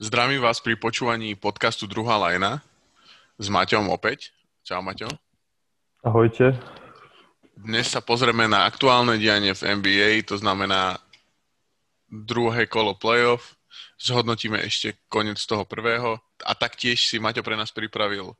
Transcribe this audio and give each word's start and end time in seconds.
Zdravím 0.00 0.40
vás 0.40 0.64
pri 0.64 0.80
počúvaní 0.80 1.36
podcastu 1.36 1.84
Druhá 1.84 2.16
lajna 2.16 2.64
s 3.36 3.52
Maťom 3.52 3.92
opäť. 3.92 4.32
Čau 4.64 4.80
Maťo. 4.80 5.12
Ahojte. 6.00 6.56
Dnes 7.52 7.92
sa 7.92 8.00
pozrieme 8.00 8.48
na 8.48 8.64
aktuálne 8.64 9.20
dianie 9.20 9.52
v 9.52 9.76
NBA, 9.76 10.24
to 10.24 10.40
znamená 10.40 10.96
druhé 12.08 12.64
kolo 12.64 12.96
playoff. 12.96 13.60
Zhodnotíme 14.00 14.64
ešte 14.64 14.96
koniec 15.12 15.36
toho 15.44 15.68
prvého 15.68 16.16
a 16.48 16.56
taktiež 16.56 17.04
si 17.04 17.20
Maťo 17.20 17.44
pre 17.44 17.60
nás 17.60 17.68
pripravil 17.68 18.32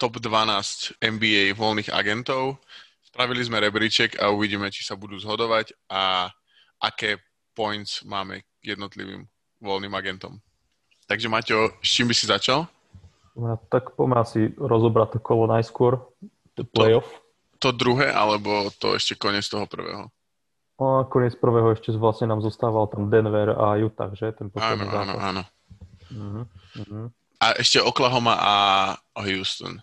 top 0.00 0.16
12 0.16 0.96
NBA 1.04 1.52
voľných 1.60 1.92
agentov. 1.92 2.56
Spravili 3.04 3.44
sme 3.44 3.60
rebríček 3.60 4.16
a 4.16 4.32
uvidíme, 4.32 4.72
či 4.72 4.80
sa 4.80 4.96
budú 4.96 5.20
zhodovať 5.20 5.76
a 5.92 6.32
aké 6.80 7.20
points 7.52 8.00
máme 8.00 8.48
k 8.64 8.72
jednotlivým 8.72 9.28
voľným 9.60 9.92
agentom. 9.92 10.40
Takže 11.06 11.30
Maťo, 11.30 11.78
s 11.78 11.88
čím 11.88 12.10
by 12.10 12.14
si 12.18 12.26
začal? 12.26 12.66
No, 13.38 13.54
tak 13.70 13.94
poďme 13.94 14.26
asi 14.26 14.50
rozobrať 14.58 15.16
to 15.16 15.18
kolo 15.22 15.46
najskôr, 15.46 16.02
to 16.58 16.66
playoff. 16.66 17.06
To, 17.62 17.70
to 17.70 17.78
druhé, 17.78 18.10
alebo 18.10 18.72
to 18.80 18.98
ešte 18.98 19.14
koniec 19.14 19.46
toho 19.46 19.70
prvého? 19.70 20.10
No, 20.76 21.06
koniec 21.08 21.38
prvého 21.38 21.72
ešte 21.72 21.94
vlastne 21.94 22.28
nám 22.28 22.42
zostával 22.42 22.90
tam 22.90 23.06
Denver 23.06 23.54
a 23.54 23.78
Utah, 23.78 24.10
že? 24.12 24.34
Ten 24.34 24.50
áno, 24.56 24.84
áno, 24.88 25.14
áno. 25.16 25.42
Uh-huh, 26.10 26.44
uh-huh. 26.80 27.06
A 27.40 27.56
ešte 27.60 27.78
Oklahoma 27.80 28.34
a 28.40 28.54
Houston. 29.20 29.78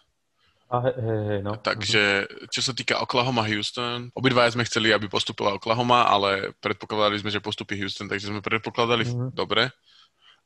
A 0.73 0.90
hej, 0.90 0.95
hej, 0.98 1.22
hej, 1.30 1.40
no. 1.45 1.53
Takže 1.53 2.26
čo 2.50 2.62
sa 2.66 2.73
týka 2.73 2.98
Oklahoma 2.98 3.45
Houston, 3.45 4.09
obidvaja 4.17 4.58
sme 4.58 4.66
chceli, 4.66 4.90
aby 4.90 5.05
postupila 5.05 5.53
Oklahoma, 5.53 6.09
ale 6.09 6.58
predpokladali 6.58 7.22
sme, 7.22 7.30
že 7.30 7.38
postupí 7.38 7.78
Houston, 7.78 8.09
takže 8.09 8.34
sme 8.34 8.42
predpokladali 8.42 9.05
uh-huh. 9.05 9.30
dobre 9.30 9.70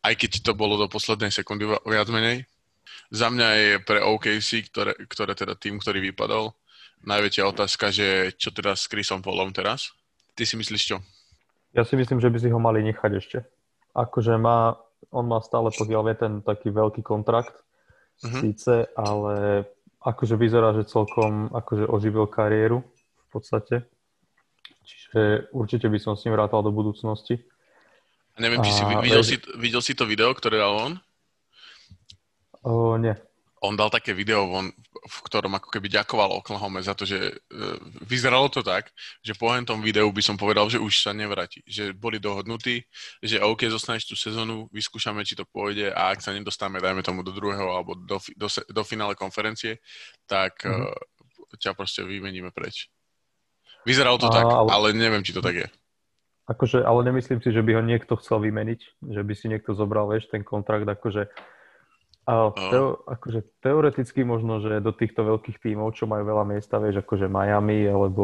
aj 0.04 0.14
keď 0.18 0.32
to 0.46 0.52
bolo 0.54 0.78
do 0.78 0.88
poslednej 0.92 1.34
sekundy 1.34 1.66
viac 1.66 2.08
menej. 2.12 2.46
Za 3.08 3.32
mňa 3.32 3.48
je 3.55 3.70
pre 3.84 4.04
OKC, 4.04 4.68
ktoré, 4.68 4.94
ktoré 5.08 5.32
teda 5.34 5.55
tým, 5.55 5.80
ktorý 5.80 6.04
vypadol, 6.12 6.52
najväčšia 7.08 7.44
otázka, 7.48 7.94
že 7.94 8.36
čo 8.36 8.52
teda 8.52 8.76
s 8.76 8.90
Chrisom 8.90 9.24
Paulom 9.24 9.54
teraz? 9.55 9.94
Ty 10.36 10.44
si 10.44 10.60
myslíš 10.60 10.84
čo? 10.84 10.98
Ja 11.76 11.86
si 11.86 11.96
myslím, 11.96 12.18
že 12.18 12.32
by 12.32 12.38
si 12.41 12.49
ho 12.49 12.60
mali 12.60 12.82
nechať 12.84 13.12
ešte. 13.16 13.38
Akože 13.94 14.36
má, 14.38 14.76
on 15.13 15.26
má 15.30 15.40
stále 15.41 15.70
pokiaľ 15.74 16.02
vie 16.10 16.16
ten 16.18 16.34
taký 16.41 16.74
veľký 16.74 17.02
kontrakt, 17.05 17.54
uh-huh. 18.24 18.41
síce, 18.41 18.90
ale 18.98 19.66
akože 20.02 20.36
vyzerá, 20.40 20.74
že 20.77 20.90
celkom 20.90 21.52
akože 21.52 21.86
oživil 21.90 22.26
kariéru 22.30 22.82
v 22.82 23.27
podstate. 23.30 23.84
Čiže 24.88 25.52
určite 25.52 25.91
by 25.91 25.99
som 25.99 26.16
s 26.16 26.24
ním 26.24 26.40
rátal 26.40 26.64
do 26.64 26.71
budúcnosti. 26.71 27.43
Neviem, 28.38 28.62
či 28.62 28.71
si 28.74 28.84
a, 28.85 29.02
videl, 29.02 29.24
si, 29.26 29.35
videl 29.57 29.82
si 29.82 29.93
to 29.98 30.05
video, 30.05 30.30
ktoré 30.34 30.62
dal 30.62 30.74
on? 30.77 30.93
O, 32.62 32.96
nie. 33.02 33.13
On 33.66 33.74
dal 33.74 33.90
také 33.90 34.13
video, 34.13 34.46
von, 34.46 34.70
v 34.85 35.18
ktorom 35.26 35.57
ako 35.57 35.74
keby 35.74 35.90
ďakoval 35.90 36.30
Oklahoma 36.38 36.77
za 36.85 36.93
to, 36.93 37.10
že 37.10 37.18
uh, 37.18 37.82
vyzeralo 38.05 38.54
to 38.54 38.62
tak, 38.62 38.93
že 39.26 39.34
po 39.34 39.49
tom 39.65 39.82
videu 39.82 40.05
by 40.13 40.21
som 40.21 40.38
povedal, 40.38 40.70
že 40.70 40.77
už 40.77 41.02
sa 41.02 41.10
nevráti. 41.10 41.65
Že 41.65 41.98
boli 41.98 42.21
dohodnutí, 42.21 42.85
že 43.18 43.41
OK, 43.41 43.65
zostaneš 43.65 44.13
tú 44.13 44.13
sezónu, 44.13 44.70
vyskúšame, 44.70 45.26
či 45.26 45.34
to 45.34 45.41
pôjde 45.49 45.90
a 45.90 46.13
ak 46.13 46.21
sa 46.21 46.38
nedostáme, 46.38 46.77
dajme 46.77 47.02
tomu 47.02 47.26
do 47.26 47.34
druhého 47.34 47.74
alebo 47.74 47.98
do, 47.98 48.21
do, 48.38 48.48
do 48.49 48.84
finále 48.85 49.18
konferencie, 49.18 49.82
tak 50.30 50.62
mm-hmm. 50.62 51.58
ťa 51.58 51.74
proste 51.74 52.05
vymeníme 52.05 52.54
preč. 52.54 52.93
Vyzeralo 53.90 54.21
to 54.21 54.30
a, 54.30 54.34
tak, 54.38 54.46
ale... 54.46 54.70
ale 54.70 54.88
neviem, 54.93 55.26
či 55.26 55.34
to 55.34 55.41
tak 55.41 55.65
je. 55.65 55.68
Akože, 56.48 56.79
ale 56.79 57.12
nemyslím 57.12 57.43
si, 57.43 57.51
že 57.51 57.59
by 57.59 57.76
ho 57.76 57.84
niekto 57.84 58.15
chcel 58.23 58.40
vymeniť, 58.40 59.03
že 59.12 59.21
by 59.21 59.34
si 59.35 59.51
niekto 59.51 59.76
zobral, 59.76 60.07
vieš, 60.07 60.31
ten 60.31 60.48
kontrakt, 60.48 60.87
akože, 60.87 61.27
a 62.27 62.51
teo, 62.51 63.07
akože 63.07 63.63
teoreticky 63.63 64.28
možno, 64.28 64.59
že 64.59 64.84
do 64.84 64.91
týchto 64.91 65.23
veľkých 65.23 65.63
tímov, 65.63 65.95
čo 65.95 66.12
majú 66.12 66.28
veľa 66.28 66.44
miesta, 66.44 66.75
vieš, 66.75 67.00
akože 67.00 67.31
Miami, 67.31 67.88
alebo 67.88 68.23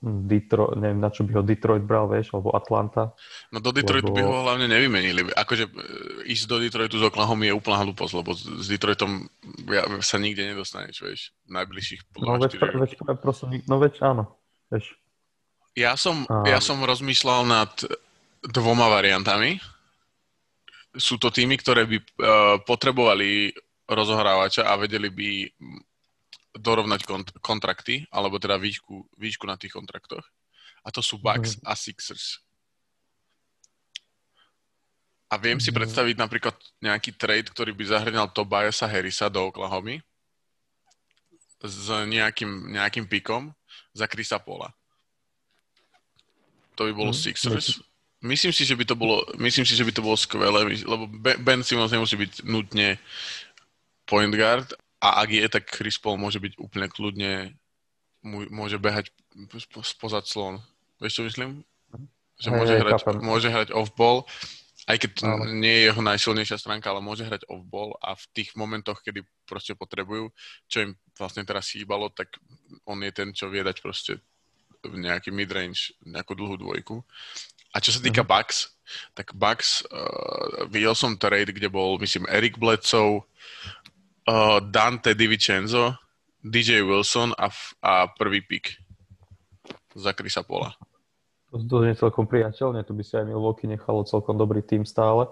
Detroit, 0.00 0.80
neviem, 0.80 0.96
na 0.96 1.12
čo 1.12 1.20
by 1.28 1.36
ho 1.36 1.42
Detroit 1.44 1.84
bral, 1.84 2.08
vieš, 2.08 2.32
alebo 2.32 2.56
Atlanta. 2.56 3.12
No 3.52 3.60
do 3.60 3.76
Detroitu 3.76 4.08
lebo... 4.08 4.16
by 4.16 4.24
ho 4.24 4.40
hlavne 4.40 4.72
nevymenili. 4.72 5.28
Akože 5.36 5.68
e, 5.68 5.72
ísť 6.32 6.44
do 6.48 6.56
Detroitu 6.64 6.96
z 6.96 7.04
Oklahoma 7.12 7.44
je 7.44 7.52
úplná 7.52 7.84
hlúposť, 7.84 8.12
lebo 8.24 8.32
s 8.32 8.66
Detroitom 8.72 9.28
sa 10.00 10.16
nikde 10.16 10.48
nedostaneš, 10.48 10.96
vieš, 11.04 11.20
najbližších 11.52 12.08
No 12.24 12.40
veď, 12.40 12.56
veď, 12.56 12.90
prosím, 13.20 13.60
no 13.68 13.76
veď 13.76 14.00
áno, 14.00 14.32
vieš. 14.72 14.96
Ja 15.72 15.96
som, 15.96 16.28
a... 16.28 16.44
ja 16.44 16.60
som 16.60 16.84
rozmýšľal 16.84 17.48
nad 17.48 17.72
dvoma 18.44 18.92
variantami. 18.92 19.56
Sú 20.92 21.16
to 21.16 21.32
týmy, 21.32 21.56
ktoré 21.56 21.88
by 21.88 21.96
uh, 21.96 22.04
potrebovali 22.68 23.56
rozohrávača 23.88 24.68
a 24.68 24.76
vedeli 24.76 25.08
by 25.08 25.30
dorovnať 26.52 27.00
kont- 27.08 27.34
kontrakty, 27.40 28.04
alebo 28.12 28.36
teda 28.36 28.60
výšku, 28.60 29.08
výšku 29.16 29.48
na 29.48 29.56
tých 29.56 29.72
kontraktoch. 29.72 30.24
A 30.84 30.92
to 30.92 31.00
sú 31.00 31.16
Bucks 31.16 31.56
mm. 31.56 31.64
a 31.64 31.72
Sixers. 31.72 32.44
A 35.32 35.40
viem 35.40 35.56
mm. 35.56 35.64
si 35.64 35.70
mhm. 35.72 35.76
predstaviť 35.80 36.16
napríklad 36.20 36.56
nejaký 36.84 37.16
trade, 37.16 37.48
ktorý 37.48 37.72
by 37.72 37.84
zahrňal 37.88 38.36
Tobiasa 38.36 38.84
Harrisa 38.84 39.32
do 39.32 39.48
Oklahomy 39.48 40.04
s 41.62 41.88
nejakým, 41.88 42.74
nejakým 42.74 43.06
pikom 43.06 43.54
za 43.94 44.10
Krisa 44.10 44.36
Pola. 44.42 44.74
To 46.76 46.88
by 46.88 46.92
bolo 46.92 47.12
mm, 47.12 47.18
Sixers. 47.18 47.80
Myslím 48.22 48.54
si, 48.54 48.62
že 48.62 48.78
by 48.78 48.84
to 48.86 48.94
bolo, 48.94 49.26
myslím 49.42 49.66
si, 49.66 49.74
že 49.74 49.82
by 49.82 49.90
to 49.90 50.04
bolo 50.04 50.14
skvelé, 50.14 50.62
lebo 50.86 51.10
Ben 51.42 51.66
Simmons 51.66 51.90
nemusí 51.90 52.14
byť 52.14 52.46
nutne 52.46 52.94
point 54.06 54.30
guard 54.30 54.70
a 55.02 55.26
ak 55.26 55.28
je, 55.34 55.42
tak 55.50 55.66
Chris 55.66 55.98
Paul 55.98 56.22
môže 56.22 56.38
byť 56.38 56.54
úplne 56.62 56.86
kľudne, 56.86 57.58
môže 58.22 58.78
behať 58.78 59.10
spoza 59.82 60.22
clon. 60.22 60.62
Vieš, 61.02 61.18
čo 61.18 61.22
myslím? 61.26 61.50
Že 62.38 62.48
hey, 62.54 62.58
môže, 62.62 62.74
hrať, 62.78 63.00
môže 63.18 63.48
hrať 63.50 63.68
off-ball, 63.74 64.22
aj 64.86 64.96
keď 65.02 65.10
to 65.18 65.26
no. 65.26 65.46
nie 65.46 65.74
je 65.82 65.86
jeho 65.90 66.02
najsilnejšia 66.02 66.58
stránka, 66.62 66.94
ale 66.94 67.02
môže 67.02 67.26
hrať 67.26 67.46
off-ball 67.50 67.98
a 67.98 68.14
v 68.14 68.24
tých 68.30 68.54
momentoch, 68.54 69.02
kedy 69.02 69.26
proste 69.42 69.74
potrebujú, 69.74 70.30
čo 70.70 70.86
im 70.86 70.94
vlastne 71.18 71.42
teraz 71.42 71.74
chýbalo, 71.74 72.10
tak 72.14 72.38
on 72.86 73.02
je 73.02 73.10
ten, 73.10 73.34
čo 73.34 73.50
vie 73.50 73.66
dať 73.66 73.82
proste 73.82 74.22
nejaký 74.90 75.30
midrange, 75.30 75.94
nejakú 76.02 76.34
dlhú 76.34 76.58
dvojku. 76.58 77.02
A 77.72 77.80
čo 77.80 77.94
sa 77.94 78.00
týka 78.04 78.20
mm-hmm. 78.20 78.32
Bucks, 78.32 78.58
tak 79.16 79.32
Bucks, 79.32 79.80
uh, 79.88 80.68
videl 80.68 80.92
som 80.92 81.16
trade, 81.16 81.54
kde 81.54 81.72
bol, 81.72 81.96
myslím, 82.02 82.28
Eric 82.28 82.60
Bledsoe, 82.60 83.24
uh, 84.28 84.58
Dante 84.60 85.16
DiVincenzo, 85.16 85.96
DJ 86.44 86.84
Wilson 86.84 87.32
a, 87.38 87.48
f- 87.48 87.72
a 87.80 88.10
prvý 88.12 88.42
pick 88.42 88.76
za 89.94 90.12
Krisa 90.12 90.42
Pola. 90.42 90.74
To 91.52 91.84
je 91.84 91.92
celkom 91.92 92.24
priateľne, 92.24 92.80
tu 92.84 92.96
by 92.96 93.04
si 93.04 93.12
aj 93.16 93.28
Milwaukee 93.28 93.68
nechalo 93.68 94.08
celkom 94.08 94.40
dobrý 94.40 94.64
tým 94.64 94.88
stále. 94.88 95.28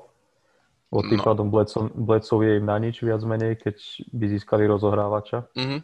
Bo 0.90 1.06
tým 1.06 1.22
no. 1.22 1.26
pádom 1.26 1.46
Bledsoe 1.94 2.42
je 2.44 2.58
im 2.58 2.66
na 2.66 2.76
nič 2.82 2.98
viac 3.00 3.22
menej, 3.22 3.62
keď 3.62 3.78
by 4.10 4.24
získali 4.26 4.66
rozohrávača. 4.66 5.46
Mm-hmm. 5.54 5.80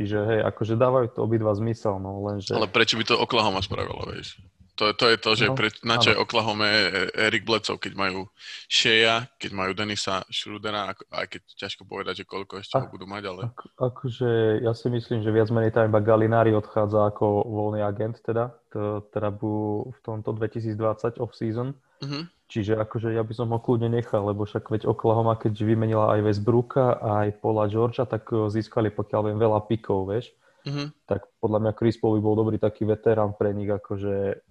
Čiže 0.00 0.16
hej, 0.16 0.40
akože 0.48 0.80
dávajú 0.80 1.06
to 1.12 1.20
obidva 1.20 1.52
zmysel, 1.52 2.00
no 2.00 2.24
lenže... 2.24 2.56
Ale 2.56 2.72
prečo 2.72 2.96
by 2.96 3.04
to 3.04 3.20
Oklahoma 3.20 3.60
spravilo, 3.60 4.00
vieš? 4.08 4.40
To, 4.80 4.96
to 4.96 5.12
je 5.12 5.16
to, 5.20 5.30
že 5.36 5.46
no, 5.52 5.52
pre, 5.52 5.68
na 5.84 6.00
čo 6.00 6.08
je 6.08 6.16
Oklahoma 6.16 6.64
Erik 7.12 7.44
Bledsoe, 7.44 7.76
keď 7.76 8.00
majú 8.00 8.32
Shea, 8.64 9.28
keď 9.36 9.52
majú 9.52 9.76
Denisa 9.76 10.24
Schrudera, 10.32 10.96
aj 11.12 11.26
keď 11.36 11.42
ťažko 11.52 11.84
povedať, 11.84 12.24
že 12.24 12.24
koľko 12.24 12.64
ešte 12.64 12.80
ho 12.80 12.88
budú 12.88 13.04
mať, 13.04 13.28
ale... 13.28 13.52
Ako, 13.52 13.76
akože 13.76 14.64
ja 14.64 14.72
si 14.72 14.88
myslím, 14.88 15.20
že 15.20 15.36
viac 15.36 15.52
menej 15.52 15.76
tam 15.76 15.84
iba 15.84 16.00
Galinari 16.00 16.56
odchádza 16.56 17.12
ako 17.12 17.44
voľný 17.44 17.84
agent, 17.84 18.24
teda, 18.24 18.56
to, 18.72 19.04
teda 19.12 19.28
bu 19.28 19.84
v 19.92 20.00
tomto 20.00 20.32
2020 20.32 21.20
off-season. 21.20 21.76
Uh-huh. 22.00 22.24
Čiže 22.50 22.74
akože 22.82 23.14
ja 23.14 23.22
by 23.22 23.30
som 23.30 23.54
ho 23.54 23.62
kľudne 23.62 23.86
nechal, 23.86 24.26
lebo 24.26 24.42
však 24.42 24.74
veď 24.74 24.90
Oklahoma, 24.90 25.38
keď 25.38 25.54
vymenila 25.62 26.18
aj 26.18 26.26
Westbrooka 26.26 26.98
a 26.98 27.08
aj 27.26 27.38
Paula 27.38 27.70
Georgia, 27.70 28.02
tak 28.02 28.26
eh, 28.34 28.50
získali, 28.50 28.90
pokiaľ 28.90 29.30
viem, 29.30 29.38
veľa 29.38 29.70
pikov, 29.70 30.10
vieš. 30.10 30.34
Uh-huh. 30.66 30.90
Tak 31.06 31.30
podľa 31.38 31.58
mňa 31.62 31.72
Chris 31.78 31.96
Paul 31.96 32.18
by 32.18 32.22
bol 32.26 32.36
dobrý 32.36 32.58
taký 32.58 32.84
veterán 32.84 33.32
pre 33.38 33.54
nich, 33.54 33.70
akože 33.70 34.44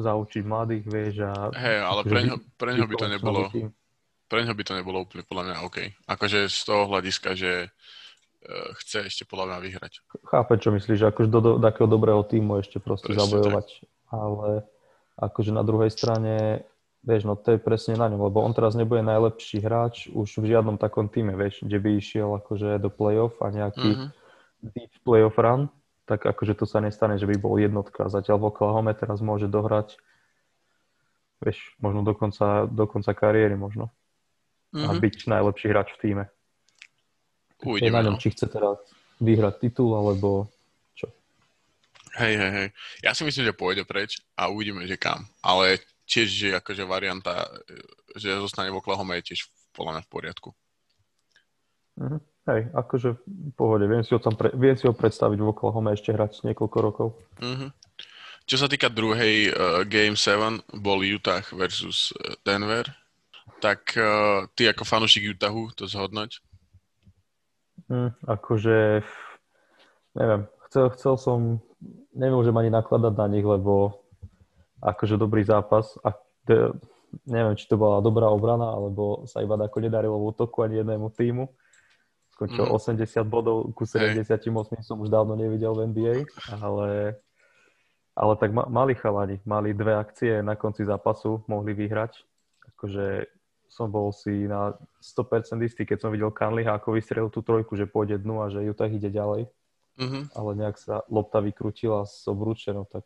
zaučiť 0.00 0.42
mladých, 0.42 0.84
vieš. 0.88 1.14
A, 1.28 1.52
Hej, 1.52 1.78
ale 1.84 2.00
akože 2.02 2.12
pre 2.12 2.20
ňo, 2.24 2.36
pre 2.56 2.70
ňo 2.72 2.86
by 2.88 2.94
to 2.96 3.06
nebolo, 3.12 3.40
pre 4.26 4.40
ňo 4.42 4.54
by 4.56 4.64
to 4.64 4.72
nebolo 4.74 4.98
úplne 5.04 5.22
podľa 5.28 5.44
mňa 5.44 5.56
OK. 5.68 5.76
Akože 6.08 6.50
z 6.50 6.60
toho 6.66 6.90
hľadiska, 6.90 7.38
že 7.38 7.68
uh, 7.68 8.68
chce 8.82 9.06
ešte 9.06 9.22
podľa 9.28 9.54
mňa 9.54 9.58
vyhrať. 9.70 9.92
Chápem, 10.26 10.58
čo 10.58 10.70
myslíš, 10.74 10.98
že 10.98 11.06
akože 11.12 11.28
do, 11.30 11.40
do 11.40 11.50
takého 11.62 11.86
dobrého 11.86 12.26
týmu 12.26 12.58
ešte 12.58 12.82
proste 12.82 13.14
Presne 13.14 13.22
zabojovať. 13.22 13.66
Tak. 13.70 13.94
Ale 14.10 14.48
akože 15.16 15.50
na 15.54 15.62
druhej 15.64 15.90
strane, 15.94 16.66
vieš, 17.06 17.22
no 17.22 17.38
to 17.38 17.54
je 17.54 17.62
presne 17.62 17.94
na 17.94 18.10
ňom, 18.10 18.18
lebo 18.26 18.42
on 18.42 18.50
teraz 18.50 18.74
nebude 18.74 19.00
najlepší 19.06 19.62
hráč 19.62 20.10
už 20.10 20.42
v 20.42 20.50
žiadnom 20.50 20.74
takom 20.74 21.06
týme, 21.06 21.38
vieš, 21.38 21.62
kde 21.62 21.78
by 21.78 21.90
išiel 22.02 22.34
akože 22.42 22.82
do 22.82 22.90
play-off 22.90 23.38
a 23.38 23.54
nejaký 23.54 23.88
uh-huh. 23.94 24.10
deep 24.74 24.90
play-off 25.06 25.38
run, 25.38 25.70
tak 26.04 26.26
akože 26.26 26.58
to 26.58 26.66
sa 26.66 26.82
nestane, 26.82 27.14
že 27.14 27.30
by 27.30 27.38
bol 27.38 27.54
jednotka. 27.56 28.10
Zatiaľ 28.10 28.42
v 28.42 28.48
Oklahoma 28.50 28.90
teraz 28.98 29.22
môže 29.22 29.46
dohrať, 29.46 29.94
vieš, 31.38 31.62
možno 31.78 32.02
do 32.02 32.12
konca, 32.18 32.66
do 32.66 32.84
konca 32.90 33.14
kariéry 33.14 33.54
možno. 33.54 33.94
mm-hmm. 34.76 34.90
a 34.90 34.90
byť 35.00 35.16
najlepší 35.30 35.66
hráč 35.72 35.88
v 35.96 36.00
týme. 36.02 36.24
Uvidíme, 37.64 37.88
je 37.88 37.96
na 37.96 38.02
ňom, 38.04 38.14
no. 38.18 38.20
či 38.20 38.28
chce 38.36 38.46
teraz 38.52 38.76
vyhrať 39.22 39.54
titul, 39.64 39.96
alebo 39.96 40.52
čo. 40.92 41.08
Hej, 42.20 42.34
hej, 42.36 42.52
hej. 42.52 42.68
Ja 43.00 43.16
si 43.16 43.24
myslím, 43.24 43.48
že 43.48 43.56
pôjde 43.56 43.82
preč 43.88 44.20
a 44.36 44.52
uvidíme, 44.52 44.84
že 44.84 45.00
kam. 45.00 45.24
Ale 45.40 45.80
tiež, 46.06 46.28
že 46.30 46.48
akože 46.56 46.86
varianta, 46.86 47.44
že 48.14 48.38
zostane 48.38 48.70
v 48.70 48.78
Oklahoma 48.78 49.18
je 49.18 49.34
tiež 49.34 49.50
podľa 49.74 49.98
mňa 49.98 50.02
v 50.06 50.10
poriadku. 50.10 50.50
Mm-hmm. 52.00 52.20
Hej, 52.46 52.62
akože 52.78 53.08
v 53.18 53.52
pohode. 53.58 53.84
Viem 53.90 54.06
si 54.06 54.14
ho, 54.14 54.22
tam 54.22 54.38
pre, 54.38 54.54
viem 54.54 54.78
si 54.78 54.86
ho 54.86 54.94
predstaviť 54.94 55.38
v 55.42 55.50
Oklahoma 55.50 55.98
ešte 55.98 56.14
hrať 56.14 56.46
niekoľko 56.46 56.78
rokov. 56.78 57.08
Mm-hmm. 57.42 57.70
Čo 58.46 58.56
sa 58.62 58.70
týka 58.70 58.86
druhej 58.86 59.50
uh, 59.50 59.82
Game 59.82 60.14
7, 60.14 60.78
bol 60.78 61.02
Utah 61.02 61.42
versus 61.50 62.14
eh, 62.14 62.38
Denver. 62.46 62.86
Tak 63.58 63.98
uh, 63.98 64.46
ty 64.54 64.70
ako 64.70 64.86
fanúšik 64.86 65.34
Utahu 65.34 65.74
to 65.74 65.90
zhodnoť? 65.90 66.38
Mm, 67.90 68.14
akože, 68.30 69.02
neviem, 70.14 70.42
chcel, 70.70 70.90
chcel 70.94 71.14
som, 71.18 71.38
nemôžem 72.14 72.54
ani 72.54 72.70
nakladať 72.70 73.14
na 73.18 73.26
nich, 73.26 73.46
lebo 73.46 74.05
akože 74.80 75.16
dobrý 75.16 75.44
zápas. 75.44 75.96
A 76.04 76.16
de, 76.46 76.72
neviem, 77.24 77.56
či 77.56 77.68
to 77.68 77.80
bola 77.80 78.04
dobrá 78.04 78.28
obrana, 78.28 78.72
alebo 78.72 79.24
sa 79.24 79.40
iba 79.40 79.56
ako 79.56 79.78
nedarilo 79.80 80.16
v 80.20 80.28
útoku 80.34 80.64
ani 80.64 80.80
jednému 80.82 81.08
týmu. 81.12 81.44
Skončil 82.36 82.68
mm. 82.68 82.76
80 82.76 83.24
bodov 83.24 83.72
ku 83.72 83.88
78 83.88 84.44
hey. 84.44 84.84
som 84.84 85.00
už 85.00 85.08
dávno 85.08 85.38
nevidel 85.40 85.72
v 85.72 85.88
NBA, 85.88 86.14
ale 86.60 87.16
ale 88.16 88.32
tak 88.40 88.48
ma, 88.48 88.64
mali 88.64 88.96
chalani, 88.96 89.44
mali 89.44 89.76
dve 89.76 89.92
akcie 90.00 90.40
na 90.40 90.56
konci 90.56 90.88
zápasu, 90.88 91.44
mohli 91.52 91.76
vyhrať. 91.76 92.24
Akože 92.72 93.28
som 93.68 93.92
bol 93.92 94.08
si 94.16 94.48
na 94.48 94.72
100% 95.04 95.60
istý, 95.60 95.84
keď 95.84 96.08
som 96.08 96.10
videl 96.12 96.32
Kanliha, 96.32 96.80
ako 96.80 96.96
vystrelil 96.96 97.28
tú 97.28 97.44
trojku, 97.44 97.76
že 97.76 97.84
pôjde 97.84 98.16
dnu 98.16 98.40
a 98.40 98.48
že 98.48 98.64
Utah 98.64 98.88
ide 98.88 99.12
ďalej. 99.12 99.52
Mm-hmm. 100.00 100.22
Ale 100.32 100.50
nejak 100.56 100.76
sa 100.80 101.04
lopta 101.12 101.44
vykrutila 101.44 102.08
z 102.08 102.24
obruče, 102.28 102.72
no 102.72 102.88
tak 102.88 103.04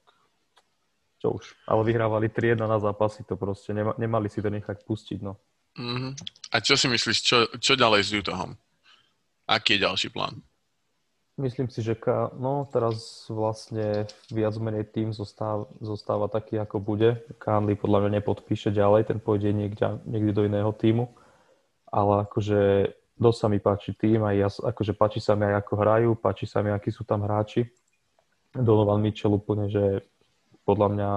čo 1.21 1.37
už. 1.37 1.45
Ale 1.69 1.85
vyhrávali 1.85 2.33
3-1 2.33 2.65
na 2.65 2.81
zápasy, 2.81 3.23
to 3.29 3.37
proste 3.37 3.77
nema, 3.77 3.93
nemali 4.01 4.33
si 4.33 4.41
to 4.41 4.49
nechať 4.49 4.83
pustiť, 4.89 5.21
no. 5.21 5.37
Mm-hmm. 5.77 6.13
A 6.51 6.57
čo 6.65 6.75
si 6.75 6.91
myslíš, 6.91 7.19
čo, 7.23 7.39
čo 7.61 7.79
ďalej 7.79 8.01
s 8.03 8.11
Utahom? 8.17 8.57
Aký 9.47 9.79
je 9.79 9.85
ďalší 9.87 10.09
plán? 10.11 10.41
Myslím 11.41 11.73
si, 11.73 11.81
že 11.81 11.97
ka, 11.97 12.35
no, 12.37 12.69
teraz 12.69 13.25
vlastne 13.33 14.05
viac 14.29 14.53
menej 14.61 14.93
tým 14.93 15.17
zostáva, 15.17 15.65
zostáva 15.81 16.29
taký, 16.29 16.61
ako 16.61 16.85
bude. 16.85 17.25
Kánli 17.41 17.81
podľa 17.81 18.05
mňa 18.05 18.11
nepodpíše 18.21 18.75
ďalej, 18.75 19.09
ten 19.09 19.19
pôjde 19.23 19.57
niekde, 19.57 20.05
niekde 20.05 20.33
do 20.37 20.45
iného 20.45 20.69
týmu. 20.77 21.09
Ale 21.89 22.29
akože 22.29 22.93
dosť 23.17 23.39
sa 23.41 23.47
mi 23.49 23.59
páči 23.59 23.97
tým, 23.97 24.21
aj 24.21 24.37
ja, 24.37 24.49
akože 24.49 24.93
páči 24.93 25.21
sa 25.25 25.33
mi 25.33 25.49
aj 25.49 25.65
ako 25.65 25.73
hrajú, 25.81 26.11
páči 26.21 26.45
sa 26.45 26.61
mi, 26.61 26.73
akí 26.73 26.93
sú 26.93 27.09
tam 27.09 27.25
hráči. 27.25 27.69
Donovan 28.53 29.01
Mitchell 29.01 29.33
úplne, 29.33 29.73
že 29.73 30.05
podľa 30.71 30.89
mňa 30.95 31.11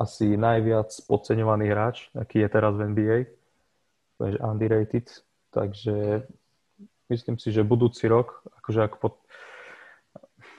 asi 0.00 0.40
najviac 0.40 0.90
podceňovaný 1.04 1.64
hráč, 1.68 2.08
aký 2.16 2.40
je 2.40 2.48
teraz 2.48 2.72
v 2.74 2.96
NBA. 2.96 3.18
Underrated. 4.40 5.10
Takže 5.52 6.24
myslím 7.12 7.36
si, 7.36 7.52
že 7.52 7.66
budúci 7.66 8.08
rok, 8.08 8.40
akože 8.58 8.80
ak 8.80 8.92
pod, 8.98 9.20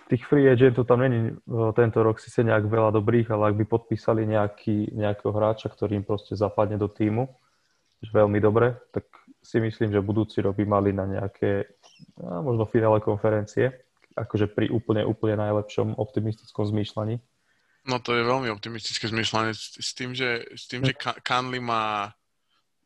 tých 0.06 0.22
free 0.30 0.46
agentov 0.46 0.86
tam 0.86 1.02
není 1.02 1.34
tento 1.74 2.00
rok 2.06 2.22
sa 2.22 2.46
nejak 2.46 2.70
veľa 2.70 2.94
dobrých, 2.94 3.34
ale 3.34 3.52
ak 3.52 3.56
by 3.58 3.66
podpísali 3.66 4.30
nejaký, 4.30 4.94
nejakého 4.94 5.34
hráča, 5.34 5.68
ktorý 5.74 5.98
im 5.98 6.06
proste 6.06 6.38
zapadne 6.38 6.78
do 6.78 6.86
týmu, 6.86 7.26
že 8.06 8.14
veľmi 8.14 8.38
dobre, 8.38 8.78
tak 8.94 9.10
si 9.42 9.58
myslím, 9.58 9.90
že 9.90 10.06
budúci 10.06 10.46
rok 10.46 10.58
by 10.62 10.66
mali 10.66 10.94
na 10.94 11.10
nejaké, 11.10 11.66
no, 12.22 12.46
možno 12.46 12.70
finále 12.70 13.02
konferencie, 13.02 13.74
akože 14.14 14.48
pri 14.54 14.70
úplne, 14.70 15.04
úplne 15.04 15.42
najlepšom 15.42 15.98
optimistickom 15.98 16.70
zmýšľaní. 16.70 17.18
No 17.86 18.02
to 18.02 18.18
je 18.18 18.26
veľmi 18.26 18.50
optimistické 18.50 19.06
zmýšľanie 19.06 19.54
s, 19.54 19.92
tým, 19.94 20.18
že, 20.18 20.42
s 20.58 20.66
tým, 20.66 20.82
že 20.82 20.98
Kanli 20.98 21.62
má, 21.62 22.10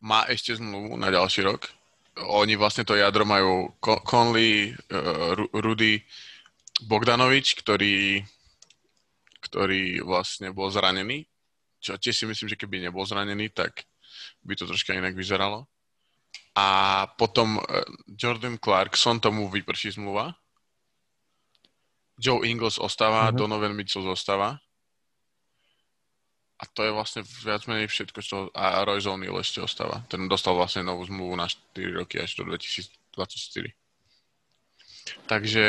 má 0.04 0.28
ešte 0.28 0.60
zmluvu 0.60 1.00
na 1.00 1.08
ďalší 1.08 1.48
rok. 1.48 1.72
Oni 2.20 2.60
vlastne 2.60 2.84
to 2.84 3.00
jadro 3.00 3.24
majú 3.24 3.72
Conley, 3.80 4.76
uh, 4.76 5.40
Rudy, 5.56 6.04
Bogdanovič, 6.84 7.56
ktorý, 7.64 8.24
ktorý 9.40 10.04
vlastne 10.04 10.52
bol 10.52 10.68
zranený, 10.68 11.28
čo 11.80 11.96
tiež 11.96 12.16
si 12.16 12.26
myslím, 12.28 12.48
že 12.52 12.60
keby 12.60 12.84
nebol 12.84 13.08
zranený, 13.08 13.52
tak 13.56 13.88
by 14.44 14.56
to 14.56 14.68
troška 14.68 14.96
inak 14.96 15.16
vyzeralo. 15.16 15.68
A 16.56 17.08
potom 17.16 17.60
eh, 17.60 17.84
Jordan 18.20 18.60
Clarkson, 18.60 19.24
tomu 19.24 19.48
vyprší 19.48 19.96
zmluva. 19.96 20.36
Joe 22.20 22.44
Ingles 22.44 22.76
ostáva, 22.76 23.32
mm-hmm. 23.32 23.40
Donovan 23.40 23.76
Mitchell 23.76 24.04
zostáva. 24.04 24.60
A 26.60 26.68
to 26.68 26.84
je 26.84 26.92
vlastne 26.92 27.24
viac 27.24 27.64
menej 27.72 27.88
všetko, 27.88 28.20
čo... 28.20 28.36
A 28.52 28.84
Roy 28.84 29.00
O'Neill 29.00 29.40
ešte 29.40 29.64
ostáva. 29.64 30.04
Ten 30.12 30.28
dostal 30.28 30.60
vlastne 30.60 30.84
novú 30.84 31.08
zmluvu 31.08 31.40
na 31.40 31.48
4 31.48 32.04
roky 32.04 32.20
až 32.20 32.36
do 32.36 32.52
2024. 32.52 33.72
Takže 35.24 35.66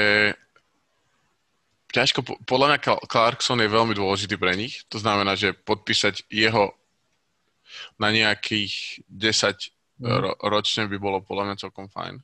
ťažko, 1.94 2.26
podľa 2.42 2.66
mňa 2.74 2.78
Clarkson 3.06 3.62
je 3.62 3.70
veľmi 3.70 3.94
dôležitý 3.94 4.34
pre 4.34 4.58
nich. 4.58 4.82
To 4.90 4.98
znamená, 4.98 5.38
že 5.38 5.54
podpísať 5.54 6.26
jeho 6.26 6.74
na 8.02 8.10
nejakých 8.10 9.06
10 9.06 10.02
mm. 10.02 10.06
ro- 10.10 10.38
ročne 10.42 10.90
by 10.90 10.96
bolo 10.98 11.22
podľa 11.22 11.54
mňa 11.54 11.62
celkom 11.62 11.86
fajn. 11.86 12.18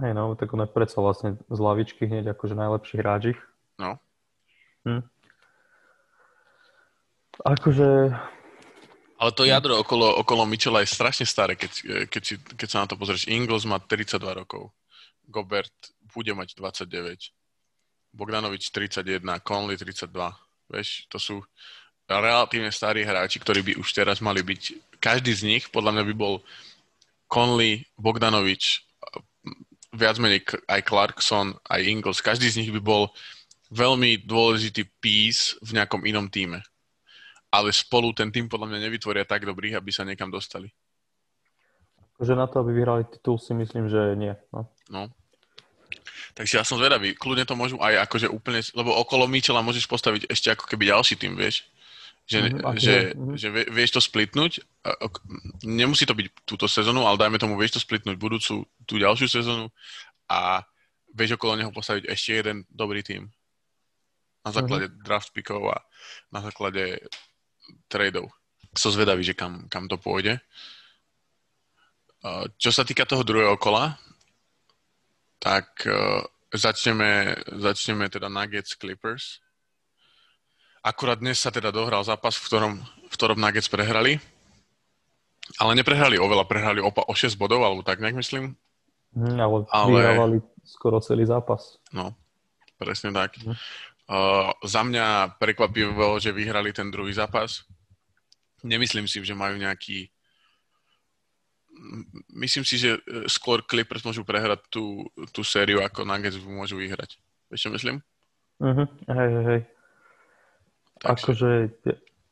Hej, 0.00 0.12
no, 0.14 0.32
tak 0.38 0.54
on 0.54 0.64
je 0.64 0.70
predsa 0.70 1.02
vlastne 1.02 1.36
z 1.50 1.58
lavičky 1.58 2.06
hneď 2.06 2.32
akože 2.32 2.54
najlepší 2.54 2.94
hráč. 3.02 3.24
No. 3.76 3.98
Hm. 4.86 5.02
Akože... 7.44 8.14
Ale 9.20 9.30
to 9.36 9.44
jadro 9.44 9.84
okolo, 9.84 10.16
okolo 10.24 10.48
Michela 10.48 10.80
je 10.80 10.88
strašne 10.88 11.28
staré, 11.28 11.52
keď, 11.52 11.72
keď, 12.08 12.22
si, 12.24 12.34
keď 12.40 12.68
sa 12.68 12.80
na 12.80 12.86
to 12.88 12.96
pozrieš. 12.96 13.28
Ingles 13.28 13.68
má 13.68 13.76
32 13.76 14.16
rokov. 14.16 14.72
Gobert 15.28 15.76
bude 16.08 16.32
mať 16.32 16.56
29. 16.56 17.28
Bogdanovič 18.16 18.72
31, 18.72 19.20
Conley 19.44 19.76
32. 19.76 20.08
Vieš, 20.72 20.88
to 21.12 21.20
sú 21.20 21.36
relatívne 22.18 22.74
starí 22.74 23.06
hráči, 23.06 23.38
ktorí 23.38 23.62
by 23.62 23.72
už 23.78 23.88
teraz 23.94 24.18
mali 24.18 24.42
byť, 24.42 24.98
každý 24.98 25.30
z 25.30 25.42
nich 25.46 25.64
podľa 25.70 25.94
mňa 25.94 26.04
by 26.10 26.14
bol 26.18 26.34
Conley, 27.30 27.86
Bogdanovič, 27.94 28.82
viac 29.94 30.18
menej 30.18 30.42
aj 30.66 30.80
Clarkson, 30.82 31.54
aj 31.70 31.80
Ingles, 31.86 32.18
každý 32.18 32.50
z 32.50 32.66
nich 32.66 32.70
by 32.74 32.82
bol 32.82 33.14
veľmi 33.70 34.26
dôležitý 34.26 34.82
piece 34.98 35.54
v 35.62 35.78
nejakom 35.78 36.02
inom 36.02 36.26
týme. 36.26 36.58
Ale 37.50 37.74
spolu 37.74 38.14
ten 38.14 38.30
tým 38.30 38.46
podľa 38.46 38.70
mňa 38.70 38.78
nevytvoria 38.86 39.26
tak 39.26 39.42
dobrých, 39.42 39.74
aby 39.74 39.90
sa 39.90 40.06
niekam 40.06 40.30
dostali. 40.30 40.70
Že 42.20 42.38
na 42.38 42.46
to, 42.46 42.62
aby 42.62 42.76
vyhrali 42.76 43.02
titul, 43.08 43.40
si 43.40 43.56
myslím, 43.56 43.90
že 43.90 44.14
nie. 44.14 44.36
No. 44.54 44.70
no. 44.92 45.08
Takže 46.36 46.62
ja 46.62 46.64
som 46.64 46.78
zvedavý. 46.78 47.16
Kľudne 47.16 47.48
to 47.48 47.58
môžu 47.58 47.80
aj 47.80 48.06
akože 48.06 48.30
úplne, 48.30 48.62
lebo 48.76 48.94
okolo 48.94 49.26
Michela 49.26 49.64
môžeš 49.64 49.88
postaviť 49.88 50.30
ešte 50.30 50.52
ako 50.54 50.68
keby 50.68 50.94
ďalší 50.94 51.18
tým, 51.18 51.34
vieš. 51.34 51.66
Že, 52.30 52.38
mm-hmm, 52.46 52.78
že, 52.78 52.94
mm-hmm. 53.10 53.34
že 53.34 53.48
vieš 53.74 53.90
to 53.98 54.00
splitnúť. 54.04 54.62
Nemusí 55.66 56.06
to 56.06 56.14
byť 56.14 56.46
túto 56.46 56.70
sezónu, 56.70 57.02
ale 57.02 57.18
dajme 57.18 57.42
tomu, 57.42 57.58
vieš 57.58 57.80
to 57.80 57.82
splitnúť 57.82 58.14
budúcu, 58.14 58.62
tú 58.86 58.94
ďalšiu 58.94 59.26
sezónu 59.26 59.66
a 60.30 60.62
vieš 61.10 61.34
okolo 61.34 61.58
neho 61.58 61.74
postaviť 61.74 62.06
ešte 62.06 62.30
jeden 62.38 62.62
dobrý 62.70 63.02
tým. 63.02 63.26
Na 64.46 64.54
základe 64.54 64.86
mm-hmm. 64.86 65.02
draft 65.02 65.34
pickov 65.34 65.74
a 65.74 65.82
na 66.30 66.40
základe 66.46 67.02
tradeov. 67.90 68.30
Som 68.74 68.94
zvedavý, 68.94 69.26
že 69.26 69.34
kam, 69.34 69.66
kam 69.66 69.90
to 69.90 69.98
pôjde. 69.98 70.38
Čo 72.60 72.70
sa 72.70 72.84
týka 72.84 73.08
toho 73.08 73.24
druhého 73.24 73.56
kola, 73.56 73.96
tak 75.40 75.88
uh, 75.88 76.20
začneme, 76.52 77.32
začneme 77.48 78.12
teda 78.12 78.28
Nuggets 78.28 78.76
Clippers. 78.76 79.40
Akurát 80.84 81.16
dnes 81.16 81.40
sa 81.40 81.48
teda 81.48 81.72
dohral 81.72 82.04
zápas, 82.04 82.36
v 82.36 82.44
ktorom, 82.44 82.72
v 83.08 83.14
ktorom 83.16 83.40
Nuggets 83.40 83.72
prehrali. 83.72 84.20
Ale 85.58 85.74
neprehrali 85.74 86.20
oveľa, 86.20 86.46
prehrali 86.46 86.80
opa 86.84 87.08
o 87.08 87.14
6 87.16 87.34
bodov, 87.34 87.64
alebo 87.64 87.82
tak 87.82 87.98
nejak 87.98 88.20
myslím. 88.20 88.54
Mm, 89.16 89.40
ale, 89.40 89.56
ale 89.66 89.90
vyhrávali 89.90 90.38
skoro 90.62 91.02
celý 91.02 91.26
zápas. 91.26 91.82
No, 91.90 92.14
presne 92.78 93.10
tak. 93.10 93.34
Mm. 93.42 93.56
Uh, 94.10 94.50
za 94.66 94.82
mňa 94.82 95.38
prekvapivo, 95.38 96.18
že 96.18 96.34
vyhrali 96.34 96.74
ten 96.74 96.90
druhý 96.90 97.14
zápas. 97.14 97.62
Nemyslím 98.66 99.06
si, 99.06 99.22
že 99.22 99.38
majú 99.38 99.54
nejaký 99.54 100.10
myslím 102.36 102.64
si, 102.64 102.76
že 102.76 103.00
e, 103.00 103.00
skôr 103.26 103.64
Clippers 103.64 104.04
môžu 104.04 104.22
prehrať 104.24 104.60
tú, 104.68 105.08
tú 105.32 105.40
sériu, 105.40 105.80
ako 105.80 106.04
Nuggets 106.04 106.36
môžu 106.40 106.76
vyhrať. 106.76 107.16
Vieš, 107.48 107.68
čo 107.68 107.70
myslím? 107.72 107.96
Uh-huh. 108.60 108.86
Hej, 109.08 109.28
hej, 109.32 109.44
hej. 109.48 109.60
Akože, 111.00 111.50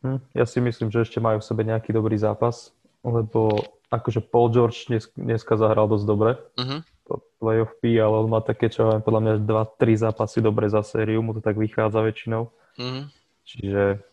hm, 0.04 0.20
ja 0.36 0.44
si 0.44 0.60
myslím, 0.60 0.92
že 0.92 1.08
ešte 1.08 1.18
majú 1.18 1.40
v 1.40 1.48
sebe 1.48 1.64
nejaký 1.64 1.96
dobrý 1.96 2.20
zápas, 2.20 2.76
lebo 3.00 3.56
akože 3.88 4.20
Paul 4.28 4.52
George 4.52 4.84
dnes, 4.92 5.08
dneska 5.16 5.56
zahral 5.56 5.88
dosť 5.88 6.04
dobre. 6.04 6.36
Uh-huh. 6.60 6.84
To 7.08 7.24
playoff 7.40 7.72
P, 7.80 7.96
ale 7.96 8.14
on 8.20 8.28
má 8.28 8.44
také, 8.44 8.68
čo 8.68 8.84
viem, 8.84 9.00
podľa 9.00 9.20
mňa 9.24 9.32
2-3 9.80 10.04
zápasy 10.04 10.44
dobre 10.44 10.68
za 10.68 10.84
sériu, 10.84 11.24
mu 11.24 11.32
to 11.32 11.40
tak 11.40 11.56
vychádza 11.56 12.04
väčšinou. 12.04 12.52
Uh-huh. 12.52 13.04
Čiže 13.48 14.04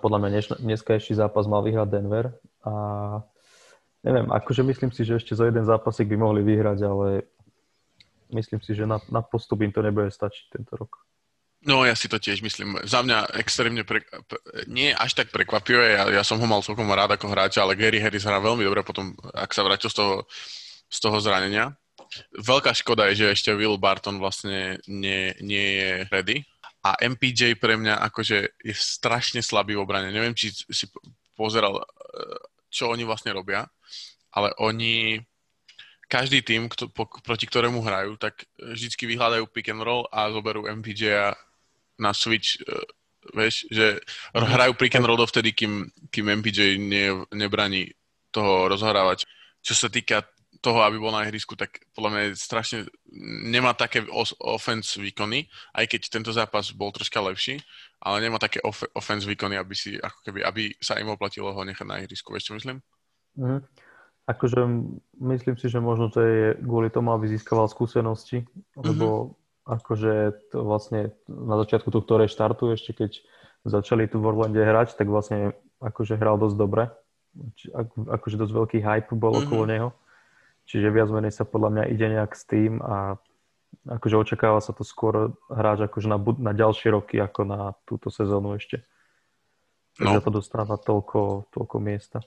podľa 0.00 0.18
mňa 0.20 0.30
dnes, 0.32 0.46
dneska 0.60 0.96
ešte 0.96 1.16
zápas 1.16 1.48
mal 1.48 1.64
vyhrať 1.64 1.88
Denver 1.88 2.36
a 2.64 2.72
neviem, 4.04 4.28
akože 4.28 4.60
myslím 4.60 4.92
si, 4.92 5.08
že 5.08 5.16
ešte 5.16 5.32
za 5.32 5.48
jeden 5.48 5.64
zápasik 5.64 6.08
by 6.08 6.16
mohli 6.20 6.44
vyhrať, 6.44 6.78
ale 6.84 7.24
myslím 8.32 8.60
si, 8.60 8.76
že 8.76 8.84
na, 8.84 9.00
na 9.08 9.24
postup 9.24 9.64
im 9.64 9.72
to 9.72 9.80
nebude 9.80 10.12
stačiť 10.12 10.52
tento 10.52 10.76
rok. 10.76 11.00
No, 11.64 11.80
ja 11.88 11.96
si 11.96 12.12
to 12.12 12.20
tiež 12.20 12.44
myslím. 12.44 12.76
Za 12.84 13.00
mňa 13.00 13.40
extrémne, 13.40 13.88
pre, 13.88 14.04
nie 14.68 14.92
až 14.92 15.16
tak 15.16 15.32
prekvapivé, 15.32 15.96
ja, 15.96 16.20
ja 16.20 16.22
som 16.24 16.36
ho 16.36 16.44
mal 16.44 16.60
celkom 16.60 16.84
rád 16.92 17.16
ako 17.16 17.32
hráča, 17.32 17.64
ale 17.64 17.72
Gary 17.72 18.04
Harris 18.04 18.28
hrá 18.28 18.36
veľmi 18.36 18.68
dobre 18.68 18.84
potom, 18.84 19.16
ak 19.32 19.48
sa 19.56 19.64
vrátil 19.64 19.88
z 19.88 19.96
toho, 19.96 20.28
z 20.94 20.98
toho 21.02 21.18
zranenia. 21.18 21.74
Veľká 22.38 22.70
škoda 22.70 23.10
je, 23.10 23.26
že 23.26 23.34
ešte 23.34 23.50
Will 23.58 23.74
Barton 23.74 24.22
vlastne 24.22 24.78
nie, 24.86 25.34
nie 25.42 25.82
je 25.82 25.90
ready. 26.14 26.36
A 26.86 26.94
MPJ 27.02 27.58
pre 27.58 27.74
mňa 27.74 27.98
akože 28.12 28.62
je 28.62 28.74
strašne 28.76 29.42
slabý 29.42 29.74
v 29.74 29.82
obrane. 29.82 30.14
Neviem, 30.14 30.36
či 30.36 30.54
si 30.54 30.86
pozeral, 31.34 31.80
e, 31.80 31.84
čo 32.70 32.92
oni 32.92 33.02
vlastne 33.02 33.34
robia, 33.34 33.66
ale 34.30 34.54
oni 34.62 35.18
každý 36.06 36.44
tým, 36.44 36.68
kto, 36.68 36.92
po, 36.92 37.08
proti 37.24 37.48
ktorému 37.48 37.80
hrajú, 37.80 38.20
tak 38.20 38.46
vždycky 38.60 39.08
vyhľadajú 39.08 39.50
pick 39.50 39.72
and 39.72 39.82
roll 39.82 40.06
a 40.12 40.30
zoberú 40.30 40.68
MPJ 40.68 41.34
na 41.98 42.12
switch, 42.12 42.60
uh, 42.68 42.84
vieš, 43.32 43.64
že 43.72 43.98
mm-hmm. 43.98 44.52
hrajú 44.52 44.72
pick 44.76 44.94
and 44.94 45.06
roll 45.08 45.18
dovtedy, 45.18 45.56
kým, 45.56 45.88
kým 46.12 46.26
MPJ 46.44 46.76
ne, 46.76 47.24
nebraní 47.32 47.90
toho 48.30 48.68
rozhrávať. 48.68 49.24
Čo 49.64 49.74
sa 49.74 49.88
týka 49.88 50.28
toho, 50.64 50.80
aby 50.80 50.96
bol 50.96 51.12
na 51.12 51.28
ihrisku, 51.28 51.52
tak 51.52 51.84
podľa 51.92 52.10
mňa 52.10 52.22
strašne 52.32 52.88
nemá 53.52 53.76
také 53.76 54.00
os- 54.08 54.32
offense 54.40 54.96
výkony, 54.96 55.44
aj 55.76 55.84
keď 55.92 56.00
tento 56.08 56.32
zápas 56.32 56.72
bol 56.72 56.88
troška 56.88 57.20
lepší, 57.20 57.60
ale 58.00 58.24
nemá 58.24 58.40
také 58.40 58.64
off- 58.64 58.88
offense 58.96 59.28
výkony, 59.28 59.60
aby, 59.60 59.76
si, 59.76 60.00
ako 60.00 60.18
keby, 60.24 60.40
aby 60.40 60.72
sa 60.80 60.96
im 60.96 61.12
oplatilo 61.12 61.52
ho 61.52 61.60
nechať 61.60 61.84
na 61.84 62.00
ihrisku. 62.00 62.32
Vieš, 62.32 62.48
čo 62.48 62.56
myslím? 62.56 62.80
Mm-hmm. 63.36 63.60
Akože 64.24 64.60
myslím 65.20 65.60
si, 65.60 65.68
že 65.68 65.84
možno 65.84 66.08
to 66.08 66.24
je 66.24 66.56
kvôli 66.64 66.88
tomu, 66.88 67.12
aby 67.12 67.28
získaval 67.28 67.68
skúsenosti, 67.68 68.40
mm-hmm. 68.40 68.80
lebo 68.80 69.36
akože 69.68 70.12
to 70.48 70.64
vlastne 70.64 71.12
na 71.28 71.60
začiatku 71.60 71.92
tohto 71.92 72.16
reštartu, 72.16 72.72
ešte 72.72 72.96
keď 72.96 73.20
začali 73.68 74.08
tu 74.08 74.20
v 74.20 74.32
Orlande 74.32 74.60
hrať, 74.60 74.96
tak 74.96 75.08
vlastne 75.08 75.52
akože 75.80 76.16
hral 76.16 76.40
dosť 76.40 76.56
dobre. 76.56 76.88
Akože 78.08 78.40
dosť 78.40 78.52
veľký 78.52 78.78
hype 78.80 79.12
bol 79.16 79.36
mm-hmm. 79.36 79.44
okolo 79.48 79.64
neho. 79.68 79.88
Čiže 80.64 80.88
viac 80.88 81.12
menej 81.12 81.32
sa 81.32 81.44
podľa 81.44 81.70
mňa 81.70 81.84
ide 81.92 82.06
nejak 82.08 82.32
s 82.32 82.44
tým 82.48 82.80
a 82.80 83.20
akože 83.84 84.16
očakáva 84.16 84.64
sa 84.64 84.72
to 84.72 84.86
skôr 84.86 85.36
hráč 85.52 85.84
akože 85.84 86.08
na, 86.08 86.16
na 86.40 86.52
ďalšie 86.56 86.88
roky 86.94 87.20
ako 87.20 87.40
na 87.44 87.60
túto 87.84 88.08
sezónu 88.08 88.56
ešte. 88.56 88.80
No. 90.00 90.18
to 90.18 90.30
dostáva 90.30 90.74
toľko, 90.74 91.52
toľko 91.54 91.76
miesta. 91.78 92.18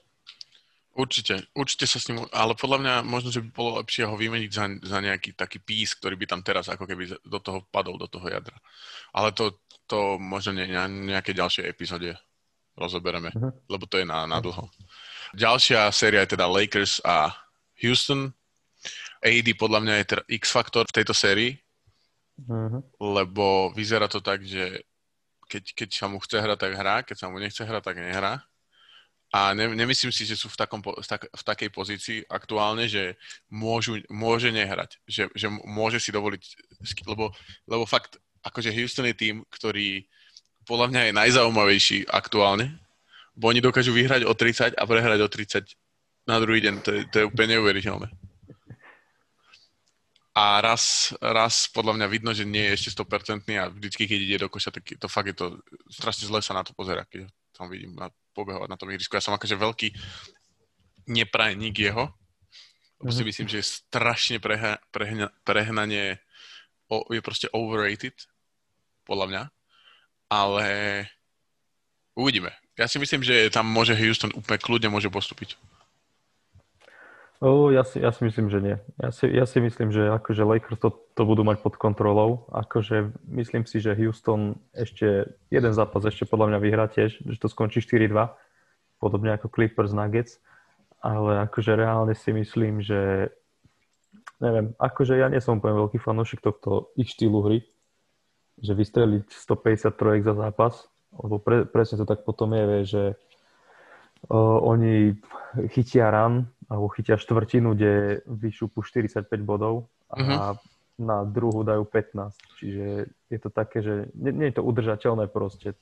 Určite, 0.98 1.46
určite 1.54 1.86
sa 1.86 2.02
s 2.02 2.10
ním, 2.10 2.26
ale 2.34 2.58
podľa 2.58 2.78
mňa 2.82 2.94
možno, 3.06 3.30
že 3.30 3.44
by 3.44 3.48
bolo 3.54 3.70
lepšie 3.78 4.08
ho 4.08 4.18
vymeniť 4.18 4.50
za, 4.50 4.66
za 4.82 4.98
nejaký 4.98 5.36
taký 5.38 5.62
pís, 5.62 5.94
ktorý 5.94 6.18
by 6.18 6.26
tam 6.26 6.40
teraz 6.42 6.66
ako 6.66 6.90
keby 6.90 7.14
do 7.22 7.38
toho 7.38 7.62
padol, 7.70 8.00
do 8.00 8.10
toho 8.10 8.26
jadra. 8.26 8.58
Ale 9.14 9.30
to, 9.30 9.62
to 9.86 10.18
možno 10.18 10.58
nie, 10.58 10.66
na 10.66 10.90
nejakej 10.90 11.38
ďalšej 11.38 11.64
epizóde 11.70 12.18
rozoberieme, 12.74 13.30
uh-huh. 13.30 13.52
lebo 13.70 13.86
to 13.86 14.02
je 14.02 14.06
na, 14.10 14.26
na 14.26 14.42
dlho. 14.42 14.66
Ďalšia 15.38 15.86
séria 15.94 16.26
je 16.26 16.34
teda 16.34 16.50
Lakers 16.50 16.98
a 17.06 17.30
Houston. 17.82 18.32
AD 19.18 19.48
podľa 19.58 19.80
mňa 19.82 19.94
je 19.98 20.08
teda 20.14 20.22
X-faktor 20.30 20.86
v 20.86 20.96
tejto 21.02 21.10
sérii, 21.10 21.58
uh-huh. 22.38 22.78
lebo 23.02 23.74
vyzerá 23.74 24.06
to 24.06 24.22
tak, 24.22 24.46
že 24.46 24.86
keď, 25.50 25.64
keď 25.74 25.88
sa 25.90 26.06
mu 26.06 26.22
chce 26.22 26.38
hrať, 26.38 26.58
tak 26.60 26.72
hrá, 26.78 27.02
keď 27.02 27.16
sa 27.18 27.26
mu 27.26 27.42
nechce 27.42 27.58
hrať, 27.58 27.82
tak 27.82 27.98
nehrá. 27.98 28.38
A 29.28 29.52
ne, 29.52 29.68
nemyslím 29.68 30.08
si, 30.08 30.24
že 30.24 30.40
sú 30.40 30.48
v, 30.48 30.56
takom, 30.56 30.80
v, 30.80 31.04
tak, 31.04 31.28
v 31.28 31.42
takej 31.42 31.68
pozícii 31.68 32.18
aktuálne, 32.32 32.88
že 32.88 33.18
môžu, 33.52 34.00
môže 34.08 34.48
nehrať. 34.48 34.96
Že, 35.04 35.28
že 35.36 35.46
môže 35.68 36.00
si 36.00 36.14
dovoliť, 36.14 36.42
lebo, 37.04 37.34
lebo 37.68 37.84
fakt, 37.84 38.16
akože 38.40 38.72
Houston 38.72 39.04
je 39.12 39.16
tým, 39.16 39.36
ktorý 39.52 40.08
podľa 40.64 40.86
mňa 40.92 41.02
je 41.08 41.12
najzaujímavejší 41.16 41.98
aktuálne, 42.08 42.76
bo 43.36 43.52
oni 43.52 43.60
dokážu 43.60 43.92
vyhrať 43.92 44.24
o 44.24 44.32
30 44.32 44.76
a 44.76 44.82
prehrať 44.84 45.20
o 45.24 45.28
30 45.28 45.64
na 46.28 46.36
druhý 46.36 46.60
deň. 46.60 46.74
To 46.84 46.90
je, 46.92 47.00
to 47.08 47.16
je 47.18 47.28
úplne 47.28 47.56
neuveriteľné. 47.56 48.12
A 50.38 50.62
raz, 50.62 51.10
raz 51.18 51.66
podľa 51.66 51.98
mňa 51.98 52.06
vidno, 52.06 52.30
že 52.30 52.46
nie 52.46 52.62
je 52.70 52.74
ešte 52.78 53.02
100% 53.02 53.42
a 53.58 53.72
vždycky, 53.74 54.06
keď 54.06 54.18
ide 54.22 54.38
do 54.46 54.52
koša, 54.52 54.70
tak 54.70 54.86
to 54.86 55.08
fakt 55.10 55.34
je 55.34 55.34
to, 55.34 55.58
strašne 55.90 56.30
zle 56.30 56.38
sa 56.38 56.54
na 56.54 56.62
to 56.62 56.70
pozera, 56.78 57.02
keď 57.02 57.26
tam 57.50 57.66
vidím 57.66 57.98
na 57.98 58.06
pobehovať 58.38 58.70
na 58.70 58.78
tom 58.78 58.86
ihrisku. 58.94 59.18
Ja 59.18 59.24
som 59.24 59.34
akože 59.34 59.58
veľký 59.58 59.88
neprajník 61.10 61.90
jeho, 61.90 62.14
lebo 63.02 63.10
si 63.10 63.26
mhm. 63.26 63.28
myslím, 63.34 63.46
že 63.50 63.58
je 63.58 63.72
strašne 63.82 64.36
prehna, 64.38 64.78
prehna, 64.94 65.26
prehnanie, 65.42 66.22
o, 66.86 67.02
je 67.10 67.18
proste 67.18 67.50
overrated, 67.50 68.14
podľa 69.02 69.26
mňa, 69.26 69.42
ale 70.30 70.66
uvidíme. 72.14 72.54
Ja 72.78 72.86
si 72.86 73.00
myslím, 73.02 73.26
že 73.26 73.50
tam 73.50 73.66
môže 73.66 73.96
Houston 73.96 74.30
úplne 74.38 74.60
kľudne 74.62 74.92
môže 74.92 75.10
postúpiť. 75.10 75.58
Oh, 77.38 77.70
ja, 77.70 77.86
si, 77.86 78.02
ja 78.02 78.10
si 78.10 78.26
myslím, 78.26 78.50
že 78.50 78.58
nie. 78.58 78.76
Ja 78.98 79.14
si, 79.14 79.30
ja 79.30 79.46
si 79.46 79.62
myslím, 79.62 79.94
že 79.94 80.10
akože 80.10 80.42
Lakers 80.42 80.82
to, 80.82 80.90
to 81.14 81.22
budú 81.22 81.46
mať 81.46 81.62
pod 81.62 81.78
kontrolou. 81.78 82.50
Akože 82.50 83.14
myslím 83.30 83.62
si, 83.62 83.78
že 83.78 83.94
Houston 83.94 84.58
ešte 84.74 85.38
jeden 85.46 85.70
zápas 85.70 86.02
ešte 86.02 86.26
podľa 86.26 86.50
mňa 86.50 86.58
vyhrá 86.58 86.90
tiež, 86.90 87.22
že 87.22 87.38
to 87.38 87.46
skončí 87.46 87.78
4-2, 87.78 88.10
podobne 88.98 89.38
ako 89.38 89.54
Clippers 89.54 89.94
Nuggets. 89.94 90.42
Ale 90.98 91.46
akože 91.46 91.78
reálne 91.78 92.18
si 92.18 92.34
myslím, 92.34 92.82
že 92.82 93.30
neviem, 94.42 94.74
akože 94.74 95.14
ja 95.14 95.30
nie 95.30 95.38
som 95.38 95.62
úplne 95.62 95.78
veľký 95.78 96.02
fanúšik 96.02 96.42
tohto 96.42 96.90
ich 96.98 97.14
štýlu 97.14 97.38
hry, 97.46 97.58
že 98.58 98.74
vystreliť 98.74 99.30
153 99.30 100.26
za 100.26 100.34
zápas, 100.34 100.90
lebo 101.14 101.38
pre, 101.38 101.70
presne 101.70 102.02
to 102.02 102.06
tak 102.06 102.26
potom 102.26 102.50
je, 102.50 102.66
že 102.82 103.02
oni 104.64 105.14
chytia 105.70 106.10
run, 106.10 106.44
alebo 106.68 106.88
chytia 106.92 107.16
štvrtinu, 107.16 107.74
kde 107.74 108.20
vyšupu 108.28 108.82
45 108.84 109.24
bodov 109.40 109.88
a 110.12 110.16
uh-huh. 110.20 110.56
na 111.00 111.24
druhú 111.24 111.64
dajú 111.64 111.88
15. 111.88 112.60
Čiže 112.60 112.86
je 113.08 113.38
to 113.40 113.48
také, 113.48 113.80
že 113.80 114.12
nie, 114.12 114.32
nie 114.36 114.46
je 114.52 114.60
to 114.60 114.62
udržateľné 114.68 115.32
proste. 115.32 115.72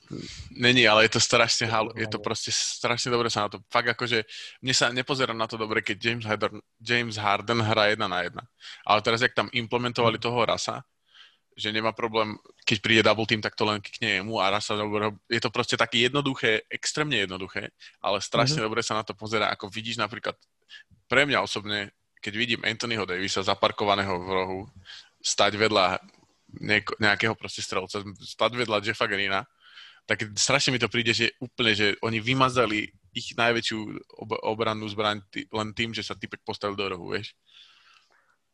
Není, 0.55 0.87
ale 0.87 1.07
je 1.07 1.19
to 1.19 1.21
strašne 1.23 1.67
halo, 1.67 1.91
je 1.91 2.07
to 2.07 2.23
proste 2.23 2.55
strašne 2.55 3.11
dobre 3.11 3.27
sa 3.27 3.47
na 3.47 3.49
to, 3.51 3.59
fakt 3.67 3.91
akože, 3.91 4.23
mne 4.63 4.73
sa 4.75 4.91
nepozerám 4.95 5.35
na 5.35 5.47
to 5.47 5.59
dobre, 5.59 5.83
keď 5.83 5.97
James 5.99 6.25
Harden, 6.27 6.63
James 6.79 7.15
Harden 7.19 7.59
hrá 7.59 7.91
jedna 7.91 8.07
na 8.07 8.23
jedna. 8.23 8.43
Ale 8.87 9.03
teraz, 9.03 9.19
jak 9.19 9.35
tam 9.35 9.51
implementovali 9.51 10.19
toho 10.23 10.39
rasa, 10.47 10.87
že 11.57 11.73
nemá 11.73 11.89
problém, 11.89 12.37
keď 12.69 12.77
príde 12.85 13.01
double 13.01 13.25
team, 13.25 13.41
tak 13.41 13.57
to 13.57 13.65
len 13.65 13.81
kikne 13.81 14.21
jemu 14.21 14.37
a 14.37 14.53
raz 14.53 14.69
sa 14.69 14.77
Je 15.25 15.41
to 15.41 15.49
proste 15.49 15.73
také 15.73 16.05
jednoduché, 16.05 16.69
extrémne 16.69 17.17
jednoduché, 17.17 17.73
ale 17.97 18.21
strašne 18.21 18.61
mm-hmm. 18.61 18.67
dobre 18.69 18.81
sa 18.85 18.93
na 18.93 19.01
to 19.01 19.17
pozera, 19.17 19.49
ako 19.49 19.65
vidíš 19.73 19.97
napríklad 19.97 20.37
pre 21.09 21.25
mňa 21.25 21.41
osobne, 21.41 21.89
keď 22.21 22.33
vidím 22.37 22.61
Anthonyho 22.61 23.09
Davisa 23.09 23.41
zaparkovaného 23.41 24.21
v 24.21 24.29
rohu, 24.29 24.61
stať 25.17 25.57
vedľa 25.57 25.97
nejakého 27.01 27.33
proste 27.33 27.65
strelca, 27.65 28.05
stať 28.21 28.51
vedľa 28.53 28.85
Jeffa 28.85 29.09
Greena, 29.09 29.43
tak 30.07 30.23
strašne 30.39 30.71
mi 30.71 30.79
to 30.79 30.87
príde, 30.87 31.11
že 31.11 31.35
úplne, 31.43 31.75
že 31.75 31.99
oni 31.99 32.23
vymazali 32.23 32.87
ich 33.11 33.35
najväčšiu 33.35 33.79
ob- 34.23 34.41
obrannú 34.45 34.87
zbraň 34.87 35.19
tý, 35.27 35.43
len 35.51 35.75
tým, 35.75 35.91
že 35.91 36.05
sa 36.05 36.15
typek 36.15 36.39
postavil 36.47 36.79
do 36.79 36.87
rohu, 36.87 37.11
vieš. 37.11 37.35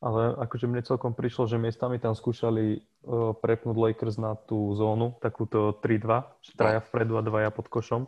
Ale 0.04 0.36
akože 0.36 0.68
mne 0.68 0.84
celkom 0.84 1.16
prišlo, 1.16 1.48
že 1.48 1.56
miestami 1.56 1.96
tam 1.96 2.12
skúšali 2.12 2.76
uh, 2.76 3.32
prepnúť 3.40 3.78
Lakers 3.80 4.20
na 4.20 4.36
tú 4.36 4.76
zónu, 4.76 5.16
takúto 5.24 5.80
3-2, 5.80 6.44
že 6.44 6.52
traja 6.60 6.84
no. 6.84 6.86
vpredu 6.92 7.14
a 7.16 7.24
dvaja 7.24 7.50
pod 7.56 7.72
košom. 7.72 8.04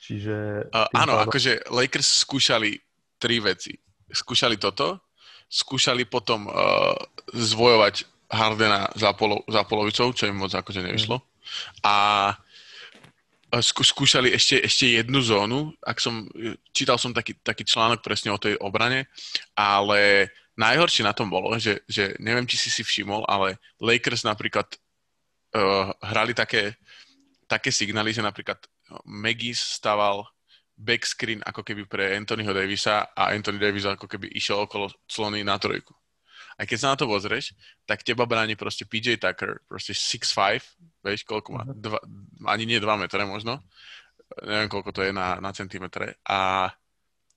Čiže... 0.00 0.68
Uh, 0.72 0.88
áno, 0.96 1.20
pádom... 1.20 1.28
akože 1.28 1.52
Lakers 1.68 2.24
skúšali 2.24 2.80
tri 3.20 3.36
veci. 3.36 3.76
Skúšali 4.08 4.56
toto, 4.56 5.04
skúšali 5.52 6.08
potom 6.08 6.48
uh, 6.48 6.96
zvojovať 7.36 8.08
Hardena 8.32 8.88
za, 8.96 9.12
polo, 9.12 9.44
za 9.44 9.68
polovicou, 9.68 10.08
čo 10.16 10.24
im 10.24 10.40
moc 10.40 10.56
akože 10.56 10.80
nevyšlo. 10.84 11.20
Mm. 11.20 11.24
A 11.84 11.96
skú, 13.64 13.80
skúšali 13.80 14.32
ešte, 14.36 14.60
ešte 14.60 15.00
jednu 15.00 15.24
zónu, 15.24 15.72
ak 15.80 15.96
som, 15.96 16.28
čítal 16.72 17.00
som 17.00 17.16
taký, 17.16 17.36
taký 17.40 17.64
článok 17.64 18.04
presne 18.04 18.32
o 18.32 18.40
tej 18.40 18.60
obrane, 18.60 19.08
ale 19.56 20.28
najhoršie 20.58 21.06
na 21.06 21.14
tom 21.14 21.30
bolo, 21.30 21.54
že, 21.56 21.86
že 21.86 22.18
neviem, 22.18 22.44
či 22.44 22.58
si 22.58 22.68
si 22.68 22.82
všimol, 22.82 23.22
ale 23.30 23.62
Lakers 23.78 24.26
napríklad 24.26 24.66
uh, 25.54 25.94
hrali 26.02 26.34
také, 26.34 26.74
také 27.46 27.70
signály, 27.70 28.10
že 28.10 28.26
napríklad 28.26 28.58
Megis 29.06 29.62
staval 29.78 30.26
backscreen 30.78 31.42
ako 31.42 31.62
keby 31.62 31.86
pre 31.86 32.14
Anthonyho 32.14 32.54
Davisa 32.54 33.10
a 33.14 33.34
Anthony 33.34 33.58
Davis 33.58 33.86
ako 33.86 34.06
keby 34.06 34.30
išiel 34.34 34.66
okolo 34.66 34.90
clony 35.10 35.42
na 35.46 35.58
trojku. 35.58 35.94
A 36.58 36.66
keď 36.66 36.78
sa 36.78 36.90
na 36.94 36.98
to 36.98 37.06
pozrieš, 37.06 37.54
tak 37.86 38.02
teba 38.02 38.26
bráni 38.26 38.58
proste 38.58 38.82
PJ 38.82 39.22
Tucker, 39.22 39.62
proste 39.70 39.94
6'5", 39.94 41.06
vieš, 41.06 41.22
koľko 41.22 41.48
má? 41.54 41.62
Mhm. 41.66 41.74
Dva, 41.78 41.98
ani 42.50 42.66
nie 42.66 42.82
2 42.82 42.98
metre 42.98 43.22
možno. 43.22 43.62
Neviem, 44.42 44.70
koľko 44.70 44.90
to 44.90 45.00
je 45.06 45.14
na, 45.14 45.38
na 45.38 45.50
centimetre. 45.54 46.18
A, 46.26 46.66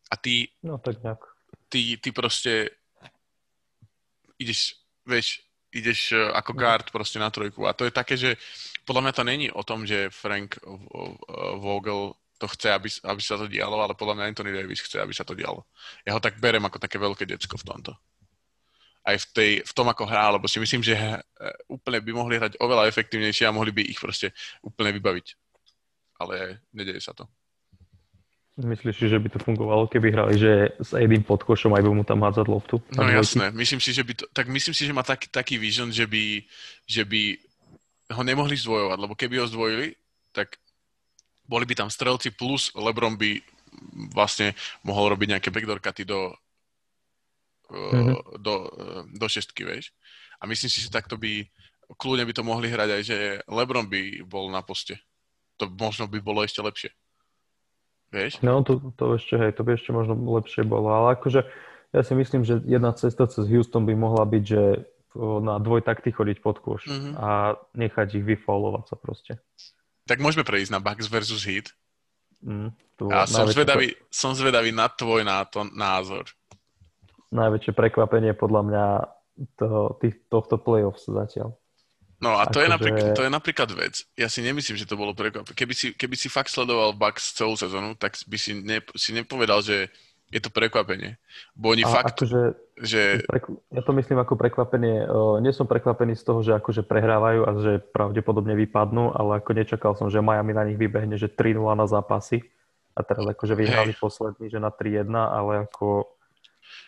a 0.09 0.15
ty... 0.17 0.49
No, 0.65 0.81
tak 0.81 1.01
nejak. 1.05 1.21
Ty, 1.71 1.81
ty 2.03 2.09
proste 2.11 2.80
ideš, 4.41 4.81
vieš, 5.05 5.45
ideš 5.69 6.17
e, 6.17 6.21
ako 6.33 6.51
mhm. 6.53 6.59
guard 6.59 6.87
proste 6.89 7.21
na 7.21 7.29
trojku. 7.29 7.69
A 7.69 7.77
to 7.77 7.85
je 7.85 7.93
také, 7.93 8.17
že 8.17 8.35
podľa 8.83 9.01
mňa 9.07 9.13
to 9.13 9.23
není 9.23 9.47
o 9.53 9.61
tom, 9.61 9.85
že 9.85 10.09
Frank 10.09 10.57
Vogel 11.61 12.17
to 12.41 12.49
chce, 12.49 12.73
aby, 12.73 12.89
aby 13.05 13.21
sa 13.21 13.37
to 13.37 13.45
dialo, 13.45 13.77
ale 13.77 13.93
podľa 13.93 14.17
mňa 14.17 14.25
Anthony 14.33 14.51
Davis 14.57 14.81
chce, 14.81 14.97
aby 14.97 15.13
sa 15.13 15.21
to 15.21 15.37
dialo. 15.37 15.69
Ja 16.01 16.17
ho 16.17 16.21
tak 16.21 16.41
berem 16.41 16.65
ako 16.65 16.81
také 16.81 16.97
veľké 16.97 17.29
decko 17.29 17.61
v 17.61 17.67
tomto 17.69 17.93
aj 19.01 19.17
v, 19.17 19.25
tej, 19.33 19.51
v 19.65 19.71
tom, 19.73 19.89
ako 19.89 20.05
hrá, 20.05 20.29
lebo 20.29 20.45
si 20.45 20.61
myslím, 20.61 20.85
že 20.85 20.93
e, 20.93 21.17
úplne 21.65 21.97
by 22.05 22.11
mohli 22.13 22.37
hrať 22.37 22.61
oveľa 22.61 22.85
efektívnejšie 22.85 23.49
a 23.49 23.55
mohli 23.55 23.73
by 23.73 23.81
ich 23.81 23.97
proste 23.97 24.29
úplne 24.61 24.93
vybaviť. 24.93 25.27
Ale 26.21 26.61
nedeje 26.69 27.01
sa 27.01 27.17
to. 27.17 27.25
Myslíš, 28.61 29.09
že 29.09 29.17
by 29.17 29.29
to 29.33 29.39
fungovalo, 29.41 29.89
keby 29.89 30.13
hrali, 30.13 30.37
že 30.37 30.77
s 30.77 30.93
Edim 30.93 31.25
pod 31.25 31.41
košom 31.41 31.73
aj 31.73 31.81
by 31.81 31.89
mu 31.89 32.03
tam 32.05 32.21
hádzať 32.21 32.45
loftu? 32.45 32.77
No 32.93 33.09
jasné, 33.09 33.49
myslím 33.57 33.81
si, 33.81 33.89
že 33.89 34.05
by 34.05 34.13
to, 34.13 34.25
tak 34.29 34.45
myslím 34.47 34.77
si, 34.77 34.85
že 34.85 34.93
má 34.93 35.01
taký, 35.01 35.27
taký 35.33 35.57
vision, 35.57 35.89
že 35.89 36.05
by, 36.05 36.45
že 36.85 37.01
by 37.01 37.41
ho 38.13 38.21
nemohli 38.21 38.53
zdvojovať, 38.53 38.97
lebo 39.01 39.13
keby 39.17 39.41
ho 39.41 39.49
zdvojili, 39.49 39.97
tak 40.29 40.61
boli 41.49 41.65
by 41.65 41.73
tam 41.83 41.89
strelci 41.89 42.31
plus 42.31 42.69
Lebron 42.77 43.17
by 43.17 43.41
vlastne 44.13 44.53
mohol 44.85 45.15
robiť 45.15 45.27
nejaké 45.35 45.49
backdoor 45.49 45.79
cuty 45.81 46.03
do, 46.05 46.31
mm-hmm. 47.71 48.39
do, 48.39 48.55
do 49.15 49.27
šestky, 49.27 49.65
vieš. 49.65 49.95
A 50.39 50.47
myslím 50.47 50.69
si, 50.69 50.83
že 50.83 50.93
takto 50.93 51.15
by, 51.15 51.47
kľudne 51.95 52.27
by 52.27 52.33
to 52.35 52.43
mohli 52.43 52.67
hrať 52.71 52.89
aj, 52.93 53.01
že 53.03 53.17
Lebron 53.47 53.87
by 53.87 54.23
bol 54.27 54.51
na 54.51 54.61
poste. 54.63 54.99
To 55.59 55.69
možno 55.69 56.07
by 56.07 56.19
bolo 56.19 56.43
ešte 56.43 56.59
lepšie. 56.63 56.91
Vieš? 58.11 58.43
No, 58.43 58.59
to, 58.61 58.93
to 58.99 59.15
ešte, 59.15 59.39
hej, 59.39 59.51
to 59.55 59.63
by 59.63 59.79
ešte 59.79 59.95
možno 59.95 60.19
lepšie 60.19 60.67
bolo, 60.67 60.91
ale 60.91 61.15
akože 61.15 61.47
ja 61.95 62.01
si 62.03 62.13
myslím, 62.15 62.43
že 62.43 62.59
jedna 62.67 62.91
cesta 62.91 63.27
cez 63.27 63.47
Houston 63.47 63.87
by 63.87 63.95
mohla 63.95 64.23
byť, 64.27 64.43
že 64.43 64.63
na 65.43 65.59
dvojtakty 65.59 66.15
chodiť 66.15 66.37
pod 66.39 66.63
kôš 66.63 66.87
mm-hmm. 66.87 67.13
a 67.19 67.59
nechať 67.75 68.19
ich 68.19 68.23
vyfaulovať 68.23 68.83
sa 68.87 68.95
proste. 68.95 69.33
Tak 70.07 70.23
môžeme 70.23 70.47
prejsť 70.47 70.71
na 70.71 70.79
Bucks 70.79 71.11
versus 71.11 71.43
Heat. 71.43 71.75
Mm, 72.43 72.71
a 73.11 73.27
som 73.27 73.47
zvedavý, 73.47 73.91
to... 73.91 74.07
som 74.07 74.31
zvedavý 74.31 74.71
na 74.71 74.87
tvoj 74.87 75.27
na 75.27 75.43
to 75.43 75.67
názor 75.67 76.31
najväčšie 77.31 77.73
prekvapenie 77.73 78.35
podľa 78.35 78.61
mňa 78.67 78.85
to, 79.57 79.95
tých, 80.03 80.19
tohto 80.27 80.59
playoffs 80.59 81.07
zatiaľ. 81.07 81.55
No 82.21 82.37
a 82.37 82.45
to, 82.45 82.61
je 82.61 82.69
že... 82.69 82.73
napríklad, 82.77 83.05
to 83.17 83.25
je 83.25 83.31
napríklad 83.33 83.69
vec. 83.73 84.05
Ja 84.13 84.29
si 84.29 84.45
nemyslím, 84.45 84.77
že 84.77 84.85
to 84.85 84.93
bolo 84.93 85.17
prekvapenie. 85.17 85.57
Keby 85.57 85.73
si, 85.73 85.97
keby 85.97 86.13
si 86.13 86.29
fakt 86.29 86.53
sledoval 86.53 86.93
Bucks 86.93 87.33
celú 87.33 87.57
sezónu, 87.57 87.97
tak 87.97 88.13
by 88.29 88.37
si, 88.37 88.61
ne, 88.61 88.77
si 88.93 89.09
nepovedal, 89.11 89.65
že 89.65 89.89
je 90.31 90.39
to 90.39 90.53
prekvapenie. 90.53 91.19
Bo 91.57 91.75
oni 91.75 91.83
a 91.83 91.91
fakt... 91.91 92.23
Akože, 92.23 92.55
že... 92.79 93.19
Ja 93.73 93.81
to 93.83 93.91
myslím 93.97 94.21
ako 94.21 94.39
prekvapenie. 94.39 95.03
Nie 95.43 95.51
som 95.51 95.67
prekvapený 95.67 96.15
z 96.15 96.23
toho, 96.23 96.39
že 96.39 96.55
akože 96.55 96.87
prehrávajú 96.87 97.41
a 97.43 97.51
že 97.59 97.71
pravdepodobne 97.91 98.55
vypadnú, 98.55 99.11
ale 99.11 99.43
ako 99.43 99.51
nečakal 99.51 99.97
som, 99.99 100.07
že 100.07 100.23
Miami 100.23 100.55
na 100.55 100.63
nich 100.63 100.79
vybehne, 100.79 101.19
že 101.19 101.27
3-0 101.27 101.57
na 101.75 101.89
zápasy. 101.89 102.45
A 102.95 103.03
teraz 103.03 103.27
akože 103.27 103.59
vyhrali 103.59 103.91
hey. 103.91 103.99
posledný, 103.99 104.45
že 104.47 104.59
na 104.61 104.71
3-1, 104.71 105.09
ale 105.11 105.67
ako 105.67 106.05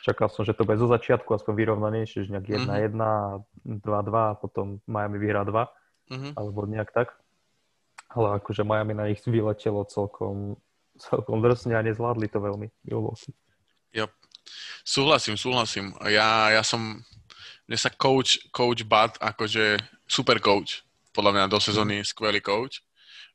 Čakal 0.03 0.27
som, 0.27 0.43
že 0.43 0.51
to 0.51 0.67
bude 0.67 0.75
zo 0.75 0.91
začiatku 0.91 1.31
aspoň 1.31 1.53
vyrovnanejšie, 1.63 2.27
že 2.27 2.33
nejak 2.35 2.67
1-1, 2.67 2.91
mm-hmm. 2.91 3.79
2-2 3.79 4.11
a 4.11 4.35
potom 4.35 4.83
Miami 4.83 5.15
vyhrá 5.15 5.47
2, 5.47 5.55
mm-hmm. 5.55 6.31
alebo 6.35 6.59
nejak 6.67 6.91
tak. 6.91 7.15
Ale 8.11 8.35
akože 8.43 8.67
Miami 8.67 8.93
na 8.99 9.07
nich 9.07 9.23
vyletelo 9.23 9.87
celkom, 9.87 10.59
celkom 10.99 11.39
drsne 11.39 11.79
a 11.79 11.85
nezvládli 11.87 12.27
to 12.27 12.43
veľmi 12.43 12.67
Milwaukee. 12.83 13.31
Jo. 13.95 14.11
Súhlasím, 14.83 15.39
súhlasím. 15.39 15.95
Ja, 16.11 16.51
ja 16.51 16.61
som, 16.67 16.99
mne 17.63 17.77
sa 17.79 17.87
coach, 17.87 18.43
coach 18.51 18.83
Bad, 18.83 19.15
akože 19.23 19.79
super 20.03 20.43
coach. 20.43 20.83
Podľa 21.15 21.31
mňa 21.31 21.45
do 21.47 21.63
sezóny 21.63 22.03
skvelý 22.03 22.43
coach. 22.43 22.83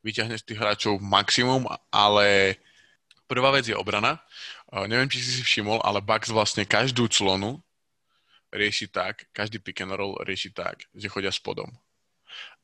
Vyťahne 0.05 0.37
z 0.37 0.45
tých 0.45 0.61
hráčov 0.61 1.01
maximum, 1.01 1.65
ale 1.89 2.61
prvá 3.25 3.51
vec 3.57 3.67
je 3.67 3.75
obrana. 3.75 4.21
Neviem, 4.69 5.09
či 5.09 5.25
si 5.25 5.41
si 5.41 5.43
všimol, 5.45 5.81
ale 5.81 6.05
Bucks 6.05 6.29
vlastne 6.29 6.69
každú 6.69 7.09
clonu 7.09 7.65
rieši 8.53 8.89
tak, 8.93 9.29
každý 9.33 9.61
pick 9.61 9.81
and 9.81 9.97
roll 9.97 10.17
rieši 10.25 10.53
tak, 10.53 10.85
že 10.93 11.09
chodia 11.09 11.33
spodom. 11.33 11.69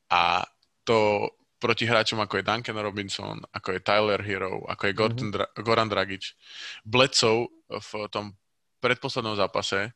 A 0.09 0.45
to 0.85 1.29
proti 1.57 1.89
hráčom 1.89 2.21
ako 2.21 2.37
je 2.37 2.45
Duncan 2.45 2.77
Robinson, 2.77 3.41
ako 3.49 3.73
je 3.73 3.79
Tyler 3.81 4.21
Hero, 4.21 4.61
ako 4.69 4.83
je 4.85 4.93
Gordon, 4.93 5.29
mm-hmm. 5.29 5.33
Dra- 5.33 5.51
Goran 5.65 5.89
Dragic. 5.89 6.37
Bledcov 6.85 7.49
v 7.69 7.91
tom 8.13 8.37
predposlednom 8.77 9.33
zápase, 9.33 9.89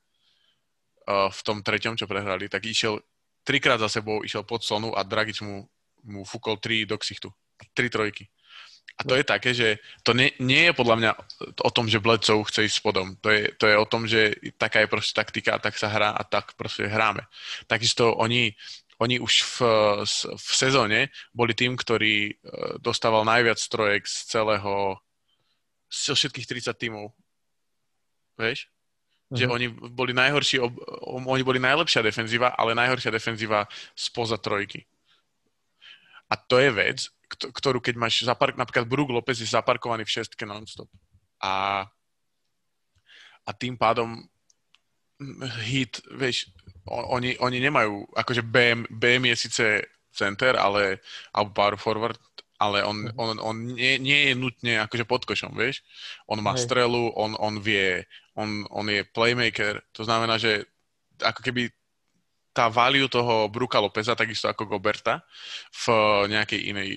uh, 1.05 1.29
v 1.29 1.39
tom 1.45 1.61
treťom, 1.61 1.93
čo 1.93 2.09
prehrali, 2.09 2.49
tak 2.49 2.65
išiel 2.65 2.97
trikrát 3.45 3.77
za 3.77 3.89
sebou, 3.89 4.25
išiel 4.25 4.41
pod 4.41 4.65
slonu 4.65 4.97
a 4.97 5.05
Dragic 5.05 5.45
mu, 5.45 5.69
mu 6.09 6.25
fúkol 6.25 6.57
tri 6.57 6.89
do 6.89 6.97
ksichtu. 6.97 7.29
Tri 7.77 7.91
trojky. 7.93 8.25
A 8.99 9.07
to 9.07 9.15
je 9.15 9.23
také, 9.23 9.55
že 9.55 9.79
to 10.03 10.11
nie, 10.11 10.35
nie 10.43 10.67
je 10.67 10.73
podľa 10.75 10.95
mňa 10.99 11.11
o 11.63 11.71
tom, 11.71 11.87
že 11.87 12.03
Bledsoe 12.03 12.43
chce 12.43 12.67
ísť 12.67 12.83
spodom. 12.83 13.15
To 13.23 13.31
je, 13.31 13.47
to 13.55 13.71
je 13.71 13.75
o 13.79 13.87
tom, 13.87 14.03
že 14.03 14.35
taká 14.59 14.83
je 14.83 14.91
proste 14.91 15.15
taktika 15.15 15.55
a 15.55 15.63
tak 15.63 15.79
sa 15.79 15.87
hrá 15.87 16.11
a 16.11 16.19
tak 16.27 16.59
proste 16.59 16.83
hráme. 16.83 17.23
Takisto 17.63 18.11
oni, 18.19 18.51
oni 18.99 19.15
už 19.23 19.33
v, 19.55 19.57
v 20.35 20.51
sezóne 20.51 21.15
boli 21.31 21.55
tým, 21.55 21.79
ktorý 21.79 22.27
e, 22.27 22.33
dostával 22.83 23.23
najviac 23.23 23.55
strojek 23.55 24.03
z 24.03 24.35
celého, 24.35 24.99
z 25.87 26.19
všetkých 26.19 26.67
30 26.67 26.75
tímov. 26.75 27.15
Vieš? 28.35 28.67
Mm-hmm. 28.67 29.39
Že 29.39 29.45
mhm. 29.47 29.53
oni 29.55 29.67
boli 29.95 30.11
najhorší, 30.11 30.59
oni 31.07 31.43
boli 31.47 31.63
najlepšia 31.63 32.03
defenzíva, 32.03 32.51
ale 32.51 32.75
najhoršia 32.75 33.15
defenzíva 33.15 33.63
spoza 33.95 34.35
trojky. 34.35 34.83
A 36.29 36.37
to 36.37 36.61
je 36.61 36.69
vec, 36.69 37.09
ktorú 37.29 37.81
keď 37.81 37.95
máš 37.97 38.21
zapark, 38.25 38.57
napríklad 38.57 38.85
Brook 38.85 39.09
Lopez 39.09 39.41
je 39.41 39.49
zaparkovaný 39.49 40.05
v 40.05 40.13
šestke 40.13 40.45
non-stop. 40.45 40.89
A, 41.41 41.85
a 43.45 43.49
tým 43.53 43.77
pádom 43.77 44.29
hit, 45.65 45.99
vieš, 46.15 46.49
oni, 46.87 47.35
oni 47.37 47.57
nemajú, 47.59 48.07
akože 48.15 48.41
BM, 48.41 48.87
BM 48.89 49.29
je 49.33 49.35
síce 49.35 49.65
center, 50.09 50.57
ale, 50.57 51.03
alebo 51.35 51.53
power 51.53 51.75
forward, 51.77 52.19
ale 52.59 52.83
on, 52.83 53.07
mhm. 53.07 53.15
on, 53.15 53.35
on 53.39 53.55
nie, 53.71 53.95
nie 54.01 54.31
je 54.31 54.33
nutne 54.35 54.73
akože 54.83 55.05
pod 55.07 55.23
košom, 55.23 55.55
vieš. 55.55 55.85
On 56.27 56.39
má 56.43 56.57
Hej. 56.57 56.67
strelu, 56.67 57.13
on, 57.15 57.37
on 57.39 57.61
vie, 57.63 58.03
on, 58.35 58.67
on 58.73 58.85
je 58.91 59.05
playmaker, 59.07 59.79
to 59.95 60.03
znamená, 60.03 60.35
že 60.35 60.67
ako 61.19 61.43
keby 61.43 61.71
tá 62.53 62.67
value 62.67 63.07
toho 63.07 63.47
Bruka 63.47 63.79
Lopeza, 63.79 64.17
takisto 64.17 64.49
ako 64.49 64.65
Goberta, 64.65 65.21
v 65.85 65.85
nejakej 66.27 66.61
inej 66.73 66.89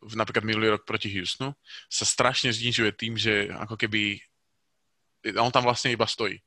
v 0.00 0.14
napríklad 0.16 0.48
minulý 0.48 0.72
rok 0.72 0.88
proti 0.88 1.12
Houstonu, 1.12 1.52
sa 1.92 2.08
strašne 2.08 2.48
znižuje 2.48 2.96
tým, 2.96 3.20
že 3.20 3.52
ako 3.52 3.76
keby 3.76 4.16
on 5.36 5.52
tam 5.52 5.68
vlastne 5.68 5.92
iba 5.92 6.08
stojí. 6.08 6.40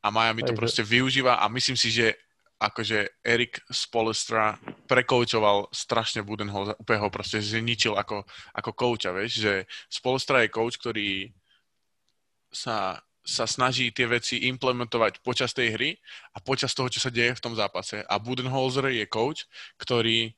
A 0.00 0.08
Miami 0.08 0.46
to 0.46 0.56
proste 0.56 0.80
využíva 0.80 1.36
a 1.36 1.44
myslím 1.52 1.76
si, 1.76 1.92
že 1.92 2.16
akože 2.56 3.20
Erik 3.20 3.60
Spolestra 3.68 4.56
prekoučoval 4.88 5.68
strašne 5.76 6.24
Budenholzer, 6.24 6.80
úplne 6.80 7.04
ho 7.04 7.12
proste 7.12 7.36
zničil 7.36 7.92
ako, 7.92 8.24
ako 8.56 8.70
kouča, 8.72 9.12
vieš, 9.12 9.44
že 9.44 9.52
Spolestra 9.92 10.40
je 10.40 10.48
kouč, 10.48 10.80
ktorý 10.80 11.36
sa, 12.48 12.96
sa 13.26 13.42
snaží 13.42 13.90
tie 13.90 14.06
veci 14.06 14.46
implementovať 14.46 15.18
počas 15.18 15.50
tej 15.50 15.74
hry 15.74 15.90
a 16.30 16.38
počas 16.38 16.70
toho, 16.78 16.86
čo 16.86 17.02
sa 17.02 17.10
deje 17.10 17.34
v 17.34 17.42
tom 17.42 17.58
zápase. 17.58 18.06
A 18.06 18.14
Budenholzer 18.22 18.86
je 18.94 19.02
kouč, 19.10 19.50
ktorý 19.82 20.30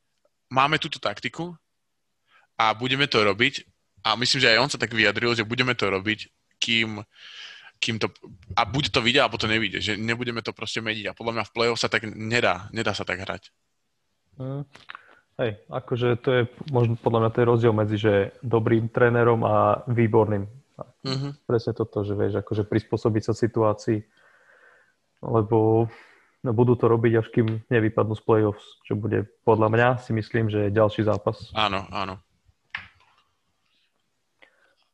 máme 0.48 0.81
túto 0.81 0.96
taktiku, 0.96 1.53
a 2.59 2.74
budeme 2.74 3.07
to 3.07 3.22
robiť 3.22 3.62
a 4.03 4.18
myslím, 4.18 4.42
že 4.42 4.51
aj 4.51 4.59
on 4.59 4.70
sa 4.70 4.83
tak 4.83 4.90
vyjadril, 4.90 5.38
že 5.38 5.46
budeme 5.46 5.79
to 5.79 5.87
robiť, 5.87 6.27
kým, 6.59 6.98
kým 7.79 8.03
to, 8.03 8.11
a 8.59 8.66
buď 8.66 8.90
to 8.90 8.98
vidia, 8.98 9.22
alebo 9.22 9.38
to 9.38 9.46
nevidie, 9.46 9.79
že 9.79 9.94
nebudeme 9.94 10.42
to 10.42 10.51
proste 10.51 10.83
meniť 10.83 11.07
a 11.07 11.16
podľa 11.16 11.38
mňa 11.38 11.44
v 11.46 11.55
play-off 11.55 11.79
sa 11.79 11.87
tak 11.87 12.03
nedá, 12.11 12.66
nedá 12.74 12.90
sa 12.90 13.07
tak 13.07 13.22
hrať. 13.22 13.55
Mm. 14.42 14.66
Hej, 15.38 15.62
akože 15.70 16.18
to 16.18 16.29
je 16.35 16.42
možno 16.74 16.98
podľa 16.98 17.20
mňa 17.22 17.31
to 17.31 17.38
je 17.38 17.46
rozdiel 17.46 17.70
medzi 17.70 17.94
že 17.94 18.35
dobrým 18.42 18.90
trénerom 18.90 19.46
a 19.46 19.87
výborným. 19.87 20.51
Mm-hmm. 20.79 21.33
Presne 21.47 21.73
toto, 21.75 22.07
že 22.07 22.14
vieš, 22.14 22.43
akože 22.43 22.62
prispôsobiť 22.67 23.23
sa 23.31 23.35
situácii, 23.35 23.99
lebo 25.25 25.91
no, 26.45 26.51
budú 26.55 26.79
to 26.79 26.87
robiť, 26.87 27.12
až 27.19 27.27
kým 27.35 27.67
nevypadnú 27.67 28.14
z 28.14 28.23
play-offs, 28.23 28.67
čo 28.87 28.95
bude 28.95 29.27
podľa 29.43 29.69
mňa 29.75 29.88
si 30.03 30.14
myslím, 30.14 30.47
že 30.47 30.69
je 30.69 30.77
ďalší 30.77 31.03
zápas. 31.07 31.51
Áno, 31.55 31.87
áno. 31.91 32.23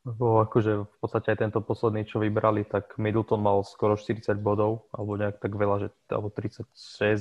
Lebo 0.04 0.44
akože 0.44 0.84
v 0.84 0.96
podstate 1.00 1.32
aj 1.32 1.48
tento 1.48 1.64
posledný, 1.64 2.04
čo 2.04 2.20
vybrali, 2.20 2.68
tak 2.68 3.00
Middleton 3.00 3.40
mal 3.40 3.64
skoro 3.64 3.96
40 3.96 4.36
bodov, 4.36 4.84
alebo 4.92 5.16
nejak 5.16 5.40
tak 5.40 5.56
veľa, 5.56 5.76
že, 5.80 5.88
alebo 6.12 6.28
36, 6.28 6.68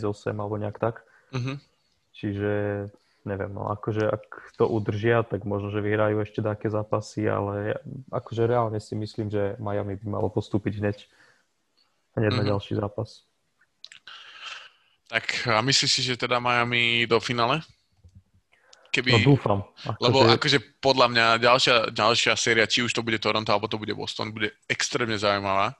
8, 0.03 0.35
alebo 0.35 0.59
nejak 0.59 0.77
tak. 0.83 1.07
Uh-huh. 1.31 1.55
Čiže 2.11 2.51
neviem, 3.23 3.51
no 3.51 3.71
akože 3.71 4.03
ak 4.07 4.55
to 4.59 4.67
udržia, 4.67 5.23
tak 5.23 5.47
možno, 5.47 5.71
že 5.71 5.83
vyhrajú 5.83 6.19
ešte 6.23 6.43
také 6.43 6.67
zápasy, 6.67 7.27
ale 7.27 7.79
akože 8.11 8.43
reálne 8.47 8.79
si 8.83 8.93
myslím, 8.95 9.31
že 9.31 9.55
Miami 9.59 9.95
by 9.99 10.07
malo 10.07 10.27
postúpiť 10.27 10.73
hneď, 10.83 10.97
hneď 12.19 12.31
uh-huh. 12.31 12.39
na 12.39 12.43
mhm. 12.43 12.49
ďalší 12.55 12.73
zápas. 12.75 13.09
Tak 15.07 15.47
a 15.51 15.61
myslíš 15.61 15.91
si, 15.91 16.01
že 16.01 16.17
teda 16.17 16.41
Miami 16.41 17.05
do 17.05 17.21
finále? 17.21 17.61
Keby, 18.93 19.25
no 19.25 19.33
dúfam. 19.33 19.59
Ako 19.89 19.99
lebo 20.05 20.17
že... 20.21 20.29
akože 20.37 20.57
podľa 20.77 21.07
mňa 21.09 21.25
ďalšia, 21.41 21.75
ďalšia 21.89 22.33
séria, 22.37 22.69
či 22.69 22.85
už 22.85 22.93
to 22.93 23.01
bude 23.01 23.17
Toronto, 23.17 23.49
alebo 23.49 23.65
to 23.65 23.81
bude 23.81 23.93
Boston, 23.97 24.29
bude 24.29 24.53
extrémne 24.69 25.17
zaujímavá. 25.17 25.73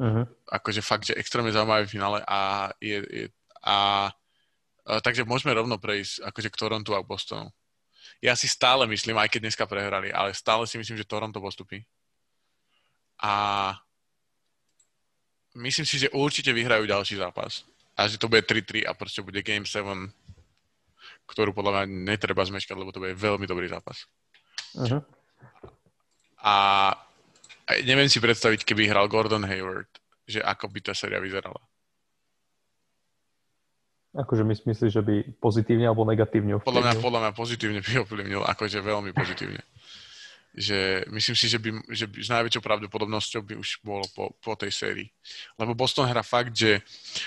Uh-huh. 0.00 0.24
Akože 0.48 0.80
fakt, 0.80 1.10
že 1.10 1.18
extrémne 1.18 1.52
zaujímavé 1.52 1.84
finále 1.84 2.24
a 2.24 2.72
je, 2.80 3.04
je 3.04 3.24
a, 3.60 4.08
takže 4.88 5.28
môžeme 5.28 5.52
rovno 5.52 5.76
prejsť 5.76 6.24
akože 6.24 6.48
k 6.48 6.60
Torontu 6.60 6.96
a 6.96 7.04
Bostonu. 7.04 7.52
Ja 8.24 8.32
si 8.34 8.48
stále 8.48 8.88
myslím, 8.88 9.20
aj 9.20 9.28
keď 9.28 9.40
dneska 9.46 9.64
prehrali, 9.68 10.08
ale 10.08 10.32
stále 10.32 10.64
si 10.64 10.80
myslím, 10.80 10.96
že 10.96 11.06
Toronto 11.06 11.38
postupí. 11.38 11.84
A 13.20 13.74
myslím 15.54 15.84
si, 15.84 16.00
že 16.00 16.08
určite 16.10 16.50
vyhrajú 16.50 16.88
ďalší 16.88 17.20
zápas. 17.20 17.68
A 17.98 18.06
že 18.06 18.18
to 18.18 18.30
bude 18.30 18.46
3-3 18.46 18.86
a 18.86 18.94
proste 18.94 19.22
bude 19.22 19.42
Game 19.42 19.66
7 19.66 19.84
ktorú 21.28 21.52
podľa 21.52 21.84
mňa 21.84 22.08
netreba 22.08 22.40
zmeškať, 22.40 22.72
lebo 22.72 22.88
to 22.88 23.04
bude 23.04 23.12
veľmi 23.12 23.44
dobrý 23.44 23.68
zápas. 23.68 24.08
Uh-huh. 24.72 25.04
A 26.40 26.54
neviem 27.84 28.08
si 28.08 28.16
predstaviť, 28.16 28.64
keby 28.64 28.88
hral 28.88 29.12
Gordon 29.12 29.44
Hayward, 29.44 29.92
že 30.24 30.40
ako 30.40 30.72
by 30.72 30.80
tá 30.80 30.92
séria 30.96 31.20
vyzerala. 31.20 31.60
Akože 34.16 34.40
my 34.40 34.56
myslíš, 34.56 34.92
že 34.92 35.02
by 35.04 35.14
pozitívne 35.36 35.84
alebo 35.84 36.08
negatívne 36.08 36.56
ovplyvnil? 36.56 36.68
Podľa 36.72 36.84
mňa, 36.84 36.94
podľa 37.04 37.20
mňa 37.20 37.32
pozitívne 37.36 37.80
by 37.84 37.92
ovplyvnil, 38.08 38.40
akože 38.40 38.78
veľmi 38.80 39.10
pozitívne. 39.12 39.60
Že 40.56 41.04
myslím 41.12 41.36
si, 41.36 41.46
že 41.46 41.58
by, 41.60 41.70
že 41.92 42.06
by 42.08 42.16
s 42.24 42.32
najväčšou 42.32 42.62
pravdepodobnosťou 42.64 43.40
by 43.44 43.54
už 43.60 43.84
bolo 43.84 44.08
po, 44.16 44.32
po 44.40 44.56
tej 44.56 44.72
sérii. 44.72 45.08
Lebo 45.60 45.76
Boston 45.76 46.08
hrá 46.08 46.24
fakt, 46.24 46.56
že 46.56 46.80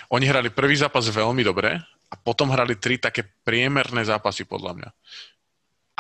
oni 0.10 0.26
hrali 0.26 0.50
prvý 0.50 0.74
zápas 0.74 1.06
veľmi 1.06 1.46
dobre 1.46 1.78
a 2.12 2.16
potom 2.18 2.50
hrali 2.50 2.76
tri 2.82 2.98
také 2.98 3.24
priemerné 3.46 4.02
zápasy 4.02 4.50
podľa 4.50 4.82
mňa. 4.82 4.90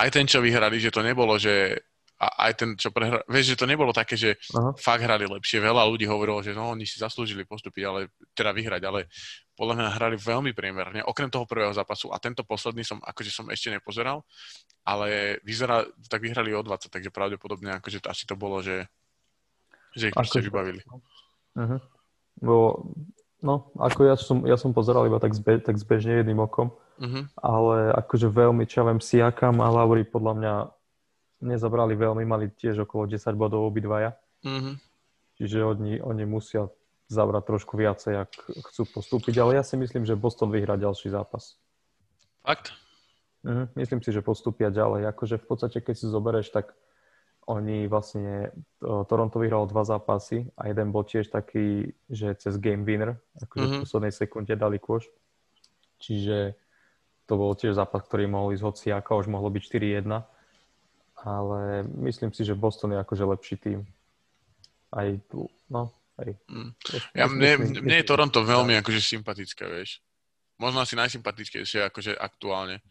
Aj 0.01 0.09
ten, 0.09 0.25
čo 0.25 0.41
vyhrali, 0.41 0.81
že 0.81 0.89
to 0.89 1.05
nebolo, 1.05 1.37
že 1.37 1.77
a 2.21 2.49
aj 2.49 2.53
ten, 2.53 2.69
čo 2.77 2.93
prehrali, 2.93 3.25
vieš, 3.25 3.57
že 3.57 3.59
to 3.59 3.65
nebolo 3.65 3.89
také, 3.89 4.13
že 4.13 4.37
Aha. 4.53 4.77
fakt 4.77 5.01
hrali 5.01 5.25
lepšie. 5.25 5.57
Veľa 5.57 5.89
ľudí 5.89 6.05
hovorilo, 6.05 6.37
že 6.45 6.53
no, 6.53 6.69
oni 6.77 6.85
si 6.85 7.01
zaslúžili 7.01 7.49
postúpiť, 7.49 7.81
ale 7.81 8.13
teda 8.37 8.53
vyhrať, 8.53 8.81
ale 8.85 9.09
podľa 9.55 9.75
mňa 9.77 9.95
hrali 9.95 10.15
veľmi 10.17 10.51
priemerne, 10.55 11.03
okrem 11.03 11.27
toho 11.27 11.45
prvého 11.45 11.71
zápasu. 11.75 12.09
A 12.09 12.17
tento 12.17 12.41
posledný 12.41 12.87
som, 12.87 12.97
akože 13.03 13.31
som 13.31 13.45
ešte 13.51 13.69
nepozeral, 13.69 14.23
ale 14.87 15.37
vyzerá, 15.45 15.85
tak 16.07 16.23
vyhrali 16.23 16.55
o 16.55 16.63
20, 16.63 16.89
takže 16.89 17.13
pravdepodobne 17.13 17.77
akože 17.77 18.01
asi 18.07 18.23
to 18.25 18.39
bolo, 18.39 18.63
že, 18.63 18.87
že 19.93 20.09
ich 20.09 20.15
proste 20.15 20.41
vybavili. 20.41 20.81
Uh-huh. 21.55 21.79
Bo 22.39 22.57
No, 23.41 23.73
ako 23.73 24.05
ja 24.05 24.13
som, 24.13 24.45
ja 24.45 24.53
som 24.53 24.69
pozeral 24.69 25.09
iba 25.09 25.17
tak, 25.17 25.33
zbe, 25.33 25.57
tak 25.65 25.73
zbežne 25.81 26.21
jedným 26.21 26.45
okom, 26.45 26.69
uh-huh. 27.01 27.25
ale 27.41 27.89
akože 27.97 28.29
veľmi, 28.29 28.69
čo 28.69 28.85
viem, 28.85 29.01
Siakam 29.01 29.57
a 29.65 29.67
Lauri 29.73 30.05
podľa 30.05 30.33
mňa 30.37 30.53
nezabrali 31.49 31.97
veľmi, 31.97 32.21
mali 32.21 32.53
tiež 32.53 32.85
okolo 32.85 33.09
10 33.09 33.33
bodov 33.33 33.65
obidvaja. 33.65 34.13
Uh-huh. 34.45 34.77
Čiže 35.41 35.57
oni, 35.65 35.97
oni 35.97 36.23
musia 36.29 36.69
zabrať 37.11 37.43
trošku 37.43 37.75
viacej, 37.75 38.13
ak 38.23 38.31
chcú 38.71 38.87
postúpiť, 38.87 39.43
ale 39.43 39.59
ja 39.59 39.63
si 39.67 39.75
myslím, 39.75 40.07
že 40.07 40.15
Boston 40.15 40.49
vyhrá 40.49 40.79
ďalší 40.79 41.11
zápas. 41.11 41.59
Fakt? 42.41 42.73
Uh-huh. 43.43 43.67
Myslím 43.75 43.99
si, 43.99 44.15
že 44.15 44.23
postúpia 44.23 44.71
ďalej. 44.71 45.11
Akože 45.11 45.41
v 45.41 45.45
podstate, 45.45 45.83
keď 45.83 45.95
si 45.97 46.05
zoberieš, 46.07 46.53
tak 46.53 46.73
oni 47.49 47.89
vlastne, 47.89 48.53
Toronto 48.79 49.41
vyhralo 49.41 49.65
dva 49.65 49.81
zápasy 49.81 50.53
a 50.53 50.69
jeden 50.69 50.93
bol 50.93 51.01
tiež 51.01 51.33
taký, 51.33 51.97
že 52.05 52.37
cez 52.37 52.55
game 52.61 52.85
winner, 52.85 53.17
akože 53.41 53.65
mm-hmm. 53.65 53.81
v 53.81 53.83
poslednej 53.83 54.13
sekunde 54.13 54.53
dali 54.53 54.77
kôž. 54.77 55.09
Čiže 56.01 56.53
to 57.25 57.33
bol 57.37 57.57
tiež 57.57 57.77
zápas, 57.77 58.05
ktorý 58.05 58.29
mohol 58.29 58.53
ísť 58.53 58.65
hociaka, 58.65 59.17
už 59.17 59.29
mohlo 59.29 59.49
byť 59.49 59.63
4-1. 59.67 60.21
Ale 61.21 61.85
myslím 62.01 62.33
si, 62.33 62.41
že 62.45 62.57
Boston 62.57 62.97
je 62.97 63.01
akože 63.01 63.25
lepší 63.25 63.55
tým. 63.57 63.79
Aj 64.89 65.07
tu, 65.29 65.49
no, 65.69 65.93
hej. 66.21 66.33
Mm. 66.47 66.71
Ja, 67.17 67.25
mne, 67.27 67.51
mne 67.81 67.95
je 67.99 68.09
Toronto 68.09 68.39
veľmi 68.45 68.77
akože 68.79 69.01
sympatické, 69.01 69.65
vieš. 69.67 69.99
Možno 70.61 70.81
asi 70.85 70.93
najsympatickejšie 70.93 71.89
akože 71.89 72.13
aktuálne. 72.15 72.85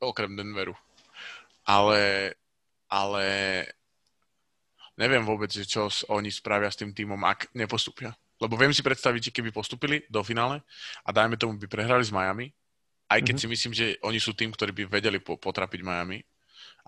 Okrem 0.00 0.32
Denveru. 0.32 0.72
Ale, 1.68 2.32
ale 2.88 3.26
neviem 4.96 5.24
vôbec, 5.24 5.52
že 5.52 5.68
čo 5.68 5.92
oni 6.08 6.32
spravia 6.32 6.72
s 6.72 6.80
tým 6.80 6.96
týmom, 6.96 7.20
ak 7.24 7.52
nepostupia. 7.52 8.16
Lebo 8.40 8.56
viem 8.56 8.72
si 8.72 8.80
predstaviť, 8.80 9.28
že 9.28 9.34
keby 9.36 9.52
postupili 9.52 10.00
do 10.08 10.24
finále 10.24 10.64
a 11.04 11.12
dajme 11.12 11.36
tomu 11.36 11.60
by 11.60 11.68
prehrali 11.68 12.00
s 12.00 12.08
Miami, 12.08 12.48
aj 13.12 13.20
keď 13.20 13.36
mm-hmm. 13.36 13.44
si 13.44 13.52
myslím, 13.52 13.72
že 13.76 13.86
oni 14.00 14.16
sú 14.16 14.32
tým, 14.32 14.48
ktorí 14.48 14.72
by 14.72 14.84
vedeli 14.88 15.20
potrapiť 15.20 15.80
Miami. 15.84 16.24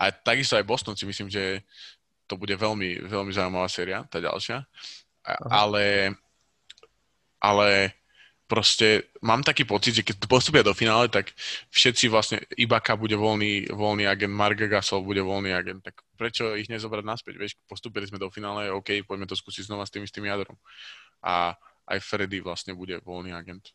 A 0.00 0.08
takisto 0.08 0.56
aj 0.56 0.64
Boston 0.64 0.96
si 0.96 1.04
myslím, 1.04 1.28
že 1.28 1.60
to 2.24 2.40
bude 2.40 2.56
veľmi, 2.56 3.04
veľmi 3.04 3.32
zaujímavá 3.36 3.68
séria, 3.68 4.08
tá 4.08 4.16
ďalšia. 4.16 4.64
Ale, 5.26 6.14
ale 7.38 7.94
proste 8.50 9.08
mám 9.24 9.40
taký 9.40 9.64
pocit, 9.64 9.96
že 9.96 10.04
keď 10.04 10.28
postupia 10.28 10.60
do 10.60 10.76
finále, 10.76 11.08
tak 11.08 11.32
všetci 11.72 12.04
vlastne, 12.12 12.36
Ibaka 12.52 13.00
bude 13.00 13.16
voľný, 13.16 13.72
voľný 13.72 14.04
agent, 14.04 14.34
Mark 14.34 14.60
Gasol 14.60 15.06
bude 15.06 15.24
voľný 15.24 15.56
agent, 15.56 15.80
tak 15.80 16.04
prečo 16.20 16.52
ich 16.52 16.68
nezobrať 16.68 17.00
naspäť, 17.00 17.34
vieš, 17.40 17.56
postupili 17.64 18.04
sme 18.04 18.20
do 18.20 18.28
finále, 18.28 18.68
OK, 18.68 19.08
poďme 19.08 19.24
to 19.24 19.38
skúsiť 19.38 19.72
znova 19.72 19.88
s 19.88 19.94
tým 19.94 20.04
istým 20.04 20.28
jadrom. 20.28 20.60
A 21.24 21.56
aj 21.88 21.98
Freddy 22.04 22.44
vlastne 22.44 22.76
bude 22.76 23.00
voľný 23.00 23.32
agent. 23.32 23.72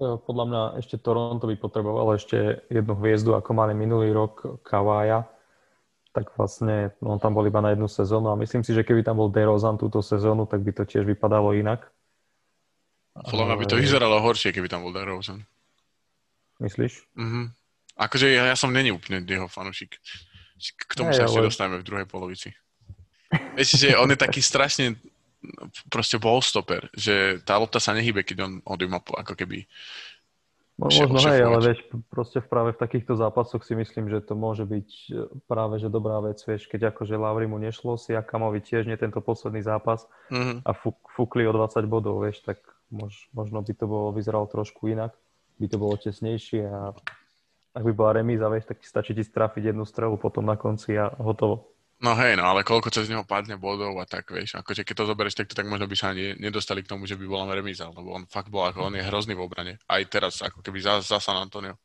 Podľa 0.00 0.44
mňa 0.48 0.62
ešte 0.80 0.96
Toronto 0.96 1.44
by 1.44 1.56
potreboval 1.60 2.16
ešte 2.16 2.64
jednu 2.72 2.96
hviezdu, 2.96 3.36
ako 3.36 3.52
mali 3.52 3.76
minulý 3.76 4.08
rok 4.16 4.64
Kavája, 4.64 5.28
tak 6.12 6.28
vlastne 6.36 6.92
on 7.00 7.16
tam 7.16 7.32
bol 7.32 7.44
iba 7.48 7.64
na 7.64 7.72
jednu 7.72 7.88
sezónu 7.88 8.28
a 8.32 8.40
myslím 8.40 8.60
si, 8.60 8.76
že 8.76 8.84
keby 8.84 9.00
tam 9.00 9.16
bol 9.16 9.32
DeRozan 9.32 9.80
túto 9.80 10.04
sezónu, 10.04 10.44
tak 10.44 10.60
by 10.60 10.72
to 10.76 10.84
tiež 10.84 11.08
vypadalo 11.08 11.56
inak 11.56 11.88
podľa 13.12 13.44
mňa 13.44 13.56
by 13.60 13.66
to 13.68 13.76
vyzeralo 13.76 14.24
horšie, 14.24 14.56
keby 14.56 14.72
tam 14.72 14.88
bol 14.88 14.94
DeRozan. 14.94 15.44
Myslíš? 16.64 17.12
Mhm. 17.12 17.52
Akože 17.92 18.32
ja, 18.32 18.48
ja 18.48 18.56
som 18.56 18.72
není 18.72 18.88
úplne 18.88 19.20
jeho 19.20 19.44
fanúšik. 19.52 20.00
K 20.88 20.92
tomu 20.96 21.12
sa 21.12 21.28
ešte 21.28 21.42
ale... 21.44 21.48
dostaneme 21.52 21.76
v 21.84 21.86
druhej 21.86 22.06
polovici. 22.08 22.48
Viete, 23.52 23.76
že 23.76 23.92
on 24.00 24.08
je 24.08 24.16
taký 24.16 24.40
strašne 24.40 24.96
proste 25.90 26.22
bol 26.22 26.38
stoper, 26.38 26.86
že 26.94 27.42
tá 27.42 27.58
lopta 27.58 27.82
sa 27.82 27.92
nehybe, 27.92 28.22
keď 28.22 28.46
on 28.46 28.62
mapu, 28.86 29.12
ako 29.18 29.34
keby 29.34 29.66
No, 30.80 30.88
možno 30.88 31.28
hej, 31.28 31.44
ale 31.44 31.60
vieš, 31.60 31.84
proste 32.08 32.40
práve 32.40 32.72
v 32.72 32.80
takýchto 32.80 33.12
zápasoch 33.12 33.60
si 33.60 33.76
myslím, 33.76 34.08
že 34.08 34.24
to 34.24 34.32
môže 34.32 34.64
byť 34.64 34.88
e, 34.88 35.28
práve 35.44 35.76
že 35.76 35.92
dobrá 35.92 36.16
vec, 36.24 36.40
vieš, 36.40 36.64
keď 36.66 36.96
akože 36.96 37.20
Lavri 37.20 37.44
mu 37.44 37.60
nešlo, 37.60 38.00
si 38.00 38.16
Akamovi 38.16 38.64
tiež 38.64 38.88
nie 38.88 38.96
tento 38.96 39.20
posledný 39.20 39.60
zápas 39.60 40.08
mm-hmm. 40.32 40.64
a 40.64 40.70
fúkli 41.12 41.44
o 41.44 41.52
20 41.52 41.84
bodov, 41.84 42.24
vieš, 42.24 42.40
tak 42.40 42.64
mož, 42.88 43.28
možno 43.36 43.60
by 43.60 43.72
to 43.76 43.84
bolo, 43.84 44.16
vyzeralo 44.16 44.48
trošku 44.48 44.88
inak, 44.88 45.12
by 45.60 45.66
to 45.68 45.76
bolo 45.76 45.94
tesnejšie 46.00 46.64
a 46.64 46.96
ak 47.72 47.82
by 47.88 47.92
bola 47.92 48.20
remíza, 48.20 48.48
vieš, 48.52 48.68
tak 48.72 48.84
stačí 48.84 49.16
ti 49.16 49.24
strafiť 49.24 49.72
jednu 49.72 49.84
strelu 49.88 50.16
potom 50.20 50.44
na 50.44 50.60
konci 50.60 50.92
a 50.96 51.08
hotovo. 51.20 51.71
No 52.02 52.18
hej, 52.18 52.34
no 52.34 52.50
ale 52.50 52.66
koľko 52.66 52.90
cez 52.90 53.06
neho 53.06 53.22
padne 53.22 53.54
bodov 53.54 53.94
a 54.02 54.02
tak, 54.02 54.34
vieš, 54.34 54.58
akože 54.58 54.82
keď 54.82 54.94
to 54.98 55.04
zoberieš 55.14 55.38
takto, 55.38 55.54
tak 55.54 55.70
možno 55.70 55.86
by 55.86 55.94
sa 55.94 56.10
ani 56.10 56.34
nedostali 56.34 56.82
k 56.82 56.90
tomu, 56.90 57.06
že 57.06 57.14
by 57.14 57.30
bola 57.30 57.54
remíza, 57.54 57.86
lebo 57.86 58.10
on 58.10 58.26
fakt 58.26 58.50
bol, 58.50 58.66
ako 58.66 58.90
on 58.90 58.98
je 58.98 59.06
hrozný 59.06 59.38
v 59.38 59.46
obrane. 59.46 59.78
Aj 59.86 60.02
teraz, 60.10 60.42
ako 60.42 60.66
keby 60.66 60.82
za, 60.82 60.98
za 60.98 61.22
San 61.22 61.38
Antonio. 61.38 61.78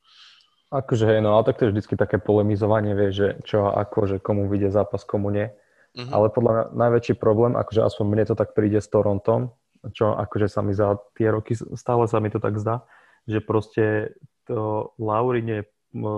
Akože 0.74 1.06
hej, 1.06 1.22
no 1.22 1.38
ale 1.38 1.46
tak 1.46 1.62
to 1.62 1.70
je 1.70 1.72
vždycky 1.78 1.94
také 1.94 2.18
polemizovanie, 2.18 2.98
vieš, 2.98 3.14
že 3.14 3.28
čo 3.46 3.70
a 3.70 3.78
ako, 3.86 4.00
že 4.10 4.18
komu 4.18 4.50
vyjde 4.50 4.74
zápas, 4.74 5.06
komu 5.06 5.30
nie. 5.30 5.54
Uh-huh. 5.94 6.10
Ale 6.10 6.34
podľa 6.34 6.52
mňa 6.52 6.64
najväčší 6.74 7.14
problém, 7.22 7.54
akože 7.54 7.86
aspoň 7.86 8.06
mne 8.10 8.24
to 8.26 8.36
tak 8.36 8.58
príde 8.58 8.82
s 8.82 8.90
Torontom, 8.90 9.54
čo 9.94 10.18
akože 10.18 10.50
sa 10.50 10.66
mi 10.66 10.74
za 10.74 10.98
tie 11.14 11.30
roky, 11.30 11.54
stále 11.56 12.10
sa 12.10 12.18
mi 12.18 12.34
to 12.34 12.42
tak 12.42 12.58
zdá, 12.58 12.84
že 13.30 13.38
proste 13.38 14.18
to 14.50 14.92
Lauri 14.98 15.46
nie 15.46 15.62
je 15.62 15.66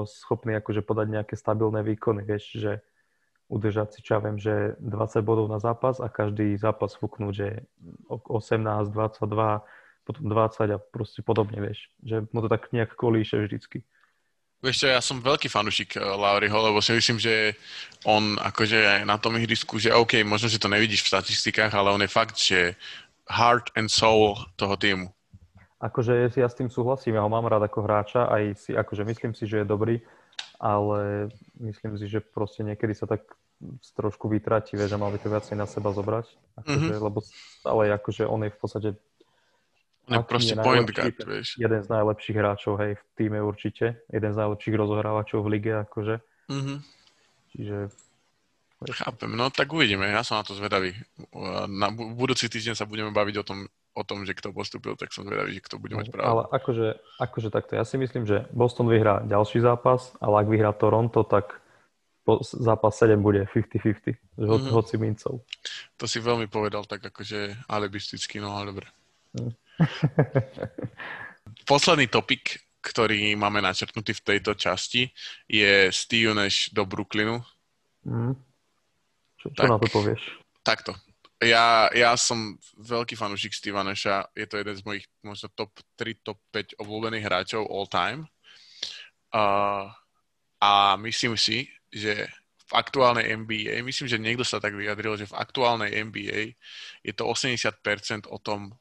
schopný 0.07 0.55
akože 0.57 0.87
podať 0.87 1.07
nejaké 1.19 1.35
stabilné 1.35 1.83
výkony, 1.83 2.23
vieš, 2.25 2.57
že 2.57 2.71
udržať 3.49 3.97
si, 3.97 3.99
čo 4.05 4.15
ja 4.15 4.19
viem, 4.21 4.37
že 4.37 4.77
20 4.77 5.25
bodov 5.25 5.49
na 5.49 5.57
zápas 5.57 5.97
a 5.97 6.07
každý 6.07 6.53
zápas 6.55 6.93
fúknúť, 6.93 7.33
že 7.33 7.47
18, 8.07 8.93
22, 8.93 9.65
potom 10.05 10.23
20 10.29 10.69
a 10.69 10.77
proste 10.77 11.25
podobne, 11.25 11.57
vieš, 11.57 11.89
že 12.05 12.29
mu 12.29 12.45
to 12.45 12.47
tak 12.47 12.69
nejak 12.69 12.93
kolíše 12.93 13.41
vždycky. 13.41 13.81
Vieš 14.59 14.83
čo, 14.83 14.87
ja 14.91 14.99
som 14.99 15.23
veľký 15.23 15.47
fanúšik 15.47 15.95
eh, 15.95 16.03
Lauriho, 16.03 16.55
lebo 16.55 16.83
si 16.83 16.91
myslím, 16.93 17.17
že 17.17 17.55
on 18.03 18.35
akože 18.37 19.07
na 19.07 19.15
tom 19.15 19.39
ihrisku, 19.39 19.79
že 19.79 19.95
OK, 19.95 20.21
možno, 20.27 20.51
že 20.51 20.61
to 20.61 20.67
nevidíš 20.67 21.07
v 21.07 21.11
statistikách, 21.15 21.73
ale 21.73 21.95
on 21.95 22.03
je 22.03 22.11
fakt, 22.11 22.37
že 22.37 22.75
heart 23.31 23.71
and 23.79 23.89
soul 23.89 24.35
toho 24.59 24.75
týmu. 24.75 25.07
Akože 25.79 26.27
ja 26.35 26.49
s 26.51 26.59
tým 26.59 26.67
súhlasím, 26.67 27.15
ja 27.15 27.23
ho 27.23 27.31
mám 27.31 27.47
rád 27.47 27.63
ako 27.71 27.87
hráča, 27.87 28.27
aj 28.27 28.43
si, 28.59 28.71
akože 28.75 29.07
myslím 29.07 29.31
si, 29.31 29.47
že 29.47 29.63
je 29.63 29.71
dobrý, 29.71 30.03
ale 30.59 31.31
myslím 31.63 31.95
si, 31.95 32.11
že 32.11 32.19
proste 32.19 32.67
niekedy 32.67 32.91
sa 32.91 33.07
tak 33.07 33.23
trošku 33.95 34.31
vytratí, 34.31 34.79
vieš, 34.79 34.95
že 34.95 35.01
mal 35.01 35.11
by 35.11 35.19
to 35.19 35.27
viacej 35.31 35.55
na 35.59 35.67
seba 35.67 35.91
zobrať, 35.91 36.27
akože, 36.63 36.95
mm-hmm. 36.95 37.03
lebo 37.03 37.19
stále 37.59 37.91
akože 37.91 38.23
on 38.27 38.47
je 38.47 38.51
v 38.51 38.59
podstate 38.59 38.89
on 40.09 40.25
je 40.25 40.25
proste 40.25 40.57
je 40.57 40.63
point 40.65 40.89
guard, 40.89 41.17
vieš. 41.21 41.53
Jeden 41.61 41.85
z 41.85 41.89
najlepších 41.93 42.33
hráčov, 42.33 42.81
hej, 42.81 42.97
v 42.97 43.03
týme 43.13 43.39
určite. 43.45 44.01
Jeden 44.09 44.31
z 44.33 44.37
najlepších 44.41 44.73
rozohrávačov 44.73 45.45
v 45.45 45.51
lige, 45.53 45.73
akože. 45.85 46.15
Mm-hmm. 46.49 46.77
Čiže... 47.53 47.77
Chápem, 48.79 49.29
no 49.35 49.53
tak 49.53 49.69
uvidíme, 49.69 50.09
ja 50.09 50.25
som 50.25 50.41
na 50.41 50.47
to 50.47 50.57
zvedavý. 50.57 50.97
Na 51.67 51.93
budúci 51.93 52.49
týždeň 52.49 52.73
sa 52.73 52.89
budeme 52.89 53.13
baviť 53.13 53.35
o 53.37 53.45
tom, 53.45 53.69
o 53.99 54.07
tom, 54.07 54.23
že 54.23 54.31
kto 54.31 54.55
postupil, 54.55 54.95
tak 54.95 55.11
som 55.11 55.27
zvedavý, 55.27 55.51
že 55.51 55.65
kto 55.67 55.75
bude 55.75 55.99
mať 55.99 56.07
pravdu. 56.15 56.23
Ale 56.23 56.41
akože, 56.55 56.87
akože 57.19 57.49
takto, 57.51 57.75
ja 57.75 57.83
si 57.83 57.99
myslím, 57.99 58.23
že 58.23 58.47
Boston 58.55 58.87
vyhrá 58.87 59.19
ďalší 59.27 59.59
zápas, 59.59 60.15
ale 60.23 60.39
ak 60.39 60.47
vyhrá 60.47 60.71
Toronto, 60.71 61.27
tak 61.27 61.59
zápas 62.39 62.93
7 62.95 63.19
bude 63.19 63.43
50-50, 63.49 64.15
mm-hmm. 64.37 64.71
hoci 64.71 64.95
mincov. 64.95 65.43
To 65.97 66.05
si 66.07 66.23
veľmi 66.23 66.47
povedal 66.47 66.85
tak 66.87 67.03
akože 67.03 67.67
alibisticky, 67.67 68.39
no 68.39 68.55
ale 68.55 68.71
dobre. 68.71 68.87
Mm. 69.35 69.53
Posledný 71.71 72.05
topik, 72.07 72.61
ktorý 72.85 73.33
máme 73.35 73.59
načrtnutý 73.59 74.13
v 74.13 74.25
tejto 74.35 74.53
časti, 74.53 75.09
je 75.49 75.89
Steve 75.89 76.31
Nash 76.37 76.69
do 76.69 76.85
Brooklynu. 76.85 77.41
Mm. 78.05 78.37
Čo, 79.39 79.47
čo 79.49 79.57
tak, 79.57 79.69
na 79.71 79.77
to 79.81 79.87
povieš? 79.89 80.21
Takto. 80.61 80.93
Ja, 81.39 81.87
ja 81.95 82.19
som 82.19 82.59
veľký 82.75 83.15
fanúšik 83.15 83.55
Steva 83.55 83.79
Nasha. 83.79 84.27
Je 84.35 84.43
to 84.43 84.59
jeden 84.59 84.75
z 84.75 84.83
mojich 84.83 85.07
možno 85.23 85.47
top 85.55 85.71
3, 85.95 86.19
top 86.19 86.39
5 86.51 86.75
obľúbených 86.83 87.23
hráčov 87.23 87.63
all 87.63 87.87
time. 87.87 88.27
Uh, 89.31 89.87
a 90.59 90.99
myslím 90.99 91.39
si, 91.39 91.71
že 91.87 92.27
v 92.69 92.71
aktuálnej 92.75 93.31
NBA, 93.33 93.81
myslím, 93.81 94.11
že 94.11 94.21
niekto 94.21 94.43
sa 94.43 94.59
tak 94.59 94.75
vyjadril, 94.75 95.15
že 95.15 95.31
v 95.31 95.37
aktuálnej 95.39 95.95
NBA 96.05 96.53
je 97.01 97.13
to 97.15 97.25
80% 97.25 98.27
o 98.29 98.37
tom 98.37 98.75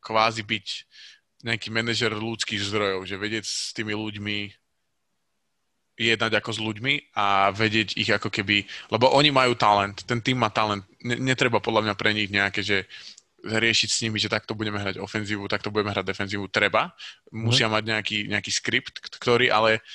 kvázi 0.00 0.46
byť 0.46 0.66
nejaký 1.42 1.68
manažer 1.74 2.14
ľudských 2.14 2.62
zdrojov, 2.62 3.04
že 3.04 3.20
vedieť 3.20 3.44
s 3.44 3.74
tými 3.76 3.92
ľuďmi 3.92 4.54
jednať 5.96 6.32
ako 6.38 6.50
s 6.52 6.60
ľuďmi 6.60 6.94
a 7.16 7.50
vedieť 7.56 7.96
ich 7.96 8.10
ako 8.12 8.28
keby, 8.28 8.68
lebo 8.92 9.08
oni 9.16 9.32
majú 9.32 9.56
talent, 9.56 10.04
ten 10.04 10.20
tým 10.20 10.36
má 10.36 10.52
talent, 10.52 10.84
netreba 11.00 11.58
podľa 11.58 11.88
mňa 11.88 11.94
pre 11.96 12.12
nich 12.12 12.28
nejaké, 12.28 12.60
že 12.60 12.84
riešiť 13.46 13.88
s 13.88 14.02
nimi, 14.04 14.18
že 14.18 14.32
takto 14.32 14.52
budeme 14.58 14.76
hrať 14.76 14.98
ofenzívu, 14.98 15.46
takto 15.46 15.70
budeme 15.70 15.94
hrať 15.94 16.04
defenzívu, 16.04 16.50
treba. 16.50 16.92
Musia 17.30 17.70
mm. 17.70 17.72
mať 17.72 17.82
nejaký, 17.86 18.18
nejaký 18.28 18.50
skript, 18.52 18.94
ktorý 18.98 19.48
ale 19.54 19.86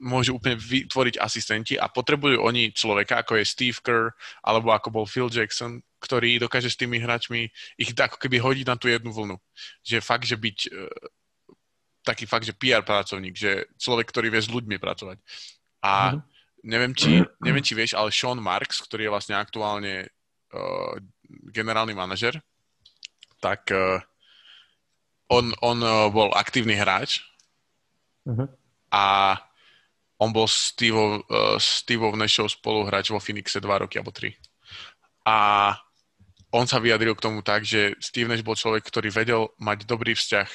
môžu 0.00 0.40
úplne 0.40 0.56
vytvoriť 0.56 1.20
asistenti 1.20 1.76
a 1.76 1.90
potrebujú 1.92 2.40
oni 2.40 2.72
človeka, 2.72 3.20
ako 3.20 3.36
je 3.36 3.44
Steve 3.44 3.80
Kerr, 3.84 4.16
alebo 4.40 4.72
ako 4.72 4.88
bol 4.88 5.04
Phil 5.04 5.28
Jackson, 5.28 5.84
ktorý 6.00 6.40
dokáže 6.40 6.72
s 6.72 6.80
tými 6.80 6.96
hráčmi 6.96 7.52
ich 7.76 7.92
ako 7.92 8.16
keby 8.16 8.40
hodiť 8.40 8.66
na 8.66 8.80
tú 8.80 8.88
jednu 8.88 9.12
vlnu. 9.12 9.36
Že 9.84 10.00
fakt, 10.00 10.24
že 10.24 10.40
byť 10.40 10.58
uh, 10.72 10.88
taký 12.04 12.24
fakt, 12.24 12.48
že 12.48 12.56
PR 12.56 12.80
pracovník, 12.82 13.36
že 13.36 13.68
človek, 13.76 14.08
ktorý 14.08 14.32
vie 14.32 14.40
s 14.40 14.52
ľuďmi 14.52 14.76
pracovať. 14.80 15.20
A 15.84 16.16
mm-hmm. 16.16 16.20
neviem, 16.64 16.92
či, 16.96 17.20
neviem, 17.44 17.64
či 17.64 17.72
vieš, 17.76 17.92
ale 17.96 18.12
Sean 18.12 18.40
Marks, 18.40 18.80
ktorý 18.84 19.08
je 19.08 19.12
vlastne 19.12 19.34
aktuálne 19.36 20.08
uh, 20.08 20.94
generálny 21.52 21.92
manažer, 21.92 22.40
tak 23.40 23.68
uh, 23.72 24.00
on, 25.28 25.52
on 25.60 25.78
uh, 25.80 26.08
bol 26.12 26.32
aktívny 26.32 26.76
hráč 26.76 27.24
mm-hmm. 28.28 28.48
a 28.92 29.36
on 30.20 30.30
bol 30.36 30.44
Steve, 30.44 31.24
uh, 31.24 31.56
Steve 31.56 32.04
Nashov 32.12 32.52
spoluhráč 32.52 33.08
vo 33.08 33.20
Phoenixe 33.20 33.60
dva 33.60 33.80
roky 33.80 33.96
alebo 33.96 34.12
tri. 34.12 34.36
A 35.24 35.72
on 36.50 36.66
sa 36.66 36.82
vyjadril 36.82 37.14
k 37.14 37.24
tomu 37.24 37.46
tak, 37.46 37.62
že 37.62 37.94
Steve 38.02 38.26
Nash 38.26 38.42
bol 38.42 38.58
človek, 38.58 38.82
ktorý 38.82 39.14
vedel 39.14 39.54
mať 39.62 39.86
dobrý 39.86 40.18
vzťah 40.18 40.48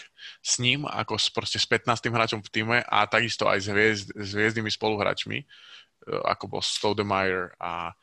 s 0.43 0.53
ním, 0.59 0.83
ako 0.83 1.15
s, 1.15 1.31
proste 1.31 1.55
s 1.55 1.67
15. 1.67 2.11
hráčom 2.11 2.39
v 2.43 2.51
týme 2.51 2.77
a 2.83 3.07
takisto 3.07 3.47
aj 3.47 3.59
s, 3.63 3.67
hviezd, 3.71 4.07
s 4.11 4.29
hviezdnymi 4.35 4.71
spoluhráčmi, 4.75 5.37
uh, 5.39 6.21
ako 6.27 6.59
bol 6.59 6.61
Stoudemire 6.61 7.55
a 7.63 7.95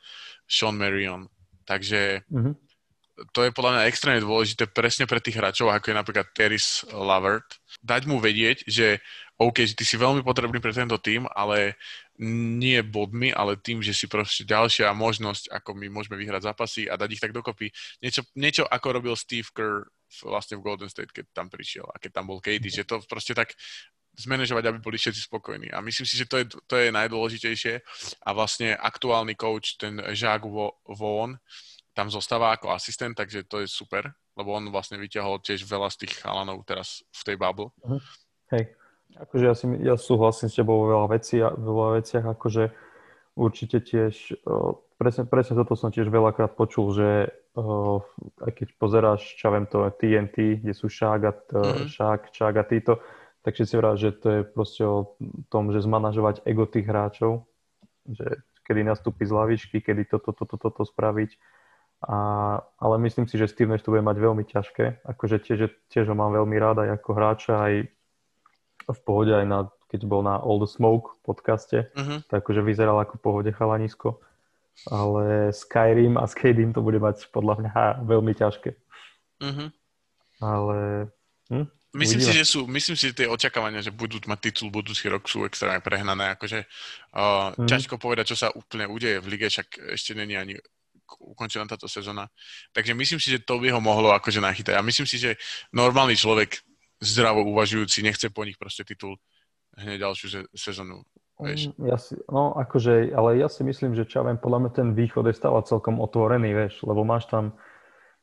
Sean 0.48 0.76
Marion. 0.76 1.28
Takže 1.68 2.24
mm-hmm. 2.32 2.54
to 3.36 3.40
je 3.44 3.50
podľa 3.52 3.72
mňa 3.76 3.88
extrémne 3.92 4.24
dôležité 4.24 4.72
presne 4.72 5.04
pre 5.04 5.20
tých 5.20 5.36
hráčov, 5.36 5.68
ako 5.68 5.92
je 5.92 6.00
napríklad 6.00 6.26
Teris 6.32 6.88
Lavert, 6.96 7.60
dať 7.84 8.08
mu 8.08 8.16
vedieť, 8.24 8.64
že 8.64 9.04
OK, 9.36 9.68
že 9.68 9.76
ty 9.76 9.84
si 9.84 10.00
veľmi 10.00 10.24
potrebný 10.24 10.62
pre 10.62 10.72
tento 10.72 10.96
tým, 10.96 11.28
ale 11.28 11.76
nie 12.22 12.78
bodmi, 12.86 13.34
ale 13.34 13.58
tým, 13.58 13.82
že 13.82 13.90
si 13.90 14.06
proste 14.06 14.46
ďalšia 14.46 14.94
možnosť, 14.94 15.50
ako 15.50 15.74
my 15.74 15.90
môžeme 15.90 16.14
vyhrať 16.14 16.46
zápasy 16.46 16.86
a 16.86 16.94
dať 16.94 17.18
ich 17.18 17.22
tak 17.22 17.34
dokopy. 17.34 17.74
Niečo, 17.98 18.22
niečo 18.38 18.62
ako 18.62 19.02
robil 19.02 19.14
Steve 19.18 19.50
Kerr 19.50 19.90
vlastne 20.22 20.60
v 20.60 20.64
Golden 20.64 20.86
State, 20.86 21.10
keď 21.10 21.34
tam 21.34 21.50
prišiel 21.50 21.88
a 21.90 21.98
keď 21.98 22.22
tam 22.22 22.30
bol 22.30 22.38
KD, 22.38 22.70
že 22.70 22.86
to 22.86 23.02
proste 23.10 23.34
tak 23.34 23.56
zmanéžovať, 24.12 24.64
aby 24.68 24.78
boli 24.78 25.00
všetci 25.00 25.24
spokojní. 25.24 25.72
A 25.72 25.80
myslím 25.80 26.04
si, 26.04 26.20
že 26.20 26.28
to 26.28 26.36
je, 26.38 26.44
to 26.68 26.74
je 26.76 26.92
najdôležitejšie 26.92 27.74
a 28.22 28.28
vlastne 28.36 28.76
aktuálny 28.76 29.34
coach, 29.34 29.80
ten 29.80 29.96
Jacques 30.12 30.46
Vaughan, 30.84 31.40
tam 31.96 32.08
zostáva 32.12 32.52
ako 32.52 32.72
asistent, 32.72 33.16
takže 33.16 33.48
to 33.48 33.64
je 33.64 33.68
super, 33.68 34.12
lebo 34.36 34.52
on 34.52 34.68
vlastne 34.68 35.00
vyťahol 35.00 35.40
tiež 35.40 35.64
veľa 35.64 35.88
z 35.92 36.04
tých 36.04 36.20
chalanov 36.20 36.64
teraz 36.64 37.04
v 37.08 37.22
tej 37.24 37.36
bubble. 37.40 37.72
Uh-huh. 37.84 38.00
Hej. 38.52 38.68
Akože 39.18 39.44
ja, 39.44 39.54
si, 39.54 39.66
ja 39.84 39.94
súhlasím 40.00 40.48
s 40.48 40.56
tebou 40.56 40.84
vo 40.84 40.86
veľa, 40.88 41.08
veci, 41.12 41.40
veľa 41.42 41.88
veciach, 42.00 42.24
akože 42.24 42.64
určite 43.36 43.84
tiež, 43.84 44.44
uh, 44.44 44.76
presne, 44.96 45.28
presne 45.28 45.56
toto 45.56 45.76
som 45.76 45.92
tiež 45.92 46.08
veľakrát 46.08 46.56
počul, 46.56 46.92
že 46.96 47.10
uh, 47.56 47.98
aj 48.44 48.50
keď 48.56 48.68
pozeráš, 48.80 49.20
čo 49.36 49.52
viem 49.52 49.68
to 49.68 49.84
TNT, 49.92 50.64
kde 50.64 50.72
sú 50.72 50.88
Šák 50.88 51.20
a, 51.28 51.32
mm-hmm. 51.32 51.88
Šák, 51.88 52.20
Čák 52.32 52.54
a 52.56 52.64
títo, 52.64 52.92
tak 53.42 53.58
si 53.58 53.74
vrát, 53.74 53.98
že 53.98 54.14
to 54.14 54.28
je 54.30 54.40
proste 54.46 54.86
o 54.86 55.18
tom, 55.50 55.74
že 55.74 55.82
zmanažovať 55.82 56.46
ego 56.46 56.64
tých 56.64 56.86
hráčov, 56.86 57.44
že 58.06 58.46
kedy 58.62 58.86
nastúpi 58.86 59.26
z 59.26 59.34
lavičky, 59.34 59.82
kedy 59.82 60.06
toto, 60.06 60.30
toto, 60.30 60.54
toto, 60.54 60.70
toto 60.70 60.82
spraviť. 60.86 61.34
A, 62.02 62.18
ale 62.82 62.94
myslím 63.06 63.30
si, 63.30 63.38
že 63.38 63.46
Steve 63.46 63.70
Nash 63.70 63.86
to 63.86 63.94
bude 63.94 64.02
mať 64.02 64.18
veľmi 64.18 64.42
ťažké. 64.42 65.06
Akože 65.06 65.38
tiež, 65.38 65.70
tiež 65.86 66.10
ho 66.10 66.14
mám 66.18 66.34
veľmi 66.34 66.56
rád 66.58 66.86
aj 66.86 66.98
ako 66.98 67.10
hráča, 67.14 67.54
aj 67.62 67.74
v 68.88 69.00
pohode 69.06 69.32
aj 69.32 69.46
na, 69.46 69.70
keď 69.86 70.00
bol 70.08 70.26
na 70.26 70.40
All 70.40 70.58
the 70.58 70.66
Smoke 70.66 71.22
podcaste, 71.22 71.86
uh-huh. 71.94 72.24
tak 72.26 72.42
akože 72.42 72.62
vyzeral 72.66 72.98
ako 72.98 73.22
pohode 73.22 73.50
chalanisko. 73.54 74.18
Ale 74.88 75.52
Skyrim 75.52 76.16
a 76.16 76.24
Skyrim 76.24 76.72
to 76.72 76.80
bude 76.80 76.96
mať 76.96 77.28
podľa 77.28 77.54
mňa 77.60 77.72
veľmi 78.08 78.32
ťažké. 78.32 78.70
Uh-huh. 79.42 79.68
Ale... 80.40 80.78
Hm? 81.52 81.68
Myslím 81.92 82.24
si, 82.24 82.32
že 82.32 82.48
sú, 82.48 82.64
myslím 82.72 82.96
si, 82.96 83.12
že 83.12 83.18
tie 83.20 83.28
očakávania, 83.28 83.84
že 83.84 83.92
budú 83.92 84.16
mať 84.24 84.48
titul 84.48 84.72
budúci 84.72 85.12
rok 85.12 85.28
sú 85.28 85.44
extrémne 85.44 85.84
prehnané. 85.84 86.32
Akože, 86.32 86.64
uh, 87.12 87.52
mm. 87.52 87.68
ťažko 87.68 88.00
povedať, 88.00 88.32
čo 88.32 88.36
sa 88.40 88.48
úplne 88.48 88.88
udeje 88.88 89.20
v 89.20 89.36
lige, 89.36 89.52
však 89.52 89.92
ešte 89.92 90.16
není 90.16 90.32
ani 90.32 90.56
ukončená 91.20 91.68
táto 91.68 91.84
sezóna. 91.84 92.32
Takže 92.72 92.96
myslím 92.96 93.20
si, 93.20 93.36
že 93.36 93.44
to 93.44 93.60
by 93.60 93.68
ho 93.68 93.80
mohlo 93.84 94.08
akože 94.16 94.40
nachytať. 94.40 94.72
A 94.72 94.80
myslím 94.80 95.04
si, 95.04 95.20
že 95.20 95.36
normálny 95.76 96.16
človek 96.16 96.64
zdravo 97.02 97.42
uvažujúci 97.50 98.06
nechce 98.06 98.30
po 98.30 98.46
nich 98.46 98.54
proste 98.56 98.86
titul 98.86 99.18
hneď 99.76 100.06
ďalšiu 100.06 100.46
sezónu. 100.54 101.02
Vieš. 101.42 101.74
Mm, 101.74 101.90
ja 101.90 101.98
si, 101.98 102.14
no 102.30 102.54
akože, 102.54 103.10
ale 103.10 103.42
ja 103.42 103.50
si 103.50 103.66
myslím, 103.66 103.98
že 103.98 104.06
čo 104.06 104.22
ja 104.22 104.30
viem, 104.30 104.38
podľa 104.38 104.58
mňa 104.62 104.70
ten 104.70 104.88
východ 104.94 105.26
je 105.26 105.34
stále 105.34 105.58
celkom 105.66 105.98
otvorený, 105.98 106.54
vieš, 106.54 106.86
lebo 106.86 107.02
máš 107.02 107.26
tam, 107.26 107.56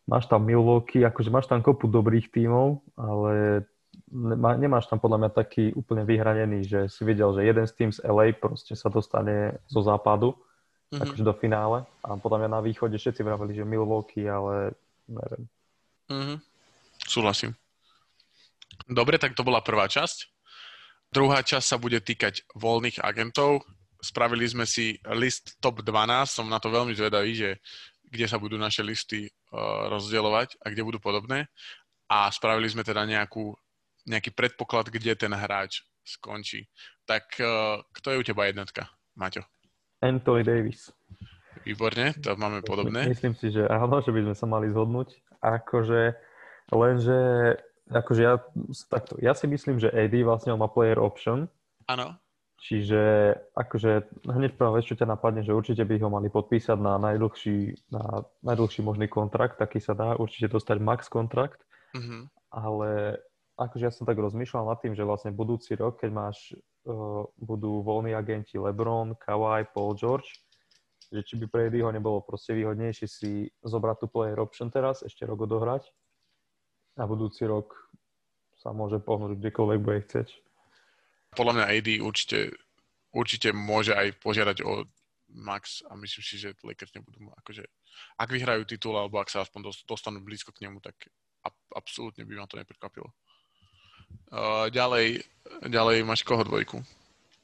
máš 0.08 0.30
tam 0.32 0.48
Milwaukee, 0.48 1.04
akože 1.04 1.30
máš 1.34 1.52
tam 1.52 1.60
kopu 1.60 1.92
dobrých 1.92 2.32
tímov, 2.32 2.80
ale 2.96 3.66
nemá, 4.08 4.56
nemáš 4.56 4.88
tam 4.88 5.02
podľa 5.02 5.26
mňa 5.26 5.32
taký 5.36 5.76
úplne 5.76 6.08
vyhranený, 6.08 6.64
že 6.64 6.80
si 6.88 7.02
videl, 7.04 7.34
že 7.36 7.44
jeden 7.44 7.66
z 7.68 7.74
tým 7.76 7.90
z 7.92 8.00
LA 8.08 8.38
proste 8.38 8.78
sa 8.78 8.88
dostane 8.88 9.60
zo 9.68 9.84
západu, 9.84 10.32
mm-hmm. 10.32 11.04
akože 11.04 11.24
do 11.26 11.34
finále 11.36 11.84
a 12.06 12.16
podľa 12.16 12.46
mňa 12.46 12.50
na 12.56 12.62
východe 12.64 12.96
všetci 12.96 13.22
vravili, 13.26 13.58
že 13.58 13.68
Milwaukee, 13.68 14.30
ale 14.30 14.78
neviem. 15.12 15.44
Mm-hmm. 16.08 16.38
Súhlasím. 17.10 17.52
Dobre, 18.90 19.22
tak 19.22 19.38
to 19.38 19.46
bola 19.46 19.62
prvá 19.62 19.86
časť. 19.86 20.26
Druhá 21.14 21.46
časť 21.46 21.66
sa 21.66 21.78
bude 21.78 22.02
týkať 22.02 22.46
voľných 22.58 23.02
agentov. 23.06 23.62
Spravili 24.02 24.46
sme 24.50 24.66
si 24.66 24.98
list 25.14 25.58
top 25.62 25.86
12, 25.86 26.26
som 26.26 26.50
na 26.50 26.58
to 26.58 26.74
veľmi 26.74 26.98
zvedavý, 26.98 27.38
že 27.38 27.50
kde 28.10 28.26
sa 28.26 28.42
budú 28.42 28.58
naše 28.58 28.82
listy 28.82 29.30
uh, 29.30 29.90
rozdielovať 29.94 30.58
a 30.66 30.74
kde 30.74 30.82
budú 30.82 30.98
podobné. 30.98 31.46
A 32.10 32.26
spravili 32.34 32.66
sme 32.66 32.82
teda 32.82 33.06
nejakú, 33.06 33.54
nejaký 34.10 34.34
predpoklad, 34.34 34.90
kde 34.90 35.14
ten 35.14 35.34
hráč 35.34 35.86
skončí. 36.02 36.66
Tak 37.06 37.38
uh, 37.38 37.82
kto 37.94 38.18
je 38.18 38.20
u 38.22 38.24
teba 38.26 38.50
jednotka, 38.50 38.90
Maťo? 39.14 39.46
Anthony 40.02 40.42
Davis. 40.42 40.90
Výborne, 41.66 42.18
to 42.18 42.34
máme 42.40 42.66
podobné. 42.66 43.06
Myslím 43.06 43.36
si, 43.36 43.54
že 43.54 43.68
áno, 43.68 44.02
že 44.02 44.10
by 44.10 44.32
sme 44.32 44.36
sa 44.38 44.46
mali 44.48 44.72
zhodnúť. 44.72 45.22
Akože, 45.44 46.16
lenže, 46.72 47.20
akože 47.90 48.22
ja, 48.22 48.38
takto, 48.88 49.18
ja 49.18 49.34
si 49.34 49.50
myslím, 49.50 49.82
že 49.82 49.90
AD 49.90 50.14
vlastne 50.22 50.54
má 50.54 50.70
player 50.70 51.02
option. 51.02 51.50
Áno. 51.90 52.16
Čiže 52.60 53.34
akože 53.56 54.20
hneď 54.28 54.60
práve 54.60 54.84
čo 54.84 54.94
ťa 54.94 55.08
napadne, 55.08 55.48
že 55.48 55.56
určite 55.56 55.88
by 55.88 55.96
ho 56.04 56.10
mali 56.12 56.28
podpísať 56.28 56.76
na 56.76 57.00
najdlhší, 57.00 57.88
na 57.88 58.28
najdlhší 58.44 58.84
možný 58.84 59.08
kontrakt, 59.08 59.56
taký 59.56 59.80
sa 59.80 59.96
dá 59.96 60.20
určite 60.20 60.52
dostať 60.52 60.78
max 60.84 61.08
kontrakt, 61.08 61.64
mm-hmm. 61.96 62.28
ale 62.52 63.24
akože 63.56 63.84
ja 63.88 63.94
som 63.96 64.04
tak 64.04 64.20
rozmýšľal 64.20 64.68
nad 64.68 64.80
tým, 64.84 64.92
že 64.92 65.08
vlastne 65.08 65.32
budúci 65.32 65.80
rok, 65.80 66.04
keď 66.04 66.12
máš, 66.12 66.52
uh, 66.84 67.24
budú 67.40 67.80
voľní 67.80 68.12
agenti 68.12 68.60
LeBron, 68.60 69.16
Kawhi, 69.16 69.72
Paul 69.72 69.96
George, 69.96 70.28
že 71.16 71.24
či 71.24 71.40
by 71.40 71.48
pre 71.48 71.62
Eddieho 71.72 71.96
nebolo 71.96 72.20
proste 72.28 72.52
výhodnejšie 72.60 73.08
si 73.08 73.48
zobrať 73.64 74.04
tú 74.04 74.08
player 74.12 74.36
option 74.36 74.68
teraz, 74.68 75.00
ešte 75.00 75.24
rok 75.24 75.48
odohrať 75.48 75.88
a 77.00 77.08
budúci 77.08 77.48
rok 77.48 77.74
sa 78.60 78.76
môže 78.76 79.00
pohnúť 79.00 79.40
kdekoľvek 79.40 79.80
bude 79.80 80.00
chcieť 80.04 80.28
podľa 81.34 81.54
mňa 81.62 81.66
AD 81.70 81.90
určite, 82.02 82.40
určite 83.14 83.50
môže 83.54 83.94
aj 83.94 84.18
požiadať 84.22 84.66
o 84.66 84.86
max 85.30 85.86
a 85.86 85.94
myslím 85.94 86.24
si, 86.26 86.42
že 86.42 86.58
Lakers 86.66 86.94
nebudú 86.98 87.30
akože, 87.46 87.62
ak 88.18 88.30
vyhrajú 88.34 88.66
titul 88.66 88.98
alebo 88.98 89.22
ak 89.22 89.30
sa 89.30 89.46
aspoň 89.46 89.70
dostanú 89.86 90.26
blízko 90.26 90.50
k 90.50 90.66
nemu, 90.66 90.82
tak 90.82 90.98
absolútne 91.74 92.26
by 92.26 92.34
ma 92.42 92.50
to 92.50 92.58
neprekvapilo. 92.58 93.14
Uh, 94.34 94.66
ďalej, 94.74 95.22
ďalej 95.70 96.02
máš 96.02 96.26
koho 96.26 96.42
dvojku? 96.42 96.82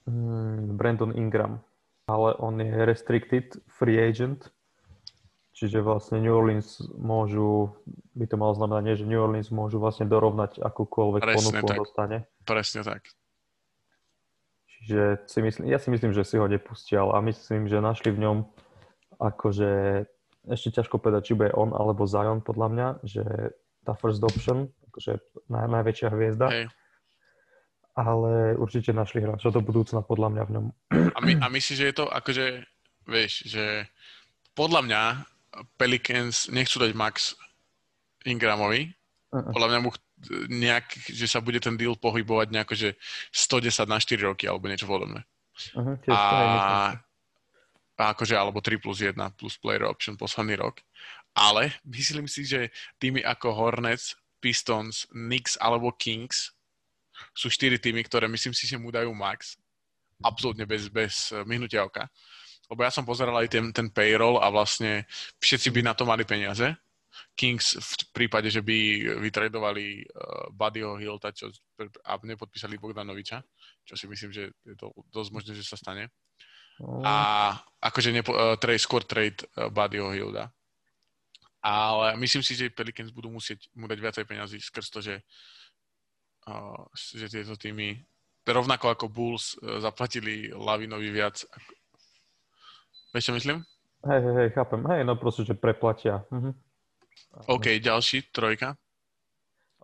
Mm, 0.09 0.77
Brandon 0.77 1.13
Ingram, 1.13 1.61
ale 2.09 2.33
on 2.41 2.57
je 2.57 2.73
restricted 2.89 3.53
free 3.69 4.01
agent, 4.01 4.49
čiže 5.55 5.79
vlastne 5.79 6.19
New 6.19 6.35
Orleans 6.35 6.83
môžu, 6.99 7.71
by 8.11 8.27
to 8.27 8.35
malo 8.35 8.53
znamenať, 8.59 8.81
nie, 8.83 8.99
že 8.99 9.07
New 9.07 9.23
Orleans 9.23 9.47
môžu 9.55 9.79
vlastne 9.79 10.03
dorovnať 10.03 10.59
akúkoľvek 10.59 11.23
Presne 11.23 11.39
ponuku 11.39 11.67
tak. 11.71 11.77
dostane. 11.79 12.17
Presne 12.43 12.81
tak. 12.83 13.01
Čiže 14.75 15.25
si 15.31 15.39
myslím, 15.39 15.65
ja 15.71 15.79
si 15.79 15.89
myslím, 15.89 16.11
že 16.11 16.27
si 16.27 16.35
ho 16.35 16.45
nepustil 16.45 17.09
a 17.15 17.23
myslím, 17.23 17.71
že 17.71 17.79
našli 17.79 18.11
v 18.11 18.21
ňom 18.27 18.37
akože 19.17 20.03
ešte 20.51 20.69
ťažko 20.75 20.99
povedať, 21.01 21.31
či 21.31 21.33
bude 21.39 21.55
on 21.55 21.71
alebo 21.73 22.05
Zion 22.05 22.43
podľa 22.43 22.67
mňa, 22.69 22.87
že 23.07 23.23
tá 23.87 23.95
first 23.97 24.21
option, 24.21 24.69
akože 24.91 25.23
naj, 25.49 25.65
najväčšia 25.71 26.09
hviezda. 26.11 26.47
Hej. 26.51 26.65
Ale 27.95 28.59
určite 28.59 28.91
našli 28.91 29.23
hráča 29.23 29.55
do 29.55 29.63
budúcna 29.63 30.03
podľa 30.03 30.35
mňa 30.35 30.43
v 30.43 30.51
ňom. 30.51 30.65
A, 31.15 31.19
my, 31.23 31.39
a 31.39 31.47
myslíš, 31.47 31.77
že 31.79 31.87
je 31.87 31.95
to 31.95 32.05
akože, 32.11 32.45
vieš, 33.07 33.47
že 33.47 33.87
podľa 34.51 34.81
mňa 34.83 35.01
Pelicans 35.79 36.51
nechcú 36.51 36.81
dať 36.83 36.91
max 36.95 37.33
Ingramovi, 38.25 38.91
uh-uh. 39.31 39.51
podľa 39.53 39.69
mňa 39.71 39.79
mu 39.79 39.89
nejak, 40.49 41.11
že 41.11 41.27
sa 41.27 41.43
bude 41.43 41.59
ten 41.59 41.75
deal 41.75 41.93
pohybovať 41.99 42.47
nejako, 42.51 42.73
že 42.73 42.89
110 43.31 43.85
na 43.85 43.99
4 43.99 44.29
roky 44.31 44.47
alebo 44.47 44.65
niečo 44.65 44.89
podobné. 44.89 45.21
Uh-huh, 45.75 45.95
a, 46.11 46.19
a 47.95 48.03
akože, 48.11 48.35
alebo 48.35 48.59
3 48.59 48.79
plus 48.79 48.99
1 49.03 49.15
plus 49.39 49.55
player 49.59 49.87
option 49.87 50.19
posledný 50.19 50.59
rok. 50.59 50.83
Ale 51.35 51.75
myslím 51.83 52.31
si, 52.31 52.47
že 52.47 52.71
týmy 52.99 53.23
ako 53.23 53.51
Hornets, 53.51 54.15
Pistons, 54.39 55.03
Knicks 55.11 55.59
alebo 55.59 55.91
Kings 55.91 56.55
sú 57.35 57.47
4 57.47 57.79
týmy, 57.79 58.03
ktoré 58.07 58.27
myslím 58.31 58.55
si, 58.55 58.67
že 58.67 58.79
mu 58.79 58.91
dajú 58.91 59.11
max. 59.11 59.59
Absolútne 60.23 60.63
bez, 60.63 60.87
bez 60.87 61.35
myhnutia 61.43 61.83
oka. 61.83 62.07
Lebo 62.71 62.81
ja 62.81 62.91
som 62.91 63.05
pozeral 63.05 63.37
aj 63.39 63.47
ten, 63.51 63.65
ten 63.69 63.87
payroll 63.93 64.41
a 64.41 64.49
vlastne 64.49 65.05
všetci 65.37 65.69
by 65.69 65.81
na 65.85 65.93
to 65.93 66.03
mali 66.03 66.25
peniaze 66.25 66.73
Kings 67.35 67.75
v 67.75 67.91
prípade, 68.11 68.47
že 68.51 68.63
by 68.63 68.75
vytredovali 69.19 70.03
uh, 70.03 70.51
Buddyho 70.51 70.95
Hilta 70.99 71.31
čo, 71.31 71.51
a 72.03 72.19
nepodpísali 72.19 72.79
Bogdanoviča, 72.79 73.43
čo 73.83 73.93
si 73.95 74.07
myslím, 74.07 74.31
že 74.31 74.51
je 74.63 74.75
to 74.75 74.91
dosť 75.11 75.29
možné, 75.31 75.51
že 75.55 75.67
sa 75.67 75.79
stane. 75.79 76.11
Oh. 76.79 77.03
A 77.03 77.55
akože 77.79 78.11
nepo, 78.11 78.35
uh, 78.35 78.55
trade, 78.59 78.83
skôr 78.83 79.03
trade 79.03 79.43
uh, 79.55 79.71
Buddyho 79.71 80.11
Hilda. 80.11 80.51
Ale 81.65 82.13
myslím 82.21 82.43
si, 82.45 82.53
že 82.53 82.71
Pelicans 82.71 83.09
budú 83.09 83.31
musieť 83.31 83.67
mu 83.73 83.89
dať 83.89 83.99
viacej 83.99 84.25
peniazy 84.27 84.57
skrz 84.61 84.87
to, 84.91 84.99
že, 85.03 85.15
uh, 86.47 86.83
že 86.93 87.31
tieto 87.31 87.55
týmy 87.55 87.99
rovnako 88.45 88.93
ako 88.93 89.05
Bulls 89.09 89.57
zaplatili 89.81 90.53
Lavinovi 90.53 91.09
viac. 91.09 91.41
Vieš, 93.15 93.31
čo 93.31 93.33
myslím? 93.39 93.57
Hej, 94.03 94.19
hej, 94.27 94.35
hej, 94.35 94.49
chápem. 94.51 94.83
Hej, 94.91 95.07
no 95.07 95.15
proste, 95.15 95.47
že 95.47 95.55
preplatia. 95.55 96.27
Mhm. 96.35 96.51
OK, 97.47 97.79
ďalší, 97.79 98.27
trojka. 98.35 98.75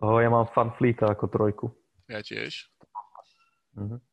Oh, 0.04 0.20
ja 0.20 0.28
mám 0.28 0.52
fan 0.52 0.68
Fleeta 0.76 1.08
ako 1.08 1.32
trojku. 1.32 1.66
Ja 2.12 2.20
tiež. 2.20 2.68
Mhm. 3.72 4.04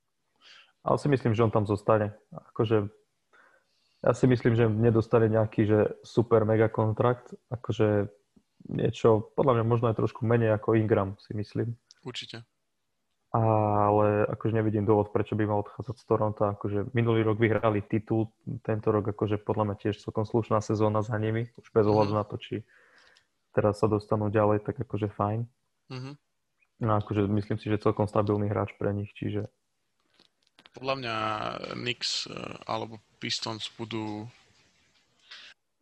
Ale 0.87 0.95
si 1.03 1.11
myslím, 1.11 1.35
že 1.35 1.43
on 1.43 1.51
tam 1.51 1.67
zostane. 1.67 2.15
Akože, 2.31 2.87
ja 3.99 4.11
si 4.15 4.25
myslím, 4.31 4.55
že 4.55 4.71
nedostane 4.71 5.27
nejaký 5.27 5.67
že 5.67 5.79
super 6.07 6.47
mega 6.47 6.71
kontrakt. 6.71 7.35
Akože 7.51 8.07
niečo, 8.71 9.35
podľa 9.35 9.59
mňa 9.59 9.65
možno 9.67 9.91
aj 9.91 9.99
trošku 9.99 10.23
menej 10.23 10.55
ako 10.55 10.79
Ingram, 10.79 11.19
si 11.19 11.35
myslím. 11.35 11.75
Určite. 12.07 12.47
Ale 13.29 14.25
akože 14.25 14.57
nevidím 14.57 14.89
dôvod, 14.89 15.13
prečo 15.13 15.37
by 15.37 15.45
mal 15.45 15.61
odchádzať 15.61 15.95
z 16.01 16.05
Toronto. 16.09 16.41
Akože 16.49 16.89
minulý 16.97 17.21
rok 17.21 17.37
vyhrali 17.37 17.85
titul, 17.85 18.33
tento 18.65 18.89
rok 18.89 19.13
akože 19.13 19.37
podľa 19.45 19.69
mňa 19.69 19.75
tiež 19.85 20.01
celkom 20.01 20.25
slušná 20.25 20.65
sezóna 20.65 21.05
za 21.05 21.13
nimi, 21.21 21.45
už 21.61 21.69
bez 21.69 21.85
ohľadu 21.85 22.13
mm. 22.13 22.17
na 22.17 22.25
to, 22.25 22.41
či 22.41 22.65
teraz 23.53 23.81
sa 23.81 23.87
dostanú 23.89 24.33
ďalej, 24.33 24.65
tak 24.65 24.81
akože 24.81 25.13
fajn. 25.13 25.45
Mm-hmm. 25.93 26.13
No 26.79 26.91
akože 26.97 27.27
myslím 27.27 27.57
si, 27.59 27.69
že 27.69 27.81
celkom 27.81 28.07
stabilný 28.09 28.49
hráč 28.49 28.73
pre 28.79 28.93
nich, 28.95 29.13
čiže... 29.13 29.45
Podľa 30.73 30.95
mňa 31.01 31.15
Knicks 31.75 32.29
eh, 32.29 32.33
alebo 32.69 33.01
Pistons 33.19 33.67
budú 33.75 34.29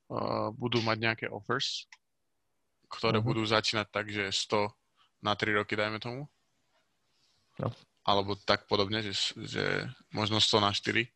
uh, 0.10 0.50
budú 0.56 0.82
mať 0.82 0.98
nejaké 0.98 1.26
offers, 1.30 1.86
ktoré 2.90 3.20
mm-hmm. 3.20 3.30
budú 3.30 3.44
začínať 3.46 3.88
tak, 3.94 4.10
že 4.10 4.32
100 4.32 4.74
na 5.22 5.38
3 5.38 5.60
roky, 5.60 5.78
dajme 5.78 6.00
tomu. 6.02 6.26
No. 7.58 7.70
Alebo 8.08 8.40
tak 8.40 8.70
podobne, 8.72 9.04
že, 9.04 9.36
že 9.36 9.84
možno 10.16 10.40
100 10.40 10.64
na 10.64 10.72
4. 10.72 11.08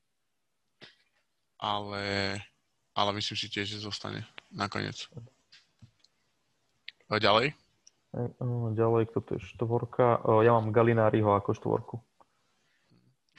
Ale, 1.61 2.03
ale 2.97 3.09
myslím 3.15 3.37
si 3.37 3.47
tiež, 3.47 3.77
že 3.77 3.85
zostane 3.85 4.25
nakoniec. 4.49 5.07
A 7.07 7.21
ďalej? 7.21 7.53
Ďalej, 8.75 9.03
kto 9.13 9.19
to 9.23 9.29
je 9.39 9.41
štvorka? 9.55 10.19
Ja 10.43 10.51
mám 10.51 10.75
Galináriho 10.75 11.31
ako 11.31 11.55
štvorku. 11.55 11.95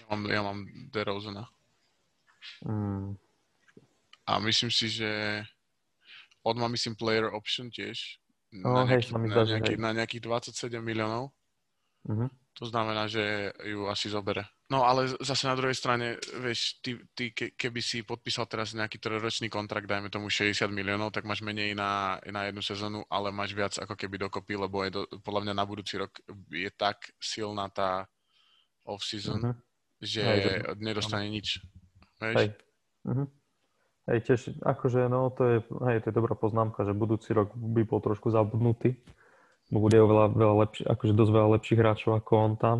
Ja 0.00 0.04
mám, 0.08 0.22
ja 0.32 0.40
mám 0.40 0.58
DeRozana. 0.88 1.44
Mm. 2.64 3.20
A 4.24 4.32
myslím 4.40 4.70
si, 4.72 4.88
že 4.88 5.42
on 6.40 6.56
má, 6.56 6.66
myslím, 6.72 6.96
player 6.96 7.28
option 7.28 7.68
tiež. 7.68 8.18
Na, 8.52 8.82
oh, 8.82 8.84
nejaký, 8.84 9.12
hej, 9.12 9.28
na, 9.28 9.42
nejaký, 9.44 9.74
na 9.76 9.90
nejakých 9.92 10.22
27 10.24 10.80
miliónov. 10.80 11.32
Mm-hmm. 12.08 12.28
To 12.60 12.68
znamená, 12.68 13.08
že 13.08 13.48
ju 13.64 13.88
asi 13.88 14.12
zobere. 14.12 14.44
No 14.68 14.84
ale 14.84 15.08
zase 15.08 15.48
na 15.48 15.56
druhej 15.56 15.76
strane, 15.76 16.20
vieš, 16.40 16.80
ty, 16.84 17.00
ty 17.16 17.32
ke, 17.32 17.52
keby 17.56 17.80
si 17.80 18.04
podpísal 18.04 18.48
teraz 18.48 18.76
nejaký 18.76 19.00
trojročný 19.00 19.48
kontrakt, 19.52 19.88
dajme 19.88 20.12
tomu 20.12 20.28
60 20.28 20.68
miliónov, 20.72 21.12
tak 21.12 21.24
máš 21.24 21.44
menej 21.44 21.72
na, 21.76 22.20
na 22.28 22.48
jednu 22.48 22.64
sezónu, 22.64 23.00
ale 23.08 23.32
máš 23.32 23.52
viac 23.56 23.76
ako 23.76 23.96
keby 23.96 24.16
dokopy, 24.28 24.56
lebo 24.56 24.84
je 24.84 24.90
do, 24.92 25.00
podľa 25.24 25.48
mňa 25.48 25.54
na 25.56 25.64
budúci 25.64 26.00
rok 26.00 26.12
je 26.52 26.68
tak 26.72 27.08
silná 27.20 27.68
tá 27.72 28.08
off-season, 28.84 29.40
mm-hmm. 29.40 29.56
že 30.00 30.22
hej, 30.24 30.40
nedostane 30.80 31.28
hej. 31.28 31.32
nič. 31.32 31.48
Vieš? 32.20 32.36
Hej. 32.36 32.48
Mm-hmm. 33.08 33.26
Hej, 34.02 34.18
tiež, 34.26 34.40
akože, 34.60 35.00
no, 35.08 35.30
to 35.36 35.42
je, 35.46 35.56
hej, 35.88 35.96
to 36.04 36.06
je 36.10 36.16
dobrá 36.16 36.34
poznámka, 36.36 36.84
že 36.84 36.96
budúci 36.96 37.32
rok 37.36 37.52
by 37.54 37.84
bol 37.84 38.00
trošku 38.00 38.32
zabudnutý 38.32 38.96
bude 39.80 39.96
oveľa, 39.96 40.36
veľa 40.36 40.54
lepší, 40.68 40.82
akože 40.84 41.12
dosť 41.16 41.32
veľa 41.32 41.48
lepších 41.56 41.80
hráčov 41.80 42.12
ako 42.20 42.32
on 42.36 42.52
tam. 42.60 42.78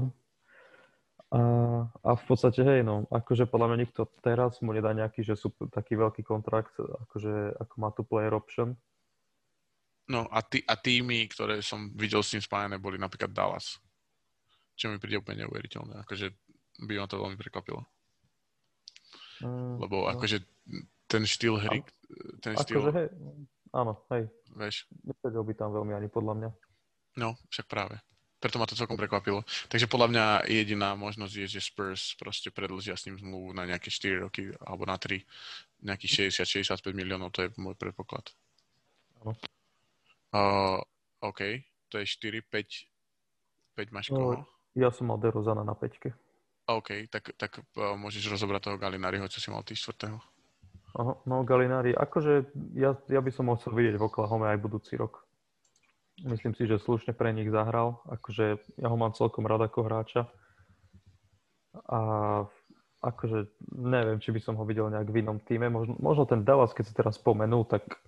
A, 1.33 1.41
a 1.89 2.11
v 2.13 2.25
podstate, 2.29 2.61
hej, 2.61 2.85
no, 2.85 3.09
akože 3.09 3.49
podľa 3.49 3.73
mňa 3.73 3.79
nikto 3.89 4.05
teraz 4.21 4.61
mu 4.61 4.77
nedá 4.77 4.93
nejaký, 4.93 5.25
že 5.25 5.33
sú 5.33 5.49
taký 5.73 5.97
veľký 5.97 6.21
kontrakt, 6.21 6.77
akože 6.77 7.57
ako 7.57 7.75
má 7.81 7.89
tu 7.97 8.05
player 8.05 8.37
option. 8.37 8.77
No 10.13 10.29
a, 10.29 10.45
tý, 10.45 10.61
a 10.69 10.77
týmy, 10.77 11.25
ktoré 11.33 11.65
som 11.65 11.89
videl 11.97 12.21
s 12.21 12.37
ním 12.37 12.45
spájane, 12.45 12.77
boli 12.77 13.01
napríklad 13.01 13.33
Dallas. 13.33 13.81
Čo 14.77 14.93
mi 14.93 15.01
príde 15.01 15.17
úplne 15.17 15.49
neuveriteľné. 15.49 16.05
Akože 16.05 16.37
by 16.85 17.01
ma 17.01 17.07
to 17.09 17.17
veľmi 17.17 17.41
prekvapilo. 17.41 17.81
Mm, 19.41 19.81
Lebo 19.81 20.05
no. 20.05 20.13
akože 20.13 20.45
ten 21.09 21.25
štýl 21.25 21.57
hry, 21.57 21.81
ten 22.45 22.53
štýl... 22.61 22.85
Akože 22.85 22.93
hej, 22.93 23.09
áno, 23.73 24.05
hej. 24.13 24.29
Vieš. 24.53 24.85
Nesedel 25.01 25.45
by 25.49 25.55
tam 25.57 25.73
veľmi 25.73 25.97
ani 25.97 26.09
podľa 26.13 26.35
mňa. 26.37 26.51
No, 27.17 27.37
však 27.53 27.69
práve. 27.69 28.01
preto 28.43 28.59
ma 28.59 28.67
to 28.67 28.75
celkom 28.75 28.99
prekvapilo. 28.99 29.47
Takže 29.71 29.87
podľa 29.87 30.09
mňa 30.11 30.27
jediná 30.51 30.99
možnosť 30.99 31.35
je, 31.47 31.47
že 31.47 31.61
Spurs 31.63 32.19
proste 32.19 32.51
predlžia 32.51 32.99
s 32.99 33.07
ním 33.07 33.15
zmluvu 33.15 33.55
na 33.55 33.71
nejaké 33.71 33.87
4 33.87 34.27
roky 34.27 34.51
alebo 34.67 34.83
na 34.83 34.99
3, 34.99 35.23
nejakých 35.87 36.35
60-65 36.35 36.91
miliónov, 36.91 37.31
to 37.31 37.47
je 37.47 37.55
môj 37.55 37.79
predpoklad. 37.79 38.35
Áno. 39.23 39.39
Uh, 40.35 40.83
OK, 41.23 41.63
to 41.87 42.03
je 42.03 42.07
4, 42.09 42.43
5, 42.43 43.79
5 43.79 43.95
máš 43.95 44.11
no? 44.11 44.43
Ja 44.75 44.91
som 44.91 45.07
mal 45.07 45.23
Derozana 45.23 45.63
na 45.63 45.79
5. 45.79 46.11
OK, 46.67 47.07
tak, 47.13 47.37
tak 47.39 47.63
uh, 47.79 47.95
môžeš 47.95 48.27
rozobrať 48.27 48.71
toho 48.73 48.77
Galinariho, 48.81 49.29
čo 49.31 49.39
si 49.39 49.55
mal 49.55 49.63
ty 49.63 49.79
4. 49.79 50.11
Aha, 50.93 51.13
no 51.25 51.37
Galinari, 51.47 51.97
akože 51.97 52.53
ja, 52.77 52.93
ja 53.09 53.21
by 53.23 53.31
som 53.33 53.49
mohol 53.49 53.61
vidieť 53.61 53.97
v 53.97 54.07
Oklahoma 54.09 54.53
aj 54.53 54.61
budúci 54.61 54.99
rok. 54.99 55.25
Myslím 56.23 56.55
si, 56.55 56.71
že 56.71 56.79
slušne 56.79 57.15
pre 57.15 57.35
nich 57.35 57.51
zahral. 57.51 57.99
Akože 58.07 58.63
ja 58.79 58.87
ho 58.87 58.97
mám 58.97 59.15
celkom 59.19 59.47
rád 59.47 59.67
ako 59.67 59.87
hráča. 59.91 60.31
A 61.91 62.01
akože 63.03 63.51
neviem, 63.75 64.23
či 64.23 64.31
by 64.31 64.39
som 64.39 64.55
ho 64.55 64.63
videl 64.63 64.87
nejak 64.87 65.11
v 65.11 65.27
inom 65.27 65.43
týme. 65.43 65.67
Možno, 65.67 65.99
možno 65.99 66.23
ten 66.31 66.47
Dallas, 66.47 66.71
keď 66.71 66.85
si 66.87 66.95
teraz 66.95 67.19
spomenul, 67.19 67.67
tak 67.67 67.99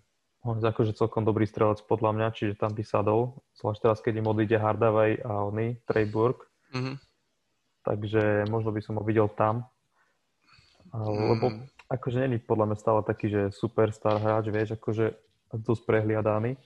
on 0.46 0.60
je 0.60 0.68
akože 0.68 0.94
celkom 0.94 1.26
dobrý 1.26 1.48
strelec 1.48 1.82
podľa 1.88 2.14
mňa, 2.14 2.26
čiže 2.36 2.60
tam 2.60 2.76
by 2.76 2.84
sadol. 2.86 3.42
Zvlášť 3.58 3.80
teraz, 3.80 3.98
keď 4.04 4.22
im 4.22 4.30
odíde 4.30 4.56
Hardaway 4.60 5.18
a 5.24 5.48
oni, 5.50 5.80
Treyburg. 5.88 6.46
Mm-hmm. 6.70 6.96
Takže 7.84 8.22
možno 8.52 8.70
by 8.70 8.80
som 8.84 8.94
ho 9.00 9.02
videl 9.02 9.26
tam. 9.32 9.66
Mm-hmm. 10.92 11.28
Lebo 11.34 11.46
akože 11.90 12.22
není 12.22 12.38
podľa 12.38 12.70
mňa 12.70 12.76
stále 12.78 13.00
taký, 13.02 13.26
že 13.32 13.42
superstar 13.50 14.20
hráč, 14.20 14.52
vieš, 14.52 14.76
akože 14.78 15.16
dosť 15.58 15.82
prehliadaný. 15.88 16.60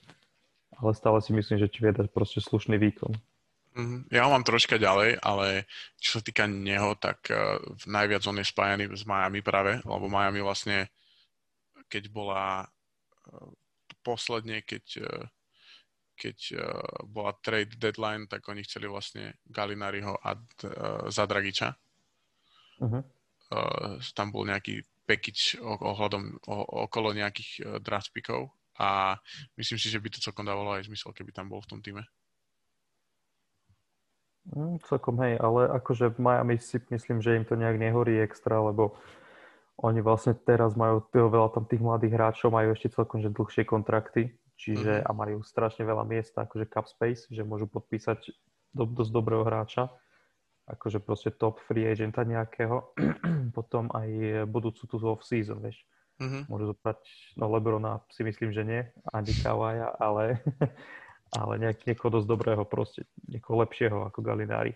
Ale 0.79 0.91
stále 0.95 1.19
si 1.19 1.35
myslím, 1.35 1.59
že 1.59 1.71
či 1.71 1.83
vie 1.83 1.91
dať 1.91 2.07
proste 2.11 2.39
slušný 2.39 2.79
výkon. 2.79 3.11
Mm-hmm. 3.75 3.99
Ja 4.11 4.25
ho 4.25 4.33
mám 4.33 4.47
troška 4.47 4.81
ďalej, 4.81 5.21
ale 5.21 5.69
čo 6.01 6.19
sa 6.19 6.21
týka 6.25 6.49
neho, 6.49 6.97
tak 6.97 7.29
uh, 7.29 7.61
najviac 7.85 8.23
on 8.25 8.41
je 8.41 8.47
spájaný 8.47 8.89
s 8.91 9.05
Miami 9.05 9.45
práve, 9.45 9.77
lebo 9.85 10.09
Miami 10.09 10.41
vlastne, 10.41 10.89
keď 11.91 12.09
bola 12.09 12.65
uh, 12.65 13.49
posledne, 14.01 14.65
keď, 14.65 14.85
uh, 15.05 15.23
keď 16.17 16.37
uh, 16.57 17.05
bola 17.05 17.37
trade 17.39 17.77
deadline, 17.77 18.25
tak 18.25 18.47
oni 18.49 18.65
chceli 18.65 18.89
vlastne 18.89 19.37
Galinariho 19.45 20.17
a 20.17 20.33
uh, 20.33 21.05
Zadragiča. 21.07 21.75
Uh-huh. 22.79 23.03
Uh, 23.53 24.01
tam 24.17 24.33
bol 24.33 24.49
nejaký 24.49 24.81
package 25.09 25.57
ohľadom, 25.65 26.37
okolo 26.85 27.17
nejakých 27.17 27.51
e, 27.57 27.61
draft 27.81 28.13
pickov 28.13 28.53
a 28.79 29.19
myslím 29.59 29.75
si, 29.75 29.91
že 29.91 29.99
by 29.99 30.07
to 30.07 30.23
celkom 30.23 30.47
dávalo 30.47 30.79
aj 30.79 30.87
zmysel, 30.87 31.11
keby 31.11 31.35
tam 31.35 31.51
bol 31.51 31.59
v 31.59 31.69
tom 31.69 31.79
týme. 31.83 32.07
Mm, 34.49 34.79
celkom 34.87 35.19
hej, 35.21 35.35
ale 35.37 35.67
akože 35.77 36.15
v 36.15 36.19
Miami 36.23 36.55
si 36.57 36.79
myslím, 36.89 37.19
že 37.19 37.35
im 37.35 37.45
to 37.45 37.59
nejak 37.59 37.75
nehorí 37.75 38.17
extra, 38.23 38.57
lebo 38.63 38.97
oni 39.83 39.99
vlastne 39.99 40.33
teraz 40.33 40.73
majú 40.79 41.03
veľa 41.11 41.53
tam 41.53 41.67
tých 41.67 41.83
mladých 41.83 42.15
hráčov, 42.15 42.55
majú 42.55 42.73
ešte 42.73 42.95
celkom 42.95 43.19
že 43.19 43.29
dlhšie 43.29 43.63
kontrakty, 43.67 44.33
čiže 44.55 45.03
mm-hmm. 45.03 45.07
a 45.07 45.11
majú 45.11 45.37
strašne 45.43 45.83
veľa 45.83 46.07
miesta, 46.07 46.47
akože 46.47 46.65
cap 46.71 46.87
space, 46.87 47.29
že 47.29 47.43
môžu 47.43 47.67
podpísať 47.67 48.31
do, 48.73 48.87
dosť 48.87 49.11
dobrého 49.11 49.43
hráča 49.43 49.91
akože 50.69 51.01
proste 51.01 51.33
top 51.33 51.57
free 51.65 51.89
agenta 51.89 52.21
nejakého, 52.21 52.93
potom 53.57 53.89
aj 53.89 54.45
budúcu 54.45 54.85
tú 54.85 54.95
off-season, 55.01 55.57
vieš. 55.59 55.81
Mm-hmm. 56.19 56.51
Môžu 56.51 56.75
zobrať, 56.75 56.99
no 57.39 57.47
Lebrona 57.47 58.03
si 58.11 58.27
myslím, 58.27 58.51
že 58.51 58.63
nie, 58.67 58.81
ani 59.15 59.31
Kawaja, 59.39 59.95
ale, 60.03 60.43
ale 61.39 61.53
nejak, 61.63 61.87
niekoho 61.87 62.19
dosť 62.19 62.27
dobrého 62.27 62.63
proste, 62.67 63.07
niekoho 63.27 63.63
lepšieho 63.63 64.03
ako 64.11 64.19
Galinári. 64.19 64.75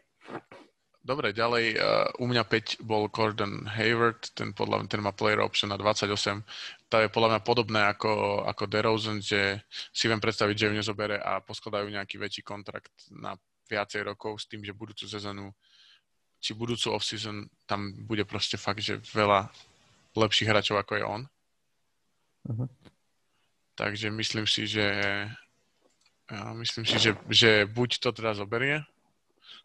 Dobre, 1.04 1.36
ďalej 1.36 1.76
uh, 1.76 2.08
u 2.24 2.32
mňa 2.32 2.48
5 2.48 2.88
bol 2.88 3.12
Gordon 3.12 3.68
Hayward, 3.68 4.32
ten 4.32 4.56
podľa 4.56 4.80
mňa 4.80 4.88
ten 4.88 5.04
má 5.04 5.12
player 5.12 5.44
option 5.44 5.68
na 5.68 5.76
28. 5.76 6.08
To 6.88 6.96
je 6.96 7.12
podľa 7.12 7.30
mňa 7.36 7.42
podobné 7.44 7.92
ako, 7.92 8.48
ako 8.48 8.64
DeRozan, 8.72 9.20
že 9.20 9.68
si 9.92 10.08
viem 10.08 10.24
predstaviť, 10.24 10.56
že 10.56 10.68
ju 10.72 10.74
nezobere 10.80 11.20
a 11.20 11.44
poskladajú 11.44 11.92
nejaký 11.92 12.16
väčší 12.16 12.48
kontrakt 12.48 12.96
na 13.12 13.36
viacej 13.68 14.16
rokov 14.16 14.40
s 14.40 14.48
tým, 14.48 14.64
že 14.64 14.72
budúcu 14.72 15.04
sezónu 15.04 15.52
či 16.44 16.52
budúcu 16.52 16.92
off-season 16.92 17.48
tam 17.64 17.96
bude 18.04 18.28
proste 18.28 18.60
fakt, 18.60 18.84
že 18.84 19.00
veľa 19.16 19.48
lepších 20.12 20.52
hráčov 20.52 20.76
ako 20.76 20.94
je 21.00 21.04
on. 21.08 21.22
Uh-huh. 22.44 22.68
Takže 23.74 24.12
myslím 24.12 24.46
si, 24.46 24.68
že 24.68 24.86
myslím 26.32 26.86
si, 26.86 26.98
že, 27.00 27.12
že 27.30 27.52
buď 27.66 28.00
to 28.00 28.10
teda 28.16 28.34
zoberie 28.34 28.86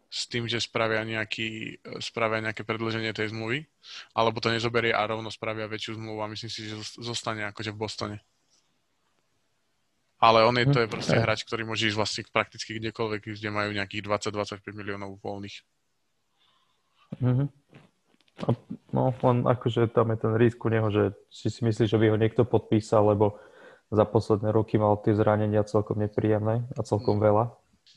s 0.09 0.25
tým, 0.25 0.49
že 0.49 0.57
spravia, 0.57 1.05
nejaký, 1.05 1.77
spravia 2.01 2.41
nejaké 2.41 2.65
predlženie 2.65 3.13
tej 3.13 3.29
zmluvy, 3.29 3.69
alebo 4.17 4.41
to 4.41 4.49
nezoberie 4.49 4.89
a 4.89 5.05
rovno 5.05 5.29
spravia 5.29 5.69
väčšiu 5.69 6.01
zmluvu 6.01 6.19
a 6.25 6.31
myslím 6.33 6.49
si, 6.49 6.65
že 6.65 6.81
zostane 6.97 7.45
akože 7.53 7.69
v 7.69 7.77
Bostone. 7.77 8.17
Ale 10.19 10.43
on 10.43 10.57
je, 10.57 10.65
to 10.67 10.79
je 10.83 10.89
mhm. 10.89 10.93
proste 10.93 11.15
hráč, 11.15 11.45
ktorý 11.47 11.63
môže 11.63 11.87
ísť 11.87 11.95
vlastne 11.95 12.21
prakticky 12.27 12.75
kdekoľvek, 12.81 13.21
kde 13.37 13.49
majú 13.53 13.69
nejakých 13.71 14.03
20-25 14.03 14.65
miliónov 14.75 15.21
voľných. 15.21 15.57
Mm-hmm. 17.23 17.47
No, 18.89 19.13
len 19.13 19.37
akože 19.45 19.91
tam 19.91 20.15
je 20.15 20.17
ten 20.17 20.33
risk 20.33 20.59
u 20.65 20.69
neho, 20.71 20.87
že 20.89 21.13
si 21.29 21.51
si 21.51 21.61
myslíš, 21.61 21.89
že 21.91 21.99
by 21.99 22.05
ho 22.13 22.17
niekto 22.17 22.47
podpísal, 22.47 23.13
lebo 23.13 23.37
za 23.89 24.05
posledné 24.05 24.53
roky 24.53 24.77
mal 24.77 25.01
tie 25.01 25.17
zranenia 25.17 25.65
celkom 25.65 25.97
nepríjemné 25.97 26.65
a 26.77 26.81
celkom 26.85 27.17
mm. 27.17 27.23
veľa. 27.25 27.45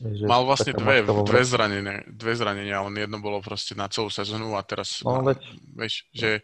Že 0.00 0.24
mal 0.24 0.48
vlastne 0.48 0.72
dve, 0.72 1.04
dve, 1.04 1.42
zranenia, 1.44 2.00
dve 2.08 2.32
zranenia, 2.32 2.80
len 2.80 2.96
jedno 2.96 3.20
bolo 3.20 3.44
proste 3.44 3.76
na 3.76 3.92
celú 3.92 4.08
sezónu 4.08 4.56
a 4.56 4.64
teraz, 4.64 5.04
no, 5.04 5.20
veď... 5.20 5.36
vieš, 5.76 6.08
že 6.16 6.40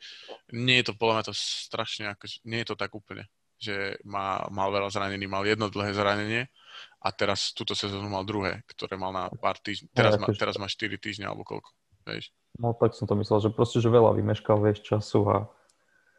nie 0.53 0.85
je 0.85 0.93
to 0.93 1.01
podľa 1.01 1.15
mňa 1.17 1.25
to 1.33 1.35
strašne, 1.35 2.13
ako, 2.13 2.29
nie 2.45 2.61
je 2.61 2.69
to 2.69 2.77
tak 2.77 2.93
úplne, 2.93 3.25
že 3.57 3.97
má, 4.05 4.45
mal 4.53 4.69
veľa 4.69 4.93
zranení, 4.93 5.25
mal 5.25 5.49
jedno 5.49 5.73
dlhé 5.73 5.97
zranenie 5.97 6.53
a 7.01 7.09
teraz 7.09 7.57
túto 7.57 7.73
sezónu 7.73 8.13
mal 8.13 8.29
druhé, 8.29 8.69
ktoré 8.69 9.01
mal 9.01 9.17
na 9.17 9.33
pár 9.33 9.57
týždňov, 9.65 9.97
teraz, 9.97 10.13
no, 10.21 10.21
má, 10.21 10.27
teraz 10.37 10.55
má 10.61 10.69
4 10.69 11.01
týždne 11.01 11.25
alebo 11.25 11.49
koľko, 11.49 11.73
vieš. 12.09 12.33
No 12.57 12.73
tak 12.73 12.97
som 12.97 13.05
to 13.05 13.15
myslel, 13.21 13.45
že 13.45 13.55
proste, 13.55 13.79
že 13.79 13.93
veľa 13.93 14.17
vymeškal, 14.17 14.59
vieš, 14.59 14.83
času 14.83 15.21
a... 15.29 15.37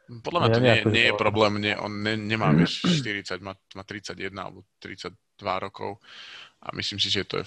Podľa 0.10 0.40
mňa 0.42 0.50
to 0.50 0.62
nie, 0.62 0.76
nie 0.90 1.06
je 1.10 1.14
problém, 1.14 1.54
nie, 1.62 1.78
on 1.78 2.02
ne, 2.02 2.18
nemá, 2.18 2.50
vieš, 2.50 2.82
40, 2.82 3.46
má, 3.46 3.54
má 3.78 3.84
31 3.86 4.34
alebo 4.34 4.66
32 4.82 5.14
rokov 5.38 6.02
a 6.66 6.74
myslím 6.74 6.98
si, 6.98 7.14
že 7.14 7.30
to 7.30 7.42
je 7.42 7.46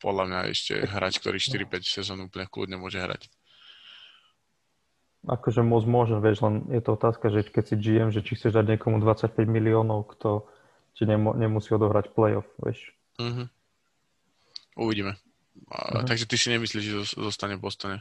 podľa 0.00 0.24
mňa 0.26 0.40
ešte 0.48 0.74
hráč, 0.86 1.20
ktorý 1.20 1.36
4-5 1.36 1.82
sezón 1.84 2.24
úplne 2.24 2.48
kľudne 2.48 2.80
môže 2.80 2.96
hrať. 2.96 3.28
Akože 5.28 5.60
môcť 5.60 5.86
môže, 5.90 6.16
vieš, 6.16 6.40
len 6.40 6.64
je 6.72 6.80
to 6.80 6.96
otázka, 6.96 7.28
že 7.28 7.44
keď 7.44 7.64
si 7.68 7.74
GM, 7.76 8.08
že 8.08 8.24
či 8.24 8.40
chceš 8.40 8.56
dať 8.56 8.76
niekomu 8.76 9.04
25 9.04 9.36
miliónov, 9.44 10.08
kto 10.16 10.48
ti 10.96 11.04
nemu, 11.04 11.36
nemusí 11.36 11.68
odohrať 11.76 12.16
playoff, 12.16 12.48
vieš. 12.56 12.96
Uh-huh. 13.20 13.44
Uvidíme. 14.80 15.20
Uh-huh. 15.68 16.02
Takže 16.06 16.24
ty 16.26 16.34
si 16.34 16.48
nemyslíš, 16.50 16.84
že 16.84 16.96
zostane 17.20 17.54
v 17.54 17.62
Bostone? 17.62 17.98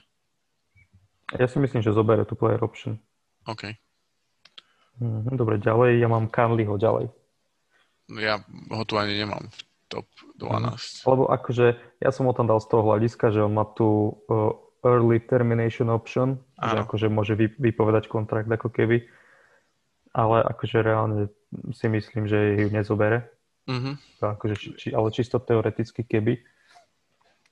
Ja 1.38 1.46
si 1.46 1.62
myslím, 1.62 1.86
že 1.86 1.94
zoberie 1.94 2.26
tu 2.26 2.34
player 2.34 2.58
option. 2.64 2.98
OK. 3.46 3.78
Uh-huh. 4.98 5.30
Dobre, 5.36 5.62
ďalej, 5.62 6.02
ja 6.02 6.08
mám 6.10 6.32
Canleyho 6.34 6.80
ďalej. 6.80 7.14
Ja 8.18 8.42
ho 8.74 8.84
tu 8.90 8.98
ani 8.98 9.22
nemám 9.22 9.54
v 9.54 9.60
top 9.86 10.10
12. 10.42 10.50
Uh-huh. 10.50 11.14
Lebo 11.14 11.24
akože, 11.30 11.78
ja 12.02 12.10
som 12.10 12.26
ho 12.26 12.34
tam 12.34 12.50
dal 12.50 12.58
z 12.58 12.68
toho 12.74 12.82
hľadiska, 12.82 13.30
že 13.30 13.46
on 13.46 13.54
má 13.54 13.70
tu 13.78 14.18
uh, 14.26 14.58
early 14.82 15.22
termination 15.22 15.94
option, 15.94 16.42
Áno. 16.58 16.70
že 16.74 16.76
akože 16.90 17.08
môže 17.14 17.34
vy, 17.38 17.54
vypovedať 17.62 18.10
kontrakt 18.10 18.50
ako 18.50 18.74
keby. 18.74 19.06
Ale 20.10 20.42
akože 20.42 20.82
reálne 20.82 21.30
si 21.70 21.86
myslím, 21.86 22.26
že 22.26 22.66
ju 22.66 22.74
nezobere. 22.74 23.30
Uh-huh. 23.70 23.94
Akože, 24.26 24.58
či, 24.58 24.90
ale 24.90 25.14
čisto 25.14 25.38
teoreticky 25.38 26.02
keby 26.02 26.42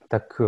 tak 0.07 0.39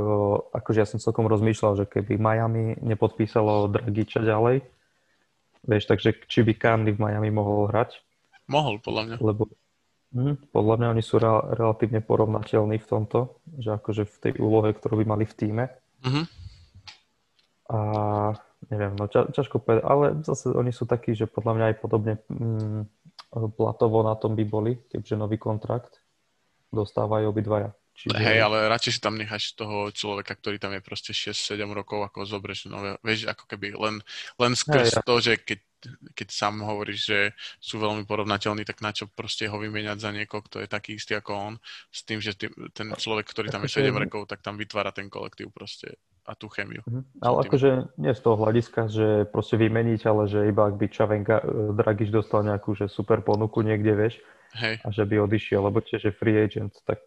akože 0.55 0.79
ja 0.79 0.87
som 0.87 1.03
celkom 1.03 1.27
rozmýšľal, 1.27 1.83
že 1.83 1.85
keby 1.85 2.15
Miami 2.15 2.79
nepodpísalo 2.79 3.67
Dragiča 3.67 4.23
ďalej, 4.23 4.63
vieš, 5.67 5.83
takže 5.85 6.15
či 6.27 6.47
by 6.47 6.53
Kandy 6.55 6.95
v 6.95 7.01
Miami 7.03 7.29
mohol 7.29 7.67
hrať? 7.67 7.99
Mohol, 8.47 8.81
podľa 8.81 9.01
mňa. 9.05 9.15
Lebo 9.19 9.51
hm, 10.15 10.35
podľa 10.49 10.75
mňa 10.79 10.87
oni 10.97 11.03
sú 11.03 11.15
re- 11.21 11.45
relatívne 11.53 11.99
porovnateľní 12.01 12.81
v 12.81 12.87
tomto, 12.87 13.37
že 13.59 13.77
akože 13.77 14.03
v 14.07 14.17
tej 14.17 14.33
úlohe, 14.41 14.73
ktorú 14.73 15.03
by 15.03 15.05
mali 15.05 15.25
v 15.27 15.37
týme. 15.37 15.65
Uh-huh. 16.01 16.25
A 17.69 17.79
neviem, 18.73 18.97
no 18.97 19.05
ťa, 19.05 19.29
ťažko 19.29 19.61
povedať, 19.61 19.83
ale 19.85 20.05
zase 20.25 20.49
oni 20.49 20.73
sú 20.73 20.89
takí, 20.89 21.13
že 21.13 21.29
podľa 21.29 21.53
mňa 21.53 21.65
aj 21.69 21.75
podobne 21.77 22.13
mm, 22.25 22.81
platovo 23.53 24.01
na 24.01 24.17
tom 24.17 24.33
by 24.33 24.43
boli, 24.47 24.73
keďže 24.89 25.15
nový 25.15 25.37
kontrakt 25.37 26.01
dostávajú 26.73 27.29
obidvaja. 27.29 27.77
Čiže... 27.99 28.15
Hej, 28.15 28.39
ale 28.47 28.71
radšej 28.71 28.93
si 28.95 29.01
tam 29.03 29.19
necháš 29.19 29.59
toho 29.59 29.91
človeka, 29.91 30.31
ktorý 30.31 30.55
tam 30.55 30.71
je 30.71 30.79
proste 30.79 31.11
6-7 31.11 31.67
rokov, 31.75 31.99
ako 32.07 32.23
zobreš 32.23 32.71
nové, 32.71 32.95
vieš, 33.03 33.27
ako 33.27 33.43
keby 33.43 33.75
len, 33.75 33.99
len 34.39 34.51
skrz 34.55 35.03
to, 35.03 35.15
že 35.19 35.35
keď, 35.43 35.59
keď 36.15 36.27
sám 36.31 36.63
hovoríš, 36.63 36.99
že 37.11 37.19
sú 37.59 37.75
veľmi 37.75 38.07
porovnateľní, 38.07 38.63
tak 38.63 38.79
na 38.79 38.95
čo 38.95 39.11
proste 39.11 39.51
ho 39.51 39.57
vymieňať 39.59 39.99
za 39.99 40.15
niekoho, 40.15 40.39
kto 40.47 40.63
je 40.63 40.71
taký 40.71 40.95
istý 40.95 41.19
ako 41.19 41.31
on, 41.35 41.53
s 41.91 42.07
tým, 42.07 42.23
že 42.23 42.39
tý, 42.39 42.47
ten 42.71 42.87
človek, 42.95 43.27
ktorý 43.27 43.51
tam 43.51 43.67
je 43.67 43.83
7 43.83 43.91
rokov, 43.91 44.31
tak 44.31 44.39
tam 44.39 44.55
vytvára 44.55 44.95
ten 44.95 45.11
kolektív 45.11 45.51
proste 45.51 45.99
a 46.23 46.37
tú 46.37 46.45
chemiu. 46.47 46.85
Mm-hmm. 46.85 47.25
Ale 47.25 47.35
akože 47.41 47.69
nie 47.99 48.13
z 48.13 48.21
toho 48.21 48.37
hľadiska, 48.37 48.81
že 48.87 49.07
proste 49.33 49.57
vymeniť, 49.57 50.01
ale 50.05 50.23
že 50.29 50.39
iba 50.45 50.69
ak 50.69 50.77
by 50.77 50.85
Čavenka, 50.87 51.35
e, 51.41 51.73
Dragiš 51.73 52.13
dostal 52.13 52.45
nejakú 52.45 52.77
že 52.77 52.85
super 52.85 53.25
ponuku 53.25 53.65
niekde, 53.65 53.97
vieš, 53.97 54.15
Hej. 54.55 54.77
a 54.85 54.87
že 54.93 55.03
by 55.09 55.25
odišiel, 55.25 55.67
lebo 55.67 55.81
tiež 55.81 56.05
je 56.05 56.13
free 56.13 56.37
agent, 56.37 56.77
tak 56.85 57.01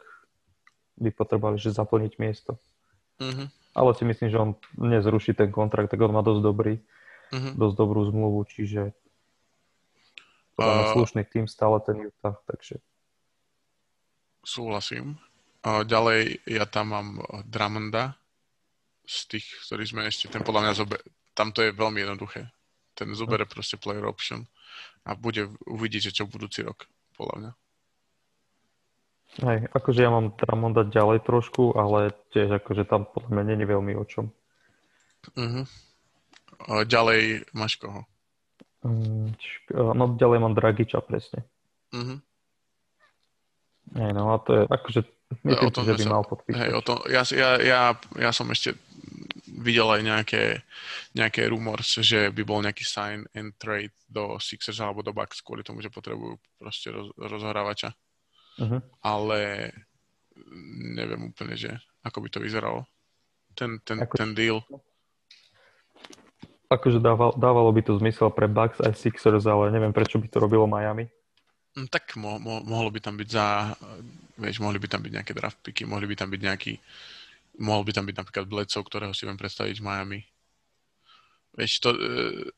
by 0.98 1.10
potrebovali 1.12 1.56
že 1.56 1.72
zaplniť 1.72 2.12
miesto. 2.20 2.58
Mm-hmm. 3.20 3.46
Ale 3.72 3.90
si 3.96 4.04
myslím, 4.04 4.28
že 4.28 4.38
on 4.40 4.50
nezruší 4.76 5.32
ten 5.32 5.48
kontrakt, 5.48 5.88
tak 5.88 6.00
on 6.00 6.12
má 6.12 6.20
dosť 6.20 6.42
dobrý, 6.44 6.74
mm-hmm. 7.32 7.54
dosť 7.56 7.74
dobrú 7.76 8.00
zmluvu, 8.08 8.40
čiže 8.48 8.92
uh, 10.60 10.92
slušný 10.92 11.24
tým 11.24 11.48
stále 11.48 11.80
ten 11.80 11.96
Utah, 12.04 12.36
takže 12.44 12.82
súhlasím. 14.44 15.16
Uh, 15.64 15.86
ďalej 15.86 16.44
ja 16.44 16.68
tam 16.68 16.92
mám 16.92 17.08
Drummonda 17.48 18.18
z 19.08 19.38
tých, 19.38 19.46
ktorí 19.68 19.84
sme 19.88 20.02
ešte, 20.04 20.28
ten 20.28 20.44
podľa 20.44 20.68
mňa 20.68 20.72
zober, 20.76 21.00
tam 21.32 21.50
to 21.50 21.64
je 21.64 21.72
veľmi 21.72 22.04
jednoduché. 22.04 22.52
Ten 22.92 23.08
zobere 23.16 23.48
proste 23.48 23.80
player 23.80 24.04
option 24.04 24.44
a 25.08 25.16
bude 25.16 25.48
uvidieť, 25.64 26.12
že 26.12 26.22
čo 26.22 26.28
budúci 26.28 26.60
rok, 26.60 26.84
podľa 27.16 27.36
mňa. 27.40 27.52
Hej, 29.40 29.64
akože 29.72 30.04
ja 30.04 30.12
mám 30.12 30.36
Drummonda 30.36 30.84
ďalej 30.84 31.24
trošku, 31.24 31.72
ale 31.72 32.12
tiež 32.36 32.60
akože 32.60 32.84
tam 32.84 33.08
podľa 33.08 33.30
mňa 33.32 33.44
není 33.48 33.64
veľmi 33.64 33.96
o 33.96 34.04
čom. 34.04 34.28
Uh-huh. 35.32 35.64
A 36.68 36.84
ďalej 36.84 37.48
máš 37.56 37.80
koho? 37.80 38.04
Um, 38.84 39.32
no 39.72 40.04
ďalej 40.20 40.36
mám 40.36 40.52
Dragiča 40.52 41.00
presne. 41.00 41.48
Uh-huh. 41.96 42.20
Hej, 43.96 44.10
no 44.12 44.36
a 44.36 44.38
to 44.44 44.50
je 44.52 44.62
akože 44.68 45.00
myslím, 45.48 45.64
o 45.64 45.72
tom, 45.72 45.84
že 45.88 45.94
by 45.96 46.04
sa, 46.04 46.12
mal 46.12 46.24
podpísať. 46.28 46.60
Hej, 46.60 46.70
o 46.76 46.82
tom, 46.84 46.96
ja, 47.08 47.22
ja, 47.32 47.50
ja, 47.56 47.80
ja 48.20 48.30
som 48.36 48.44
ešte 48.52 48.76
videl 49.48 49.88
aj 49.88 50.02
nejaké, 50.04 50.44
nejaké 51.16 51.48
rumors, 51.48 51.96
že 52.04 52.28
by 52.28 52.42
bol 52.44 52.60
nejaký 52.60 52.84
sign 52.84 53.24
and 53.32 53.56
trade 53.56 53.96
do 54.12 54.36
Sixers 54.36 54.76
alebo 54.84 55.00
do 55.00 55.16
Bucks 55.16 55.40
kvôli 55.40 55.64
tomu, 55.64 55.80
že 55.80 55.88
potrebujú 55.88 56.36
proste 56.60 56.92
roz, 56.92 57.08
rozhrávača 57.16 57.96
uh-huh. 58.58 58.80
ale 59.00 59.72
neviem 60.92 61.32
úplne, 61.32 61.54
že 61.56 61.70
ako 62.02 62.26
by 62.26 62.28
to 62.28 62.38
vyzeralo. 62.42 62.84
Ten, 63.54 63.78
ten, 63.84 64.00
Ako... 64.00 64.16
ten 64.16 64.32
deal. 64.32 64.64
Akože 66.72 67.04
dával, 67.04 67.36
dávalo 67.36 67.68
by 67.68 67.84
to 67.84 68.00
zmysel 68.00 68.32
pre 68.32 68.48
Bucks 68.48 68.80
aj 68.80 68.96
Sixers, 68.96 69.44
ale 69.44 69.68
neviem, 69.68 69.92
prečo 69.92 70.16
by 70.16 70.24
to 70.24 70.40
robilo 70.40 70.64
Miami. 70.64 71.04
Mm, 71.76 71.88
tak 71.92 72.16
mo, 72.16 72.40
mo, 72.40 72.64
mohlo 72.64 72.88
by 72.88 73.00
tam 73.04 73.20
byť 73.20 73.28
za, 73.28 73.76
vieš, 74.40 74.60
mohli 74.64 74.80
by 74.80 74.88
tam 74.88 75.04
byť 75.04 75.12
nejaké 75.12 75.32
draft 75.36 75.60
picky, 75.60 75.84
mohli 75.84 76.08
by 76.08 76.16
tam 76.16 76.32
byť 76.32 76.40
nejaký, 76.40 76.72
mohol 77.60 77.84
by 77.84 77.92
tam 77.92 78.08
byť 78.08 78.16
napríklad 78.16 78.44
Bledsoe, 78.48 78.84
ktorého 78.84 79.12
si 79.12 79.28
viem 79.28 79.36
predstaviť 79.36 79.76
v 79.80 79.84
Miami. 79.84 80.20
Vieš, 81.52 81.84
to, 81.84 81.90
uh, 81.92 82.48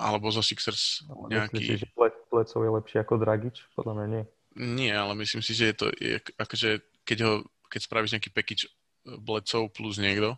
alebo 0.00 0.32
zo 0.32 0.40
Sixers 0.40 1.04
nejaký... 1.28 1.60
Myslíš, 1.60 1.80
že 1.84 1.88
Bledsoe 2.32 2.64
je 2.64 2.72
lepší 2.72 2.96
ako 3.04 3.20
Dragič? 3.20 3.68
Podľa 3.76 3.92
mňa 3.92 4.06
nie. 4.08 4.24
Nie, 4.58 4.98
ale 4.98 5.14
myslím 5.22 5.42
si, 5.42 5.54
že 5.54 5.70
je 5.70 5.76
to, 5.76 5.86
je, 5.94 6.18
akože 6.38 6.82
keď, 7.06 7.18
ho, 7.22 7.32
keď 7.70 7.80
spravíš 7.86 8.14
nejaký 8.18 8.30
package 8.34 8.64
eh, 8.66 9.18
Bledcov 9.18 9.70
plus 9.70 9.98
niekto, 10.02 10.34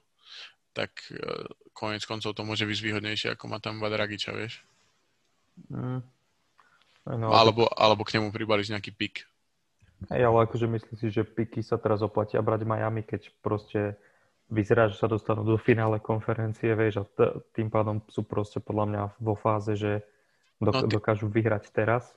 tak 0.72 0.88
uh, 1.12 1.44
konec 1.76 2.00
koncov 2.08 2.32
to 2.32 2.48
môže 2.48 2.64
byť 2.64 2.78
výhodnejšie, 2.80 3.36
ako 3.36 3.44
má 3.44 3.60
tam 3.60 3.76
Dragiča, 3.76 4.32
vieš? 4.32 4.64
Mm. 5.68 6.00
No, 7.12 7.28
alebo, 7.28 7.68
alebo 7.76 8.08
k 8.08 8.16
nemu 8.16 8.32
pribališ 8.32 8.72
nejaký 8.72 8.94
pik. 8.96 9.28
Hej, 10.08 10.22
ale 10.22 10.48
akože 10.48 10.66
myslím 10.70 10.96
si, 10.96 11.06
že 11.12 11.28
piky 11.28 11.60
sa 11.60 11.76
teraz 11.76 12.00
oplatia 12.00 12.40
brať 12.40 12.64
Miami, 12.64 13.04
keď 13.04 13.28
proste 13.44 14.00
vyzerá, 14.50 14.88
že 14.90 14.98
sa 14.98 15.10
dostanú 15.10 15.44
do 15.44 15.58
finále 15.58 15.98
konferencie, 16.02 16.74
vieš, 16.74 17.02
a 17.02 17.04
t- 17.04 17.34
tým 17.54 17.68
pádom 17.70 18.02
sú 18.10 18.26
proste 18.26 18.58
podľa 18.58 18.86
mňa 18.88 19.02
vo 19.22 19.34
fáze, 19.36 19.76
že 19.76 20.02
dok- 20.58 20.86
no, 20.86 20.88
ty... 20.88 20.94
dokážu 20.94 21.26
vyhrať 21.30 21.70
teraz 21.70 22.14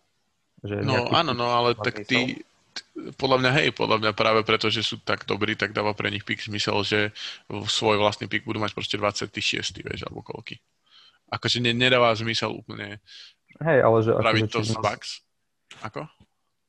že 0.61 0.75
no 0.85 1.09
áno, 1.11 1.33
no 1.35 1.51
ale 1.51 1.75
tak 1.75 2.07
ty, 2.07 2.45
podľa 3.19 3.37
mňa, 3.41 3.51
hej, 3.59 3.67
podľa 3.75 3.97
mňa 4.03 4.11
práve 4.15 4.41
preto, 4.47 4.71
že 4.71 4.83
sú 4.83 4.99
tak 5.03 5.27
dobrí, 5.27 5.55
tak 5.55 5.75
dáva 5.75 5.91
pre 5.91 6.11
nich 6.11 6.23
pik 6.23 6.45
zmysel, 6.45 6.83
že 6.85 6.99
svoj 7.49 7.99
vlastný 7.99 8.31
pik 8.31 8.47
budú 8.47 8.63
mať 8.63 8.71
proste 8.75 8.95
26, 8.95 9.83
vieš, 9.83 9.99
alebo 10.07 10.23
koľky. 10.23 10.59
Akože 11.31 11.59
ne, 11.59 11.73
nedáva 11.73 12.13
zmysel 12.13 12.53
úplne 12.53 13.01
hej, 13.63 13.79
ale 13.79 13.97
že, 14.03 14.11
akože, 14.11 14.47
to 14.51 14.59
z 14.65 14.75
Bucks. 14.77 15.09
Ako? 15.83 16.07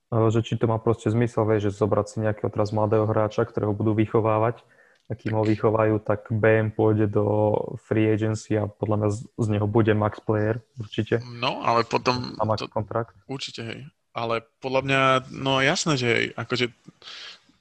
Že 0.07 0.41
či 0.47 0.55
to 0.55 0.71
má 0.71 0.79
proste 0.79 1.11
zmysel, 1.11 1.43
vieš, 1.49 1.71
že 1.71 1.83
zobrať 1.83 2.07
si 2.07 2.17
nejakého 2.23 2.51
teraz 2.55 2.71
mladého 2.71 3.11
hráča, 3.11 3.43
ktorého 3.43 3.75
budú 3.75 3.99
vychovávať, 3.99 4.63
a 5.07 5.13
kým 5.15 5.39
ho 5.39 5.47
vychovajú, 5.47 6.03
tak 6.03 6.27
BM 6.35 6.75
pôjde 6.75 7.07
do 7.07 7.55
free 7.87 8.11
agency 8.11 8.59
a 8.59 8.67
podľa 8.67 8.97
mňa 8.99 9.09
z, 9.15 9.19
z 9.39 9.47
neho 9.55 9.67
bude 9.71 9.95
max 9.95 10.19
player, 10.19 10.59
určite. 10.83 11.23
No, 11.39 11.63
ale 11.63 11.87
potom... 11.87 12.35
A 12.37 12.43
max 12.43 12.67
to, 12.67 12.67
kontrakt. 12.67 13.15
Určite, 13.31 13.63
hej. 13.63 13.81
Ale 14.11 14.43
podľa 14.59 14.83
mňa, 14.83 15.03
no 15.31 15.63
jasné, 15.63 15.95
že 15.95 16.09
hej, 16.11 16.27
akože 16.35 16.75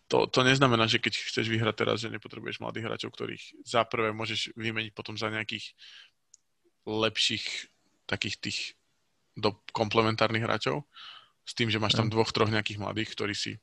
to, 0.10 0.26
to 0.30 0.40
neznamená, 0.42 0.90
že 0.90 0.98
keď 0.98 1.14
chceš 1.22 1.46
vyhrať 1.50 1.76
teraz, 1.78 2.02
že 2.02 2.14
nepotrebuješ 2.14 2.62
mladých 2.62 2.86
hráčov, 2.90 3.14
ktorých 3.14 3.62
za 3.62 3.86
prvé 3.86 4.10
môžeš 4.14 4.54
vymeniť 4.58 4.94
potom 4.94 5.14
za 5.14 5.30
nejakých 5.30 5.74
lepších 6.86 7.70
takých 8.06 8.36
tých 8.42 8.60
do 9.36 9.54
komplementárnych 9.76 10.46
hráčov, 10.46 10.86
s 11.46 11.54
tým, 11.54 11.70
že 11.70 11.82
máš 11.82 11.98
tam 11.98 12.10
dvoch, 12.10 12.32
troch 12.32 12.50
nejakých 12.50 12.82
mladých, 12.82 13.14
ktorí 13.14 13.36
si 13.36 13.60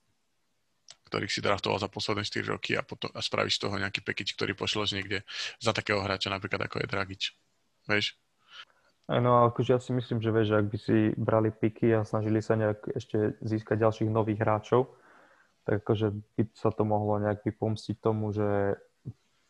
ktorých 1.13 1.29
si 1.29 1.45
draftoval 1.45 1.77
za 1.77 1.93
posledné 1.93 2.25
4 2.25 2.49
roky 2.49 2.73
a, 2.73 2.81
potom, 2.81 3.13
a 3.13 3.21
spravíš 3.21 3.61
z 3.61 3.69
toho 3.69 3.77
nejaký 3.77 4.01
package, 4.01 4.33
ktorý 4.33 4.57
pošleš 4.57 4.97
niekde 4.97 5.29
za 5.61 5.77
takého 5.77 6.01
hráča, 6.01 6.33
napríklad 6.33 6.65
ako 6.65 6.81
je 6.81 6.89
Dragič. 6.89 7.23
Vieš? 7.85 8.17
No, 9.13 9.45
akože 9.53 9.77
ja 9.77 9.81
si 9.83 9.93
myslím, 9.93 10.25
že 10.25 10.33
vieš, 10.33 10.57
ak 10.57 10.73
by 10.73 10.79
si 10.81 11.13
brali 11.21 11.53
piky 11.53 11.93
a 11.93 12.09
snažili 12.09 12.41
sa 12.41 12.57
nejak 12.57 12.97
ešte 12.97 13.37
získať 13.45 13.85
ďalších 13.85 14.09
nových 14.09 14.41
hráčov, 14.41 14.89
tak 15.69 15.85
akože 15.85 16.17
by 16.39 16.43
sa 16.57 16.73
to 16.73 16.89
mohlo 16.89 17.21
nejak 17.21 17.45
vypomstiť 17.45 18.01
tomu, 18.01 18.33
že 18.33 18.81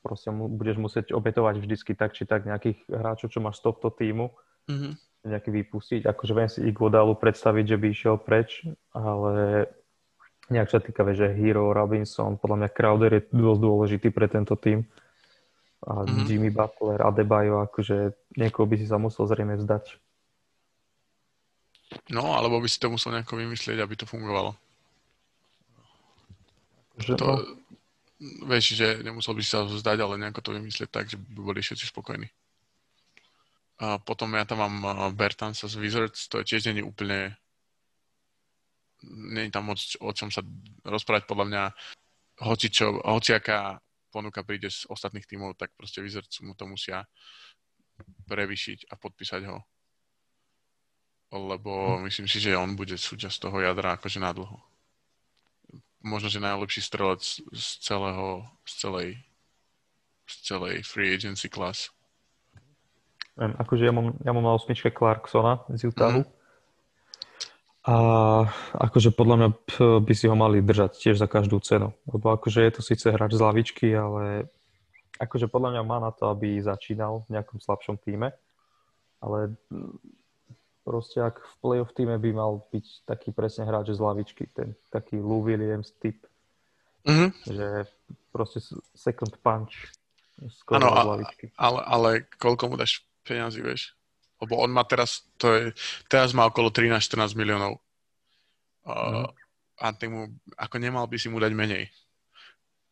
proste 0.02 0.34
mu, 0.34 0.50
budeš 0.50 0.82
musieť 0.82 1.14
obetovať 1.14 1.62
vždycky 1.62 1.94
tak 1.94 2.10
či 2.18 2.26
tak 2.26 2.42
nejakých 2.42 2.82
hráčov, 2.90 3.30
čo 3.30 3.38
máš 3.38 3.62
z 3.62 3.70
tohto 3.70 3.94
týmu, 3.94 4.34
mm-hmm. 4.66 4.92
nejaký 5.30 5.50
vypustiť. 5.62 6.10
Akože 6.10 6.32
viem 6.34 6.50
si 6.50 6.66
Iguodalu 6.66 7.14
predstaviť, 7.14 7.64
že 7.70 7.76
by 7.78 7.86
išiel 7.86 8.16
preč, 8.18 8.66
ale 8.90 9.68
nejak 10.52 10.68
sa 10.68 10.78
týka, 10.78 11.02
že 11.16 11.32
Hero, 11.32 11.72
Robinson, 11.72 12.36
podľa 12.36 12.56
mňa 12.64 12.68
Crowder 12.76 13.12
je 13.16 13.22
dosť 13.32 13.60
dôležitý 13.60 14.08
pre 14.12 14.28
tento 14.28 14.54
tým. 14.60 14.84
A 15.82 16.06
mm-hmm. 16.06 16.28
Jimmy 16.30 16.50
Butler, 16.54 17.02
Adebayo, 17.02 17.64
akože 17.66 18.14
niekoho 18.38 18.70
by 18.70 18.76
si 18.78 18.86
sa 18.86 19.02
musel 19.02 19.26
zrejme 19.26 19.58
vzdať. 19.58 19.98
No, 22.14 22.38
alebo 22.38 22.62
by 22.62 22.68
si 22.70 22.78
to 22.78 22.88
musel 22.88 23.12
nejako 23.12 23.36
vymyslieť, 23.36 23.82
aby 23.82 23.94
to 23.98 24.06
fungovalo. 24.06 24.54
Že, 27.02 27.12
to, 27.18 27.26
no. 27.26 27.34
Vieš, 28.46 28.78
že 28.78 28.88
nemusel 29.02 29.34
by 29.34 29.42
si 29.42 29.50
sa 29.50 29.66
vzdať, 29.66 29.98
ale 29.98 30.22
nejako 30.22 30.40
to 30.40 30.50
vymyslieť 30.54 30.88
tak, 30.88 31.10
že 31.10 31.18
by 31.18 31.40
boli 31.42 31.58
všetci 31.58 31.90
spokojní. 31.90 32.30
A 33.82 33.98
potom 33.98 34.30
ja 34.38 34.46
tam 34.46 34.62
mám 34.62 35.10
Bertansa 35.18 35.66
z 35.66 35.74
Wizards, 35.82 36.30
to 36.30 36.38
je 36.38 36.54
tiež 36.54 36.70
není 36.70 36.86
úplne 36.86 37.34
nie 39.06 39.48
je 39.48 39.54
tam 39.54 39.70
moc 39.70 39.78
o 39.98 40.10
čom 40.14 40.30
sa 40.30 40.42
rozprávať 40.86 41.26
podľa 41.26 41.46
mňa. 41.48 41.62
Hoci 42.42 42.72
čo, 42.72 42.98
hociaká 43.02 43.78
ponuka 44.12 44.44
príde 44.44 44.68
z 44.68 44.84
ostatných 44.92 45.24
tímov, 45.24 45.56
tak 45.56 45.72
proste 45.76 46.04
Wizards 46.04 46.42
mu 46.44 46.52
to 46.52 46.68
musia 46.68 47.08
prevyšiť 48.28 48.92
a 48.92 48.94
podpísať 48.98 49.42
ho. 49.48 49.58
Lebo 51.32 52.02
myslím 52.04 52.28
si, 52.28 52.42
že 52.42 52.58
on 52.58 52.76
bude 52.76 52.98
súčasť 53.00 53.48
toho 53.48 53.64
jadra 53.64 53.96
akože 53.96 54.20
na 54.20 54.36
dlho. 54.36 54.60
Možno, 56.02 56.28
že 56.28 56.42
najlepší 56.42 56.82
strelec 56.82 57.22
z 57.40 57.66
celého, 57.80 58.44
z 58.68 58.72
celej, 58.84 59.08
z 60.28 60.34
celej 60.44 60.74
free 60.84 61.14
agency 61.14 61.48
class. 61.48 61.88
Akože 63.38 63.88
ja 63.88 63.94
mám, 63.94 64.12
ja 64.20 64.30
mám 64.36 64.44
na 64.44 64.52
osmičke 64.52 64.92
Clarksona 64.92 65.64
z 65.72 65.88
Utahu. 65.88 66.26
Mm-hmm 66.26 66.41
a 67.82 67.96
akože 68.78 69.10
podľa 69.10 69.36
mňa 69.38 69.48
by 70.06 70.14
si 70.14 70.30
ho 70.30 70.38
mali 70.38 70.62
držať 70.62 71.02
tiež 71.02 71.16
za 71.18 71.26
každú 71.26 71.58
cenu. 71.58 71.90
Lebo 72.06 72.30
akože 72.30 72.62
je 72.62 72.72
to 72.78 72.82
síce 72.82 73.06
hráč 73.10 73.34
z 73.34 73.42
lavičky, 73.42 73.90
ale 73.90 74.46
akože 75.18 75.50
podľa 75.50 75.74
mňa 75.74 75.82
má 75.82 75.98
na 75.98 76.14
to, 76.14 76.30
aby 76.30 76.62
začínal 76.62 77.26
v 77.26 77.38
nejakom 77.38 77.58
slabšom 77.58 77.98
týme. 77.98 78.30
Ale 79.18 79.58
proste 80.86 81.26
ak 81.26 81.42
v 81.42 81.54
playoff 81.58 81.90
týme 81.90 82.14
by 82.22 82.30
mal 82.30 82.62
byť 82.70 83.02
taký 83.02 83.34
presne 83.34 83.66
hráč 83.66 83.94
z 83.94 84.00
lavičky, 84.02 84.46
ten 84.54 84.78
taký 84.94 85.18
Lou 85.18 85.42
Williams 85.42 85.90
typ. 85.98 86.22
Mm-hmm. 87.02 87.30
Že 87.50 87.66
proste 88.30 88.62
second 88.94 89.34
punch. 89.42 89.90
Áno, 90.70 90.90
ale, 90.90 91.26
ale 91.58 92.10
koľko 92.38 92.70
mu 92.70 92.74
dáš 92.78 93.02
peniazy, 93.26 93.58
vieš? 93.58 93.94
Lebo 94.42 94.58
on 94.58 94.74
má 94.74 94.82
teraz, 94.82 95.22
to 95.38 95.54
je, 95.54 95.62
teraz 96.10 96.34
má 96.34 96.50
okolo 96.50 96.74
13-14 96.74 97.38
miliónov. 97.38 97.78
Uh, 98.82 99.22
mm. 99.22 99.30
A 99.78 99.86
mu, 100.10 100.26
ako 100.58 100.76
nemal 100.82 101.06
by 101.06 101.16
si 101.18 101.30
mu 101.30 101.38
dať 101.38 101.54
menej. 101.54 101.86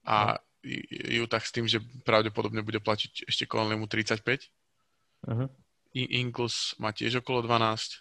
A 0.06 0.38
mm. 0.62 1.18
ju 1.18 1.24
tak 1.26 1.42
s 1.42 1.50
tým, 1.50 1.66
že 1.66 1.82
pravdepodobne 2.06 2.62
bude 2.62 2.78
platiť 2.78 3.26
ešte 3.26 3.44
mu 3.50 3.90
35. 3.90 4.22
Mm-hmm. 5.26 5.48
Ingles 5.90 6.78
má 6.78 6.94
tiež 6.94 7.18
okolo 7.20 7.42
12. 7.42 7.98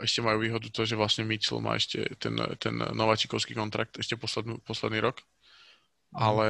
Ešte 0.00 0.20
majú 0.22 0.38
výhodu 0.40 0.68
to, 0.70 0.86
že 0.86 0.96
vlastne 0.96 1.26
Mitchell 1.26 1.60
má 1.60 1.76
ešte 1.76 2.06
ten, 2.16 2.38
ten 2.56 2.72
nováčikovský 2.72 3.52
kontrakt 3.52 3.98
ešte 3.98 4.16
poslednú, 4.16 4.62
posledný 4.64 5.04
rok. 5.04 5.20
Mm. 6.14 6.18
Ale 6.18 6.48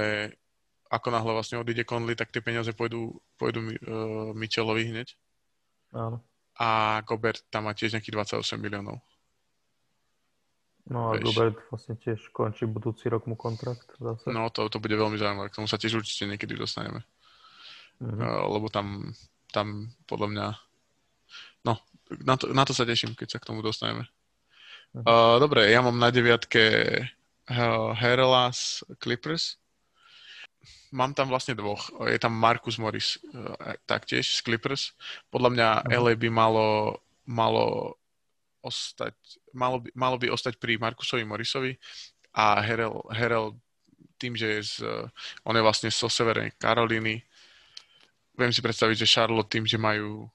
ako 0.93 1.09
náhle 1.09 1.33
vlastne 1.33 1.57
odíde 1.57 1.89
Conley, 1.89 2.13
tak 2.13 2.29
tie 2.29 2.45
peniaze 2.45 2.69
pôjdu, 2.77 3.17
pôjdu 3.41 3.65
uh, 3.65 4.37
Mitchellovi 4.37 4.93
hneď. 4.93 5.17
Áno. 5.93 6.19
A 6.57 7.01
Gobert 7.05 7.45
tam 7.49 7.69
má 7.69 7.73
tiež 7.73 7.97
nejakých 7.97 8.41
28 8.41 8.61
miliónov. 8.61 9.01
No 10.91 11.15
a 11.15 11.17
Veš. 11.17 11.23
Gobert 11.31 11.59
vlastne 11.71 11.95
tiež 11.95 12.35
končí 12.35 12.67
budúci 12.67 13.07
rok 13.07 13.31
mu 13.31 13.39
kontrakt 13.39 13.87
zase. 14.03 14.27
No 14.35 14.51
to, 14.51 14.67
to 14.67 14.83
bude 14.83 14.99
veľmi 14.99 15.15
zaujímavé, 15.15 15.49
k 15.49 15.63
tomu 15.63 15.71
sa 15.71 15.79
tiež 15.79 16.03
určite 16.03 16.27
niekedy 16.27 16.59
dostaneme. 16.59 17.07
Mm-hmm. 18.03 18.19
Uh, 18.19 18.45
lebo 18.59 18.67
tam, 18.67 19.15
tam 19.55 19.95
podľa 20.11 20.29
mňa, 20.35 20.47
no 21.71 21.79
na 22.27 22.35
to, 22.35 22.51
na 22.51 22.67
to 22.67 22.75
sa 22.75 22.83
teším, 22.83 23.15
keď 23.15 23.39
sa 23.39 23.39
k 23.39 23.47
tomu 23.47 23.63
dostaneme. 23.63 24.11
Mm-hmm. 24.93 25.07
Uh, 25.07 25.37
dobre, 25.39 25.71
ja 25.71 25.81
mám 25.87 25.95
na 25.95 26.11
deviatke 26.11 26.65
uh, 27.47 27.95
Herelas 27.95 28.83
Clippers 28.99 29.62
mám 30.93 31.17
tam 31.17 31.33
vlastne 31.33 31.57
dvoch. 31.57 31.89
Je 32.07 32.21
tam 32.21 32.37
Marcus 32.37 32.77
Morris 32.77 33.17
uh, 33.33 33.57
taktiež 33.89 34.29
z 34.29 34.41
Clippers. 34.45 34.93
Podľa 35.33 35.51
mňa 35.51 35.69
uh-huh. 35.83 35.99
LA 35.99 36.15
by 36.21 36.29
malo, 36.29 37.01
malo 37.25 37.97
ostať, 38.63 39.17
malo 39.57 39.83
by, 39.83 39.89
malo 39.97 40.17
by 40.21 40.31
ostať 40.31 40.61
pri 40.61 40.79
Markusovi 40.79 41.25
Morrisovi 41.25 41.75
a 42.37 42.61
Herel, 42.63 43.03
Herel 43.11 43.57
tým, 44.21 44.39
že 44.39 44.47
je 44.47 44.61
z, 44.63 44.75
uh, 44.87 45.09
on 45.49 45.57
je 45.57 45.65
vlastne 45.65 45.91
zo 45.91 46.07
Severnej 46.07 46.55
Karolíny. 46.61 47.19
Viem 48.39 48.53
si 48.53 48.63
predstaviť, 48.63 49.03
že 49.03 49.13
Charlotte 49.13 49.51
tým, 49.51 49.67
že 49.67 49.81
majú 49.81 50.29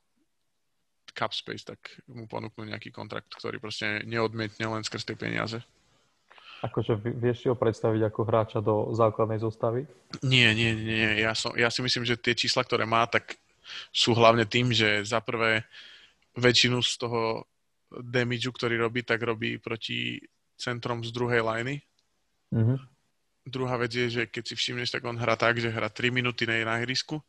cap 1.17 1.33
space, 1.33 1.65
tak 1.65 1.79
mu 2.13 2.29
ponúknú 2.29 2.69
nejaký 2.69 2.93
kontrakt, 2.93 3.33
ktorý 3.33 3.57
proste 3.57 4.05
neodmietne 4.05 4.69
len 4.69 4.85
skrz 4.85 5.01
tie 5.01 5.17
peniaze. 5.17 5.57
Akože 6.65 6.97
vieš 6.97 7.45
si 7.45 7.47
ho 7.47 7.55
predstaviť 7.55 8.01
ako 8.09 8.21
hráča 8.25 8.59
do 8.65 8.89
základnej 8.93 9.37
zostavy? 9.37 9.85
Nie, 10.25 10.57
nie, 10.57 10.73
nie. 10.73 11.21
Ja, 11.21 11.37
som, 11.37 11.53
ja 11.53 11.69
si 11.69 11.85
myslím, 11.85 12.01
že 12.01 12.17
tie 12.17 12.33
čísla, 12.33 12.65
ktoré 12.65 12.89
má, 12.89 13.05
tak 13.05 13.37
sú 13.93 14.17
hlavne 14.17 14.47
tým, 14.47 14.73
že 14.73 15.05
za 15.05 15.21
prvé 15.21 15.67
väčšinu 16.33 16.81
z 16.81 16.93
toho 16.97 17.45
damageu, 18.01 18.49
ktorý 18.49 18.81
robí, 18.81 19.05
tak 19.05 19.21
robí 19.21 19.61
proti 19.61 20.17
centrom 20.57 21.05
z 21.05 21.13
druhej 21.13 21.45
liney. 21.45 21.77
Mm-hmm. 22.49 22.77
Druhá 23.47 23.77
vec 23.77 23.93
je, 23.93 24.07
že 24.09 24.23
keď 24.27 24.43
si 24.43 24.55
všimneš, 24.57 24.91
tak 24.91 25.05
on 25.05 25.15
hrá 25.15 25.37
tak, 25.37 25.61
že 25.61 25.71
hrá 25.71 25.87
3 25.87 26.09
minúty 26.09 26.43
na 26.49 26.81
ihrisku, 26.81 27.21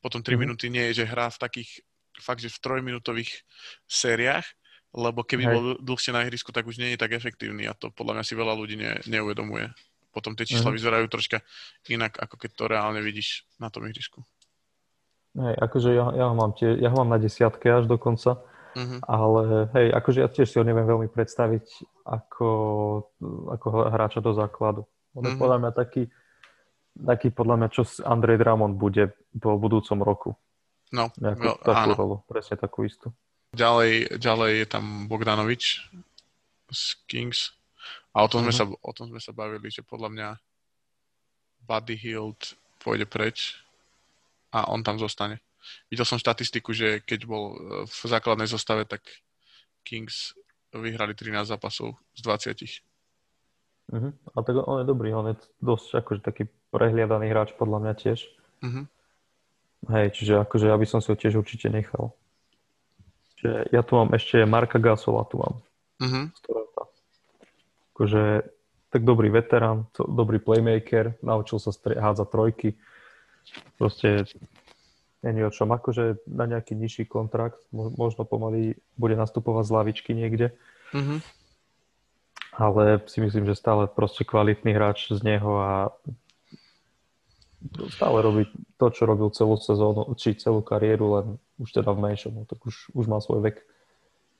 potom 0.00 0.24
3 0.24 0.24
mm-hmm. 0.24 0.40
minúty 0.40 0.66
nie 0.72 0.90
je, 0.90 1.04
že 1.04 1.10
hrá 1.10 1.30
v 1.30 1.38
takých 1.38 1.70
fakt, 2.20 2.42
že 2.42 2.50
v 2.52 2.62
trojminútových 2.62 3.42
sériách 3.90 4.46
lebo 4.94 5.26
keby 5.26 5.42
Hej. 5.44 5.52
bol 5.52 5.64
dlhšie 5.82 6.14
na 6.14 6.22
ihrisku, 6.22 6.54
tak 6.54 6.70
už 6.70 6.78
nie 6.78 6.94
je 6.94 7.02
tak 7.02 7.10
efektívny 7.10 7.66
a 7.66 7.74
to 7.74 7.90
podľa 7.90 8.22
mňa 8.22 8.24
si 8.24 8.34
veľa 8.38 8.54
ľudí 8.54 8.78
ne, 8.78 9.02
neuvedomuje. 9.10 9.74
Potom 10.14 10.38
tie 10.38 10.46
čísla 10.46 10.70
mm. 10.70 10.76
vyzerajú 10.78 11.06
troška 11.10 11.42
inak, 11.90 12.14
ako 12.22 12.38
keď 12.38 12.50
to 12.54 12.64
reálne 12.70 13.02
vidíš 13.02 13.42
na 13.58 13.66
tom 13.66 13.82
ihrisku. 13.90 14.22
Hej, 15.34 15.54
akože 15.58 15.90
ja, 15.90 16.06
ja, 16.14 16.24
ho 16.30 16.34
mám 16.38 16.54
tie, 16.54 16.78
ja 16.78 16.94
ho 16.94 16.96
mám 17.02 17.10
na 17.10 17.18
desiatke 17.18 17.66
až 17.66 17.90
dokonca, 17.90 18.38
mm-hmm. 18.78 19.02
ale 19.02 19.66
hej, 19.74 19.86
akože 19.90 20.18
ja 20.22 20.30
tiež 20.30 20.46
si 20.46 20.56
ho 20.62 20.64
neviem 20.64 20.86
veľmi 20.86 21.10
predstaviť 21.10 21.66
ako, 22.06 22.48
ako 23.50 23.66
hráča 23.90 24.22
do 24.22 24.30
základu. 24.30 24.86
On 25.18 25.26
mm-hmm. 25.26 25.42
podľa 25.42 25.58
mňa 25.58 25.70
taký, 25.74 26.06
taký 26.94 27.34
podľa 27.34 27.54
mňa, 27.58 27.68
čo 27.74 27.82
Andrej 28.06 28.38
Dramon 28.38 28.78
bude 28.78 29.10
po 29.34 29.58
budúcom 29.58 29.98
roku. 30.06 30.30
No, 30.94 31.10
Nejakú, 31.18 31.58
takú 31.66 31.90
áno. 31.90 31.94
rolu, 31.98 32.16
presne 32.30 32.54
takú 32.54 32.86
istú. 32.86 33.10
Ďalej, 33.54 34.18
ďalej 34.18 34.52
je 34.60 34.66
tam 34.66 35.06
Bogdanovič 35.06 35.86
z 36.74 36.82
Kings. 37.06 37.54
A 38.14 38.26
o 38.26 38.28
tom, 38.30 38.42
mm-hmm. 38.42 38.54
sme 38.54 38.66
mhm. 38.66 38.74
sa, 38.74 38.82
o 38.82 38.92
tom 38.94 39.06
sme 39.10 39.20
sa 39.22 39.32
bavili, 39.34 39.70
že 39.70 39.86
podľa 39.86 40.10
mňa 40.10 40.28
Buddy 41.64 41.96
Hield 41.96 42.58
pôjde 42.82 43.06
preč 43.06 43.58
a 44.50 44.68
on 44.70 44.82
tam 44.82 44.98
zostane. 44.98 45.38
Videl 45.88 46.04
som 46.04 46.20
štatistiku, 46.20 46.76
že 46.76 47.00
keď 47.00 47.24
bol 47.24 47.56
e, 47.56 47.88
v 47.88 48.00
základnej 48.04 48.44
zostave, 48.44 48.84
tak 48.84 49.00
Kings 49.80 50.36
vyhrali 50.74 51.16
13 51.16 51.56
zápasov 51.56 51.96
z 52.12 52.20
20. 52.20 53.94
Uh-huh. 53.94 54.12
A 54.12 54.38
tak 54.44 54.54
on 54.60 54.84
je 54.84 54.86
dobrý, 54.86 55.16
on 55.16 55.32
je 55.32 55.36
dosť 55.64 56.04
akože 56.04 56.20
taký 56.20 56.44
prehliadaný 56.68 57.32
hráč 57.32 57.56
podľa 57.56 57.78
mňa 57.80 57.92
tiež. 57.96 58.18
Uh-huh. 58.60 58.84
Hej, 59.88 60.20
čiže 60.20 60.42
akože 60.44 60.68
ja 60.68 60.76
by 60.76 60.86
som 60.88 61.00
si 61.00 61.08
ho 61.08 61.16
tiež 61.16 61.40
určite 61.40 61.72
nechal 61.72 62.12
ešte, 63.44 63.76
ja 63.76 63.82
tu 63.84 63.92
mám 64.00 64.08
ešte 64.16 64.40
Marka 64.48 64.80
Gasola, 64.80 65.28
tu 65.28 65.36
mám. 65.36 65.54
Uh-huh. 66.00 66.24
Akože 67.92 68.48
tak 68.88 69.02
dobrý 69.04 69.28
veterán, 69.28 69.86
dobrý 69.94 70.40
playmaker, 70.40 71.18
naučil 71.20 71.60
sa 71.60 71.70
stri- 71.74 71.98
hádzať 71.98 72.28
trojky. 72.30 72.68
Proste 73.76 74.24
není 75.20 75.44
o 75.44 75.52
čom. 75.52 75.68
Akože 75.76 76.24
na 76.24 76.48
nejaký 76.48 76.72
nižší 76.72 77.04
kontrakt, 77.04 77.60
možno 77.70 78.24
pomaly 78.24 78.80
bude 78.96 79.14
nastupovať 79.18 79.64
z 79.68 79.74
lavičky 79.76 80.10
niekde. 80.16 80.56
Uh-huh. 80.96 81.20
Ale 82.54 83.02
si 83.10 83.18
myslím, 83.20 83.44
že 83.50 83.58
stále 83.58 83.90
proste 83.90 84.24
kvalitný 84.24 84.72
hráč 84.72 85.10
z 85.10 85.20
neho 85.20 85.58
a 85.58 85.72
stále 87.92 88.18
robí 88.20 88.44
to, 88.76 88.86
čo 88.92 89.08
robil 89.08 89.32
celú 89.32 89.56
sezónu, 89.56 90.12
či 90.18 90.36
celú 90.36 90.60
kariéru, 90.60 91.06
len 91.20 91.26
už 91.56 91.70
teda 91.72 91.94
v 91.94 92.12
menšom, 92.12 92.32
no, 92.34 92.42
tak 92.44 92.60
už, 92.64 92.92
už 92.92 93.04
má 93.08 93.18
svoj 93.22 93.40
vek. 93.40 93.62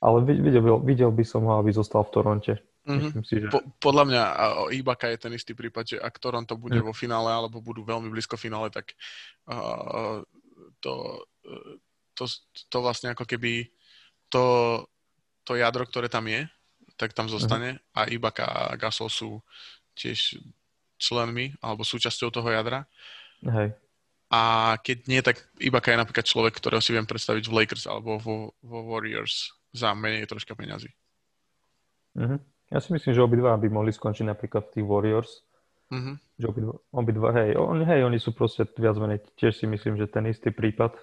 Ale 0.05 0.21
videl, 0.27 0.61
videl 0.85 1.11
by 1.11 1.25
som 1.25 1.49
ho, 1.49 1.57
aby 1.57 1.73
zostal 1.73 2.05
v 2.05 2.13
Toronte. 2.13 2.55
Mm-hmm. 2.85 3.25
si, 3.25 3.41
že... 3.41 3.49
po, 3.49 3.65
podľa 3.81 4.05
mňa 4.05 4.23
Ibaka 4.77 5.09
je 5.09 5.17
ten 5.17 5.33
istý 5.33 5.57
prípad, 5.57 5.85
že 5.89 5.97
ak 5.97 6.21
Toronto 6.21 6.53
bude 6.61 6.77
mm. 6.77 6.85
vo 6.85 6.93
finále 6.93 7.33
alebo 7.33 7.65
budú 7.65 7.81
veľmi 7.81 8.13
blízko 8.13 8.37
finále, 8.37 8.69
tak 8.69 8.93
uh, 9.49 10.21
to, 10.85 11.25
to, 12.13 12.25
to 12.69 12.77
vlastne 12.85 13.17
ako 13.17 13.25
keby 13.25 13.73
to, 14.29 14.45
to 15.49 15.57
jadro, 15.57 15.89
ktoré 15.89 16.13
tam 16.13 16.29
je, 16.29 16.45
tak 17.01 17.17
tam 17.17 17.33
zostane 17.33 17.81
mm. 17.81 17.97
a 17.97 18.01
Ibaka 18.13 18.45
a 18.45 18.63
Gasol 18.77 19.09
sú 19.09 19.41
tiež 19.97 20.45
členmi 21.05 21.53
alebo 21.61 21.85
súčasťou 21.85 22.33
toho 22.33 22.49
jadra. 22.49 22.89
Hej. 23.45 23.77
A 24.33 24.75
keď 24.81 24.99
nie, 25.07 25.21
tak 25.21 25.45
Ibaka 25.61 25.93
je 25.93 26.01
napríklad 26.01 26.27
človek, 26.27 26.57
ktorého 26.57 26.83
si 26.83 26.91
viem 26.91 27.07
predstaviť 27.07 27.45
v 27.47 27.55
Lakers 27.55 27.85
alebo 27.87 28.17
vo, 28.19 28.57
vo 28.65 28.79
Warriors 28.89 29.53
za 29.71 29.95
menej 29.95 30.27
troška 30.27 30.57
peňazí. 30.57 30.91
Uh-huh. 32.19 32.41
Ja 32.73 32.79
si 32.83 32.91
myslím, 32.91 33.15
že 33.15 33.23
obidva 33.23 33.55
by 33.55 33.69
mohli 33.71 33.95
skončiť 33.95 34.27
napríklad 34.27 34.71
v 34.71 34.73
tých 34.75 34.87
Warriors. 34.87 35.31
Uh-huh. 35.93 36.17
Že 36.41 36.47
obidva, 36.51 36.75
obidva 36.91 37.29
hej, 37.37 37.55
on, 37.55 37.85
hej, 37.85 38.03
oni 38.03 38.19
sú 38.19 38.35
proste 38.35 38.67
viac 38.75 38.99
menej, 38.99 39.23
tiež 39.39 39.55
si 39.55 39.67
myslím, 39.71 40.01
že 40.01 40.11
ten 40.11 40.27
istý 40.27 40.51
prípad. 40.51 40.97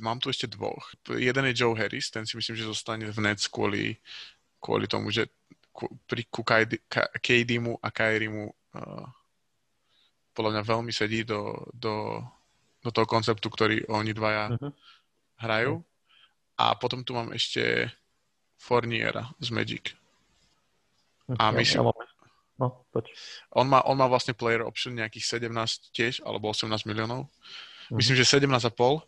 Mám 0.00 0.24
tu 0.24 0.32
ešte 0.32 0.48
dvoch. 0.48 0.96
Jeden 1.12 1.44
je 1.52 1.54
Joe 1.54 1.76
Harris, 1.76 2.08
ten 2.08 2.24
si 2.24 2.34
myslím, 2.40 2.56
že 2.56 2.66
zostane 2.66 3.04
v 3.04 3.18
Nets 3.20 3.46
kvôli, 3.46 4.00
kvôli 4.58 4.88
tomu, 4.88 5.12
že 5.12 5.28
ku, 5.70 5.92
pri 6.08 6.24
ku 6.32 6.40
KD-mu 7.20 7.76
a 7.78 7.88
Kyriemu 7.92 8.48
uh, 8.48 8.63
podľa 10.34 10.50
mňa 10.58 10.62
veľmi 10.66 10.92
sedí 10.92 11.22
do, 11.22 11.54
do, 11.70 12.20
do 12.82 12.90
toho 12.90 13.06
konceptu, 13.06 13.46
ktorý 13.46 13.86
oni 13.86 14.10
dvaja 14.10 14.50
uh-huh. 14.50 14.70
hrajú. 15.38 15.80
A 16.58 16.74
potom 16.74 17.06
tu 17.06 17.14
mám 17.14 17.30
ešte 17.34 17.90
Forniera 18.58 19.30
z 19.38 19.48
Magic. 19.54 19.94
Okay, 21.24 21.40
a 21.40 21.54
myslím, 21.56 21.88
ja 21.88 22.04
no, 22.60 22.84
on, 23.50 23.66
má, 23.66 23.82
on 23.88 23.96
má 23.96 24.06
vlastne 24.06 24.36
player 24.36 24.62
option 24.62 24.94
nejakých 24.94 25.40
17 25.40 25.90
tiež, 25.90 26.14
alebo 26.22 26.50
18 26.50 26.70
miliónov. 26.86 27.26
Uh-huh. 27.26 27.96
Myslím, 27.98 28.18
že 28.18 28.38
17,5. 28.38 29.02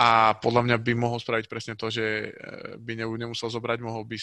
A 0.00 0.32
podľa 0.40 0.62
mňa 0.64 0.76
by 0.80 0.92
mohol 0.96 1.20
spraviť 1.20 1.46
presne 1.52 1.74
to, 1.76 1.92
že 1.92 2.32
eh, 2.32 2.76
by 2.80 2.96
nemusel 2.96 3.48
zobrať, 3.52 3.78
mohol 3.84 4.04
by 4.08 4.16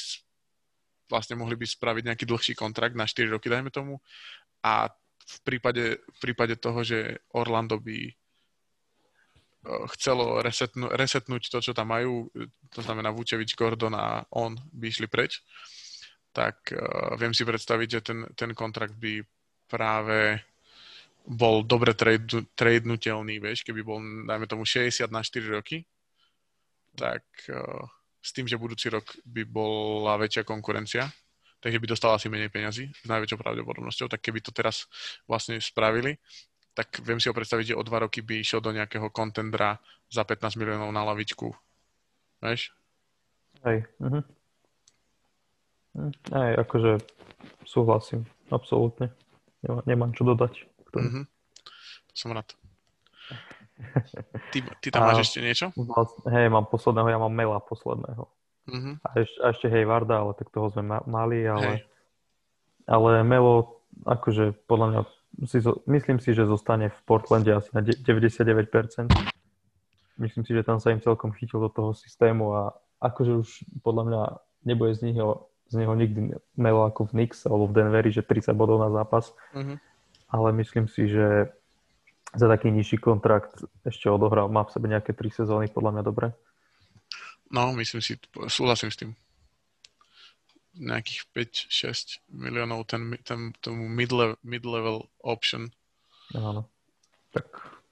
vlastne 1.10 1.36
mohli 1.42 1.58
by 1.58 1.66
spraviť 1.66 2.04
nejaký 2.06 2.26
dlhší 2.30 2.54
kontrakt 2.54 2.94
na 2.94 3.10
4 3.10 3.34
roky, 3.34 3.50
dajme 3.50 3.74
tomu. 3.74 3.98
A 4.66 4.92
v 5.30 5.40
prípade, 5.46 6.02
v 6.02 6.20
prípade 6.20 6.56
toho, 6.58 6.82
že 6.82 7.22
Orlando 7.38 7.78
by 7.78 8.00
e, 8.10 8.14
chcelo 9.96 10.42
resetnú, 10.42 10.90
resetnúť 10.90 11.54
to, 11.54 11.62
čo 11.62 11.72
tam 11.78 11.94
majú, 11.94 12.28
to 12.74 12.82
znamená 12.82 13.14
Vučevič, 13.14 13.54
Gordon 13.54 13.94
a 13.94 14.26
on 14.34 14.58
by 14.74 14.90
išli 14.90 15.06
preč, 15.06 15.46
tak 16.30 16.72
uh, 16.78 17.18
viem 17.18 17.34
si 17.34 17.42
predstaviť, 17.42 17.88
že 17.90 18.02
ten, 18.06 18.20
ten 18.38 18.54
kontrakt 18.54 18.94
by 18.96 19.26
práve 19.66 20.40
bol 21.26 21.66
dobre 21.66 21.94
trade, 21.98 22.46
tradenutelný, 22.54 23.42
vieš, 23.42 23.66
keby 23.66 23.82
bol, 23.82 23.98
dajme 24.02 24.46
tomu, 24.46 24.64
60 24.66 25.10
na 25.10 25.26
4 25.26 25.58
roky, 25.58 25.86
tak 26.94 27.26
uh, 27.50 27.82
s 28.22 28.30
tým, 28.34 28.46
že 28.46 28.62
budúci 28.62 28.94
rok 28.94 29.06
by 29.26 29.44
bola 29.46 30.22
väčšia 30.22 30.46
konkurencia, 30.46 31.10
takže 31.60 31.80
by 31.80 31.88
dostal 31.88 32.12
asi 32.16 32.32
menej 32.32 32.52
peňazí 32.52 32.92
s 32.92 33.08
najväčšou 33.08 33.40
pravdepodobnosťou, 33.40 34.08
tak 34.08 34.24
keby 34.24 34.40
to 34.44 34.52
teraz 34.56 34.88
vlastne 35.28 35.60
spravili, 35.60 36.16
tak 36.74 37.04
viem 37.04 37.20
si 37.20 37.28
ho 37.28 37.36
predstaviť, 37.36 37.76
že 37.76 37.80
o 37.80 37.84
dva 37.84 38.08
roky 38.08 38.24
by 38.24 38.40
išiel 38.40 38.64
do 38.64 38.72
nejakého 38.72 39.12
kontendra 39.12 39.76
za 40.08 40.24
15 40.24 40.56
miliónov 40.56 40.90
na 40.96 41.04
lavičku. 41.04 41.52
Vieš? 42.40 42.72
Hej. 43.68 43.84
Mhm. 44.00 44.22
Hej, 46.32 46.52
akože 46.64 46.92
súhlasím. 47.68 48.24
Absolútne. 48.50 49.12
Nemám, 49.66 49.84
nemám 49.84 50.12
čo 50.16 50.24
dodať. 50.24 50.64
Mm-hmm. 50.96 51.26
To 52.08 52.16
som 52.16 52.32
rád. 52.32 52.48
Ty, 54.52 54.60
ty 54.84 54.88
tam 54.92 55.08
a, 55.08 55.16
máš 55.16 55.32
ešte 55.32 55.40
niečo? 55.40 55.72
Vlastne, 55.76 56.28
hej, 56.36 56.52
mám 56.52 56.68
posledného, 56.68 57.08
ja 57.08 57.20
mám 57.22 57.32
Mela 57.32 57.64
posledného. 57.64 58.28
Mm-hmm. 58.70 58.96
A, 59.02 59.10
ešte, 59.18 59.38
a 59.42 59.46
ešte 59.52 59.68
hej 59.68 59.84
Varda, 59.90 60.22
ale 60.22 60.38
tak 60.38 60.54
toho 60.54 60.70
sme 60.70 60.86
ma, 60.86 60.98
mali, 61.10 61.44
ale, 61.44 61.84
ale 62.86 63.26
Melo, 63.26 63.82
akože 64.06 64.54
podľa 64.70 64.88
mňa, 64.88 65.02
si, 65.50 65.58
myslím 65.90 66.18
si, 66.22 66.32
že 66.38 66.46
zostane 66.46 66.94
v 66.94 67.00
Portlande 67.10 67.52
asi 67.52 67.70
na 67.74 67.82
99%. 67.82 69.10
Myslím 70.20 70.44
si, 70.44 70.52
že 70.52 70.68
tam 70.68 70.84
sa 70.84 70.92
im 70.92 71.00
celkom 71.00 71.32
chytil 71.32 71.64
do 71.64 71.72
toho 71.72 71.92
systému 71.96 72.52
a 72.52 72.62
akože 73.00 73.32
už 73.40 73.50
podľa 73.82 74.04
mňa 74.04 74.22
nebude 74.68 74.92
z 74.96 75.12
neho, 75.12 75.48
z 75.72 75.74
neho 75.80 75.94
nikdy 75.96 76.36
Melo 76.60 76.84
ako 76.86 77.08
v 77.08 77.24
Knicks 77.24 77.48
alebo 77.48 77.72
v 77.72 77.76
Denveri, 77.80 78.12
že 78.12 78.22
30 78.22 78.52
bodov 78.54 78.84
na 78.84 78.92
zápas. 78.92 79.32
Mm-hmm. 79.56 79.78
Ale 80.30 80.48
myslím 80.60 80.86
si, 80.92 81.08
že 81.10 81.50
za 82.36 82.46
taký 82.46 82.70
nižší 82.70 83.02
kontrakt 83.02 83.66
ešte 83.82 84.06
odohral, 84.06 84.54
má 84.54 84.62
v 84.62 84.74
sebe 84.76 84.86
nejaké 84.86 85.18
3 85.18 85.34
sezóny, 85.34 85.66
podľa 85.72 85.92
mňa 85.98 86.04
dobre. 86.06 86.28
No, 87.50 87.74
myslím 87.74 88.02
si, 88.02 88.18
súhlasím 88.48 88.92
s 88.92 88.98
tým. 88.98 89.12
Nejakých 90.80 91.22
5-6 91.70 92.30
miliónov 92.30 92.86
ten, 92.86 93.18
ten, 93.26 93.54
tomu 93.60 93.90
mid-level, 93.90 95.06
option. 95.26 95.70
Áno. 96.34 96.70
Tak 97.34 97.46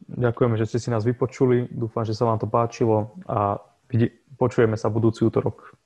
ďakujeme, 0.07 0.57
že 0.57 0.65
ste 0.65 0.79
si 0.79 0.89
nás 0.93 1.05
vypočuli. 1.05 1.69
Dúfam, 1.73 2.05
že 2.05 2.13
sa 2.13 2.25
vám 2.25 2.41
to 2.41 2.47
páčilo 2.49 3.17
a 3.25 3.57
vidí, 3.89 4.13
počujeme 4.37 4.77
sa 4.77 4.93
budúci 4.93 5.25
útorok 5.25 5.76